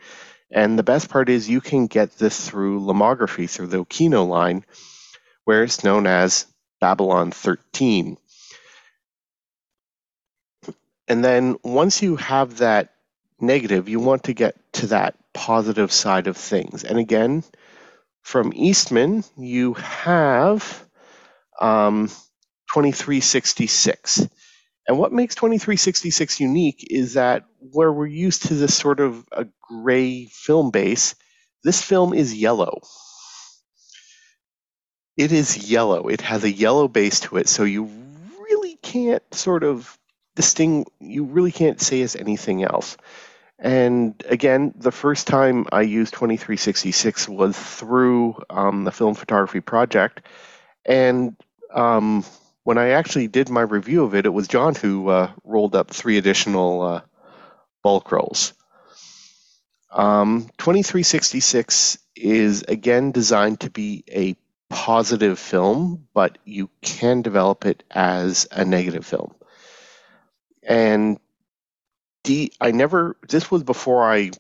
And 0.53 0.78
the 0.78 0.84
best 0.84 1.09
part 1.09 1.28
is 1.28 1.51
you 1.51 1.61
can 1.61 1.88
get 1.88 2.16
this 2.16 2.49
through 2.49 2.80
lomography 2.80 3.51
through 3.51 3.68
the 3.68 3.84
Okino 3.84 4.26
line, 4.28 4.64
where 5.45 5.64
it's 5.64 5.82
known 5.82 6.07
as 6.07 6.47
Babylon 6.80 7.32
13. 7.32 8.18
And 11.09 11.24
then 11.24 11.57
once 11.62 12.02
you 12.02 12.16
have 12.16 12.59
that 12.59 12.94
negative, 13.40 13.88
you 13.88 14.00
want 14.00 14.24
to 14.24 14.34
get 14.34 14.57
to 14.74 14.88
that 14.88 15.16
positive 15.34 15.92
side 15.92 16.26
of 16.26 16.36
things. 16.36 16.84
And 16.84 16.98
again, 16.98 17.44
from 18.22 18.52
Eastman, 18.55 19.24
you 19.36 19.74
have 19.74 20.86
um, 21.61 22.09
2366. 22.72 24.28
And 24.86 24.98
what 24.98 25.12
makes 25.12 25.34
2366 25.34 26.40
unique 26.40 26.86
is 26.90 27.14
that 27.14 27.44
where 27.59 27.92
we're 27.92 28.07
used 28.07 28.48
to 28.48 28.55
this 28.55 28.74
sort 28.74 29.00
of 29.00 29.26
a 29.32 29.46
gray 29.62 30.26
film 30.26 30.70
base, 30.70 31.14
this 31.62 31.80
film 31.82 32.12
is 32.14 32.34
yellow. 32.34 32.80
It 35.16 35.32
is 35.32 35.70
yellow. 35.70 36.09
It 36.09 36.20
has 36.22 36.44
a 36.44 36.50
yellow 36.50 36.88
base 36.88 37.20
to 37.20 37.36
it, 37.36 37.48
so 37.48 37.64
you 37.64 37.84
really 38.40 38.76
can't 38.82 39.22
sort 39.32 39.64
of 39.64 39.98
distinct 40.35 40.91
you 41.01 41.24
really 41.24 41.53
can't 41.53 41.80
say 41.80 42.01
is 42.01 42.16
anything 42.16 42.62
else. 42.62 42.97
And 43.59 44.20
again, 44.28 44.74
the 44.76 44.93
first 44.93 45.26
time 45.26 45.66
I 45.70 45.82
used 45.82 46.12
2366 46.14 47.28
was 47.28 47.57
through 47.57 48.43
um, 48.51 48.85
the 48.85 48.93
Film 48.93 49.14
Photography 49.14 49.61
Project. 49.61 50.22
And 50.85 51.37
um, 51.72 52.24
when 52.64 52.78
I 52.78 52.91
actually 52.91 53.28
did 53.28 53.49
my 53.49 53.61
review 53.61 54.05
of 54.05 54.14
it, 54.14 54.26
it 54.26 54.30
was 54.30 54.49
John 54.49 54.74
who 54.74 55.09
uh, 55.09 55.30
rolled 55.45 55.76
up 55.76 55.91
three 55.91 56.18
additional 56.18 56.82
uh, 56.82 57.01
bulk 57.82 58.11
rolls. 58.11 58.55
Um, 59.91 60.51
2366 60.59 61.99
is 62.16 62.64
again 62.66 63.12
designed 63.12 63.61
to 63.61 63.70
be 63.70 64.03
a 64.11 64.37
positive 64.68 65.39
film, 65.39 66.09
but 66.12 66.39
you 66.45 66.68
can 66.82 67.22
develop 67.22 67.64
it 67.64 67.85
as 67.93 68.49
a 68.51 68.64
negative 68.64 69.07
film 69.07 69.32
and 70.67 71.19
D 72.23 72.53
I 72.61 72.71
never 72.71 73.17
this 73.29 73.51
was 73.51 73.62
before 73.62 74.11
I 74.11 74.31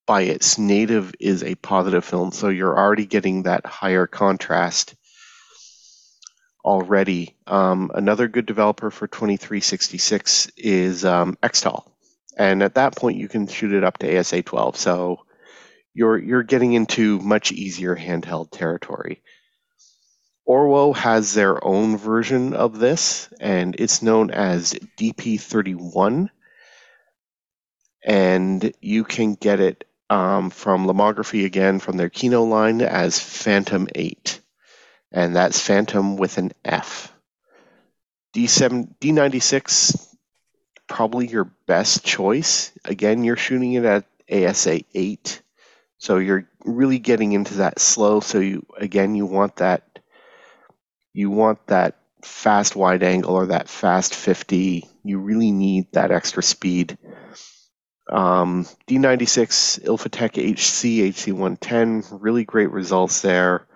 by 0.06 0.24
its 0.24 0.58
native 0.58 1.14
is 1.20 1.44
a 1.44 1.56
positive 1.56 2.06
film, 2.06 2.32
so 2.32 2.50
you're 2.50 2.78
already 2.78 3.06
getting 3.06 3.44
that 3.44 3.66
higher 3.66 4.06
contrast 4.06 4.96
already. 6.64 7.36
Um, 7.48 7.92
another 7.94 8.28
good 8.28 8.46
developer 8.46 8.90
for 8.92 9.08
2366 9.08 10.52
is 10.58 11.06
um, 11.06 11.38
Xtol, 11.44 11.86
and 12.38 12.64
at 12.64 12.76
that 12.76 12.96
point 12.96 13.18
you 13.18 13.28
can 13.28 13.48
shoot 13.48 13.74
it 13.74 13.84
up 13.84 13.98
to 14.00 14.18
ASA 14.18 14.44
12. 14.44 14.78
So 14.78 15.26
you're 15.94 16.18
you're 16.18 16.44
getting 16.44 16.74
into 16.74 17.20
much 17.20 17.52
easier 17.52 17.96
handheld 17.96 18.52
territory. 18.52 19.22
Orwo 20.48 20.96
has 20.96 21.34
their 21.34 21.64
own 21.64 21.98
version 21.98 22.54
of 22.54 22.78
this, 22.78 23.30
and 23.40 23.76
it's 23.80 24.02
known 24.02 24.30
as 24.32 24.74
DP31. 24.98 26.30
And 28.06 28.74
you 28.82 29.06
can 29.06 29.36
get 29.36 29.62
it 29.62 29.86
um, 30.10 30.50
from 30.50 30.86
Lomography 30.86 31.46
again 31.46 31.80
from 31.80 31.96
their 31.96 32.10
Kino 32.10 32.44
line 32.44 32.82
as 32.82 33.18
Fantôme 33.18 33.90
8 33.96 34.42
and 35.14 35.36
that's 35.36 35.66
Fantôme 35.66 36.18
with 36.18 36.38
an 36.38 36.52
F. 36.66 37.14
D7 38.36 38.96
D96 39.00 40.14
probably 40.88 41.28
your 41.28 41.46
best 41.66 42.04
choice. 42.04 42.72
Again, 42.86 43.24
you're 43.24 43.38
shooting 43.38 43.74
it 43.74 43.86
at 43.86 44.06
ASA 44.32 44.82
8. 44.94 45.42
So 45.98 46.18
you're 46.18 46.50
really 46.66 47.00
getting 47.00 47.32
into 47.32 47.56
that 47.56 47.80
slow 47.80 48.20
so 48.20 48.40
you 48.40 48.66
again 48.78 49.16
you 49.16 49.26
want 49.26 49.58
that 49.58 50.00
you 51.14 51.30
want 51.30 51.66
that 51.68 51.98
fast 52.24 52.76
wide 52.76 53.04
angle 53.04 53.36
or 53.36 53.48
that 53.48 53.70
fast 53.70 54.16
50. 54.16 54.88
You 55.04 55.20
really 55.20 55.52
need 55.52 55.92
that 55.94 56.12
extra 56.12 56.44
speed. 56.44 56.98
Um, 58.10 58.66
D96 58.88 59.82
Ilfotec 59.84 60.38
HC 60.38 61.14
HC110 61.14 62.20
really 62.22 62.44
great 62.44 62.72
results 62.72 63.22
there. 63.22 63.68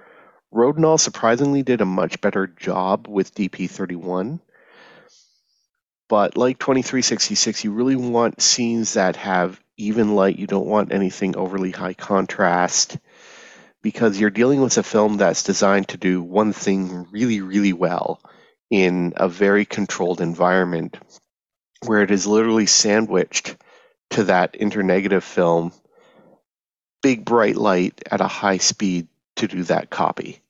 Rodinal 0.54 1.00
surprisingly 1.00 1.62
did 1.62 1.82
a 1.82 1.86
much 1.86 2.22
better 2.22 2.48
job 2.48 3.08
with 3.08 3.36
DP31. 3.36 4.40
But 6.10 6.38
like 6.38 6.58
2366, 6.58 7.66
you 7.66 7.72
really 7.74 7.98
want 7.98 8.42
scenes 8.42 8.94
that 8.94 9.18
have 9.18 9.60
even 9.76 10.16
light. 10.16 10.40
You 10.40 10.48
don't 10.48 10.66
want 10.66 10.94
anything 10.94 11.36
overly 11.36 11.72
high 11.72 11.94
contrast 11.94 12.98
because 13.82 14.20
you're 14.20 14.30
dealing 14.30 14.62
with 14.62 14.78
a 14.78 14.84
film 14.84 15.18
that's 15.18 15.44
designed 15.44 15.90
to 15.90 15.98
do 15.98 16.22
one 16.22 16.54
thing 16.54 17.08
really, 17.12 17.42
really 17.42 17.74
well 17.74 18.22
in 18.70 19.14
a 19.18 19.28
very 19.28 19.66
controlled 19.66 20.22
environment 20.22 20.98
where 21.86 22.02
it 22.02 22.12
is 22.12 22.26
literally 22.26 22.66
sandwiched 22.66 23.56
to 24.12 24.24
that 24.26 24.56
internegative 24.56 25.24
film, 25.24 25.74
big 27.04 27.26
bright 27.26 27.56
light 27.58 28.02
at 28.10 28.22
a 28.22 28.28
high 28.28 28.58
speed 28.58 29.08
to 29.38 29.48
do 29.48 29.64
that 29.64 29.90
copy. 29.90 30.42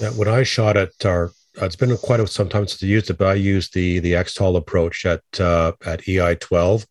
Yeah, 0.00 0.10
when 0.10 0.28
I 0.28 0.42
shot 0.42 0.76
at 0.76 1.04
our 1.04 1.32
uh, 1.60 1.66
it's 1.66 1.76
been 1.76 1.96
quite 1.98 2.20
a, 2.20 2.26
some 2.26 2.48
time 2.48 2.66
since 2.66 2.82
I 2.82 2.86
used 2.86 3.10
it, 3.10 3.18
but 3.18 3.28
I 3.28 3.34
used 3.34 3.74
the 3.74 3.98
the 3.98 4.14
XTOL 4.14 4.56
approach 4.56 5.04
at 5.04 5.22
uh, 5.38 5.72
at 5.84 6.08
EI 6.08 6.36
twelve, 6.36 6.86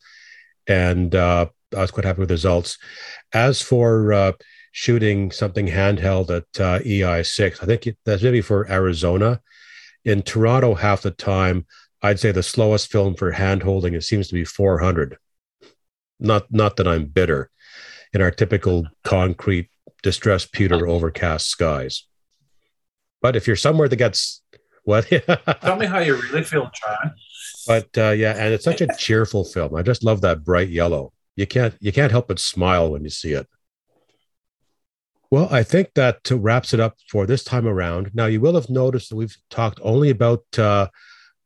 and 0.68 1.16
uh, 1.16 1.48
I 1.76 1.80
was 1.80 1.92
quite 1.92 2.06
happy 2.06 2.20
with 2.20 2.30
the 2.30 2.36
results. 2.36 2.78
As 3.34 3.62
for 3.62 4.14
uh, 4.14 4.32
shooting 4.72 5.32
something 5.32 5.68
handheld 5.68 6.30
at 6.30 6.62
uh, 6.62 6.80
EI 6.86 7.24
six, 7.24 7.62
I 7.62 7.66
think 7.66 7.98
that's 8.06 8.24
maybe 8.24 8.42
for 8.42 8.70
Arizona. 8.70 9.42
In 10.06 10.22
Toronto, 10.22 10.76
half 10.76 11.02
the 11.02 11.12
time, 11.12 11.66
I'd 12.02 12.20
say 12.20 12.32
the 12.32 12.44
slowest 12.44 12.92
film 12.92 13.16
for 13.16 13.32
hand 13.32 13.64
holding 13.64 13.94
it 13.94 14.04
seems 14.04 14.28
to 14.28 14.36
be 14.36 14.46
four 14.46 14.80
hundred. 14.80 15.18
Not 16.20 16.52
not 16.54 16.76
that 16.76 16.88
I'm 16.88 17.06
bitter, 17.06 17.50
in 18.14 18.22
our 18.22 18.32
typical 18.32 18.88
concrete 19.04 19.70
distressed 20.04 20.52
pewter 20.52 20.88
overcast 20.88 21.48
skies. 21.48 22.06
But 23.22 23.36
if 23.36 23.48
you're 23.48 23.56
somewhere 23.56 23.88
that 23.88 23.96
gets 23.96 24.42
what? 24.84 25.08
Tell 25.62 25.76
me 25.76 25.86
how 25.86 26.00
you 26.00 26.16
really 26.16 26.44
feel, 26.44 26.70
John. 26.74 27.14
But 27.68 27.90
uh, 27.98 28.12
yeah, 28.12 28.34
and 28.34 28.54
it's 28.54 28.64
such 28.64 28.82
a 28.82 28.88
cheerful 28.98 29.44
film. 29.46 29.76
I 29.76 29.84
just 29.84 30.04
love 30.04 30.22
that 30.22 30.44
bright 30.44 30.70
yellow. 30.70 31.14
You 31.36 31.46
can't 31.46 31.76
you 31.80 31.92
can't 31.92 32.12
help 32.12 32.28
but 32.28 32.40
smile 32.40 32.92
when 32.92 33.04
you 33.04 33.10
see 33.10 33.34
it. 33.34 33.48
Well, 35.30 35.48
I 35.50 35.64
think 35.64 35.94
that 35.94 36.30
wraps 36.30 36.74
it 36.74 36.82
up 36.82 36.98
for 37.10 37.26
this 37.26 37.44
time 37.44 37.66
around. 37.66 38.12
Now, 38.14 38.26
you 38.26 38.42
will 38.42 38.56
have 38.56 38.70
noticed 38.70 39.10
that 39.10 39.16
we've 39.16 39.38
talked 39.50 39.80
only 39.82 40.10
about 40.10 40.44
uh, 40.58 40.90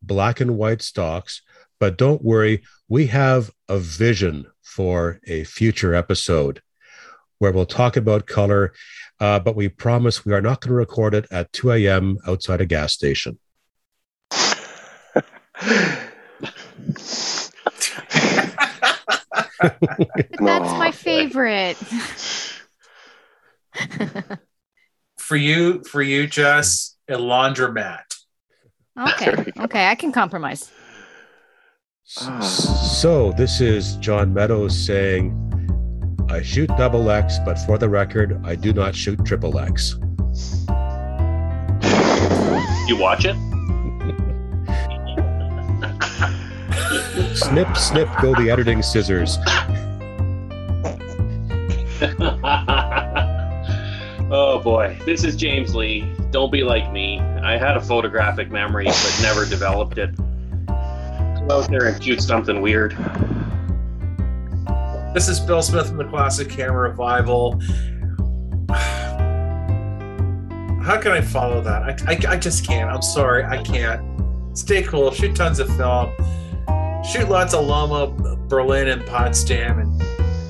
black 0.02 0.40
and 0.40 0.58
white 0.58 0.82
stocks, 0.82 1.44
but 1.80 1.98
don't 1.98 2.24
worry, 2.24 2.64
we 2.88 3.08
have 3.08 3.52
a 3.68 3.78
vision 3.78 4.46
for 4.62 5.20
a 5.28 5.44
future 5.44 5.96
episode 5.96 6.62
where 7.40 7.52
we'll 7.52 7.66
talk 7.66 7.98
about 7.98 8.28
color, 8.28 8.74
uh, 9.20 9.40
but 9.40 9.56
we 9.56 9.70
promise 9.70 10.26
we 10.26 10.34
are 10.34 10.42
not 10.42 10.62
going 10.62 10.70
to 10.70 10.76
record 10.76 11.14
it 11.14 11.26
at 11.32 11.52
2 11.54 11.72
a.m. 11.72 12.18
outside 12.28 12.62
a 12.62 12.66
gas 12.66 12.94
station. 12.94 13.40
That's 20.40 20.40
my 20.40 20.92
favorite. 20.92 21.76
for 25.18 25.36
you, 25.36 25.84
for 25.84 26.02
you, 26.02 26.28
Jess, 26.28 26.96
a 27.10 27.14
laundromat. 27.14 28.04
Okay. 28.98 29.52
Okay. 29.60 29.88
I 29.88 29.96
can 29.96 30.12
compromise. 30.12 30.72
So 32.08 33.34
this 33.36 33.60
is 33.62 33.96
John 33.96 34.32
Meadows 34.32 34.78
saying, 34.78 35.34
I 36.30 36.44
shoot 36.44 36.70
double 36.78 37.10
X, 37.10 37.40
but 37.44 37.58
for 37.66 37.80
the 37.80 37.90
record, 37.90 38.40
I 38.46 38.54
do 38.54 38.74
not 38.74 38.94
shoot 38.94 39.26
triple 39.26 39.58
X. 39.58 39.96
You 42.88 42.96
watch 42.98 43.26
it? 43.26 43.36
snip, 47.36 47.76
snip, 47.76 48.08
go 48.22 48.36
the 48.36 48.52
editing 48.52 48.84
scissors. 48.84 49.40
oh 54.32 54.62
boy, 54.64 54.96
this 55.08 55.24
is 55.24 55.36
James 55.36 55.74
Lee. 55.74 56.08
Don't 56.30 56.52
be 56.52 56.64
like 56.64 56.92
me. 56.92 57.20
I 57.20 57.58
had 57.58 57.78
a 57.78 57.82
photographic 57.82 58.52
memory, 58.52 58.86
but 58.86 59.20
never 59.24 59.44
developed 59.48 59.98
it. 59.98 60.12
Go 61.48 61.62
out 61.62 61.70
there 61.70 61.86
and 61.86 62.04
shoot 62.04 62.22
something 62.22 62.62
weird. 62.62 62.98
This 65.14 65.28
is 65.28 65.40
Bill 65.40 65.62
Smith 65.62 65.88
from 65.88 65.98
the 65.98 66.06
Classic 66.06 66.50
Camera 66.50 66.90
Revival. 66.90 67.60
How 70.82 71.00
can 71.00 71.12
I 71.12 71.22
follow 71.22 71.62
that? 71.62 71.84
I, 71.84 72.12
I, 72.12 72.34
I 72.34 72.38
just 72.38 72.66
can't. 72.66 72.90
I'm 72.90 73.02
sorry. 73.02 73.44
I 73.44 73.62
can't. 73.62 74.02
Stay 74.58 74.84
cool. 74.84 75.12
Shoot 75.12 75.36
tons 75.36 75.60
of 75.60 75.68
film. 75.78 76.12
Shoot 77.04 77.30
lots 77.30 77.54
of 77.54 77.66
Loma, 77.66 78.08
Berlin, 78.48 78.88
and 78.88 79.06
Potsdam, 79.06 79.80
and, 79.80 80.02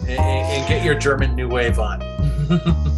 and, 0.09 0.19
and 0.19 0.67
get 0.67 0.83
your 0.83 0.95
German 0.95 1.35
New 1.35 1.49
Wave 1.49 1.77
on. 1.79 2.01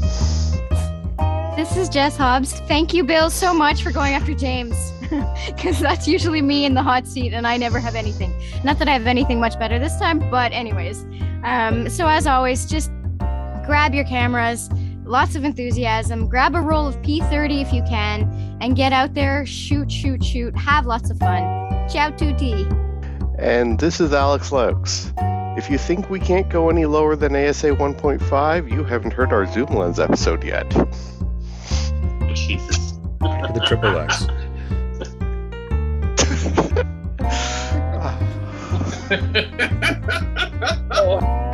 This 1.57 1.75
is 1.75 1.89
Jess 1.89 2.15
Hobbs. 2.15 2.53
Thank 2.67 2.93
you, 2.93 3.03
Bill, 3.03 3.31
so 3.31 3.51
much 3.51 3.81
for 3.81 3.91
going 3.91 4.13
after 4.13 4.35
James. 4.35 4.93
Because 5.47 5.79
that's 5.79 6.07
usually 6.07 6.41
me 6.41 6.65
in 6.65 6.73
the 6.73 6.83
hot 6.83 7.07
seat, 7.07 7.33
and 7.33 7.47
I 7.47 7.57
never 7.57 7.79
have 7.79 7.95
anything. 7.95 8.33
Not 8.63 8.79
that 8.79 8.87
I 8.87 8.93
have 8.93 9.07
anything 9.07 9.39
much 9.39 9.57
better 9.57 9.79
this 9.79 9.97
time, 9.97 10.19
but, 10.29 10.51
anyways. 10.51 11.05
Um, 11.43 11.89
so, 11.89 12.07
as 12.07 12.27
always, 12.27 12.65
just 12.65 12.91
grab 13.65 13.93
your 13.93 14.05
cameras, 14.05 14.69
lots 15.03 15.35
of 15.35 15.43
enthusiasm, 15.43 16.27
grab 16.27 16.55
a 16.55 16.61
roll 16.61 16.87
of 16.87 17.01
P30 17.01 17.61
if 17.61 17.73
you 17.73 17.81
can, 17.83 18.57
and 18.61 18.75
get 18.75 18.93
out 18.93 19.13
there, 19.13 19.45
shoot, 19.45 19.91
shoot, 19.91 20.23
shoot, 20.23 20.55
have 20.57 20.85
lots 20.85 21.09
of 21.09 21.17
fun. 21.17 21.43
Ciao, 21.89 22.09
tutti. 22.09 22.67
And 23.39 23.79
this 23.79 23.99
is 23.99 24.13
Alex 24.13 24.49
Luyckx. 24.49 25.13
If 25.57 25.69
you 25.69 25.77
think 25.77 26.09
we 26.09 26.19
can't 26.19 26.49
go 26.49 26.69
any 26.69 26.85
lower 26.85 27.15
than 27.15 27.35
ASA 27.35 27.71
1.5, 27.71 28.71
you 28.71 28.83
haven't 28.83 29.11
heard 29.11 29.33
our 29.33 29.45
zoom 29.45 29.73
lens 29.73 29.99
episode 29.99 30.43
yet. 30.43 30.69
Jesus. 32.35 32.93
The 33.19 33.63
triple 33.65 33.97
X. 33.97 34.27
oh. 40.91 41.43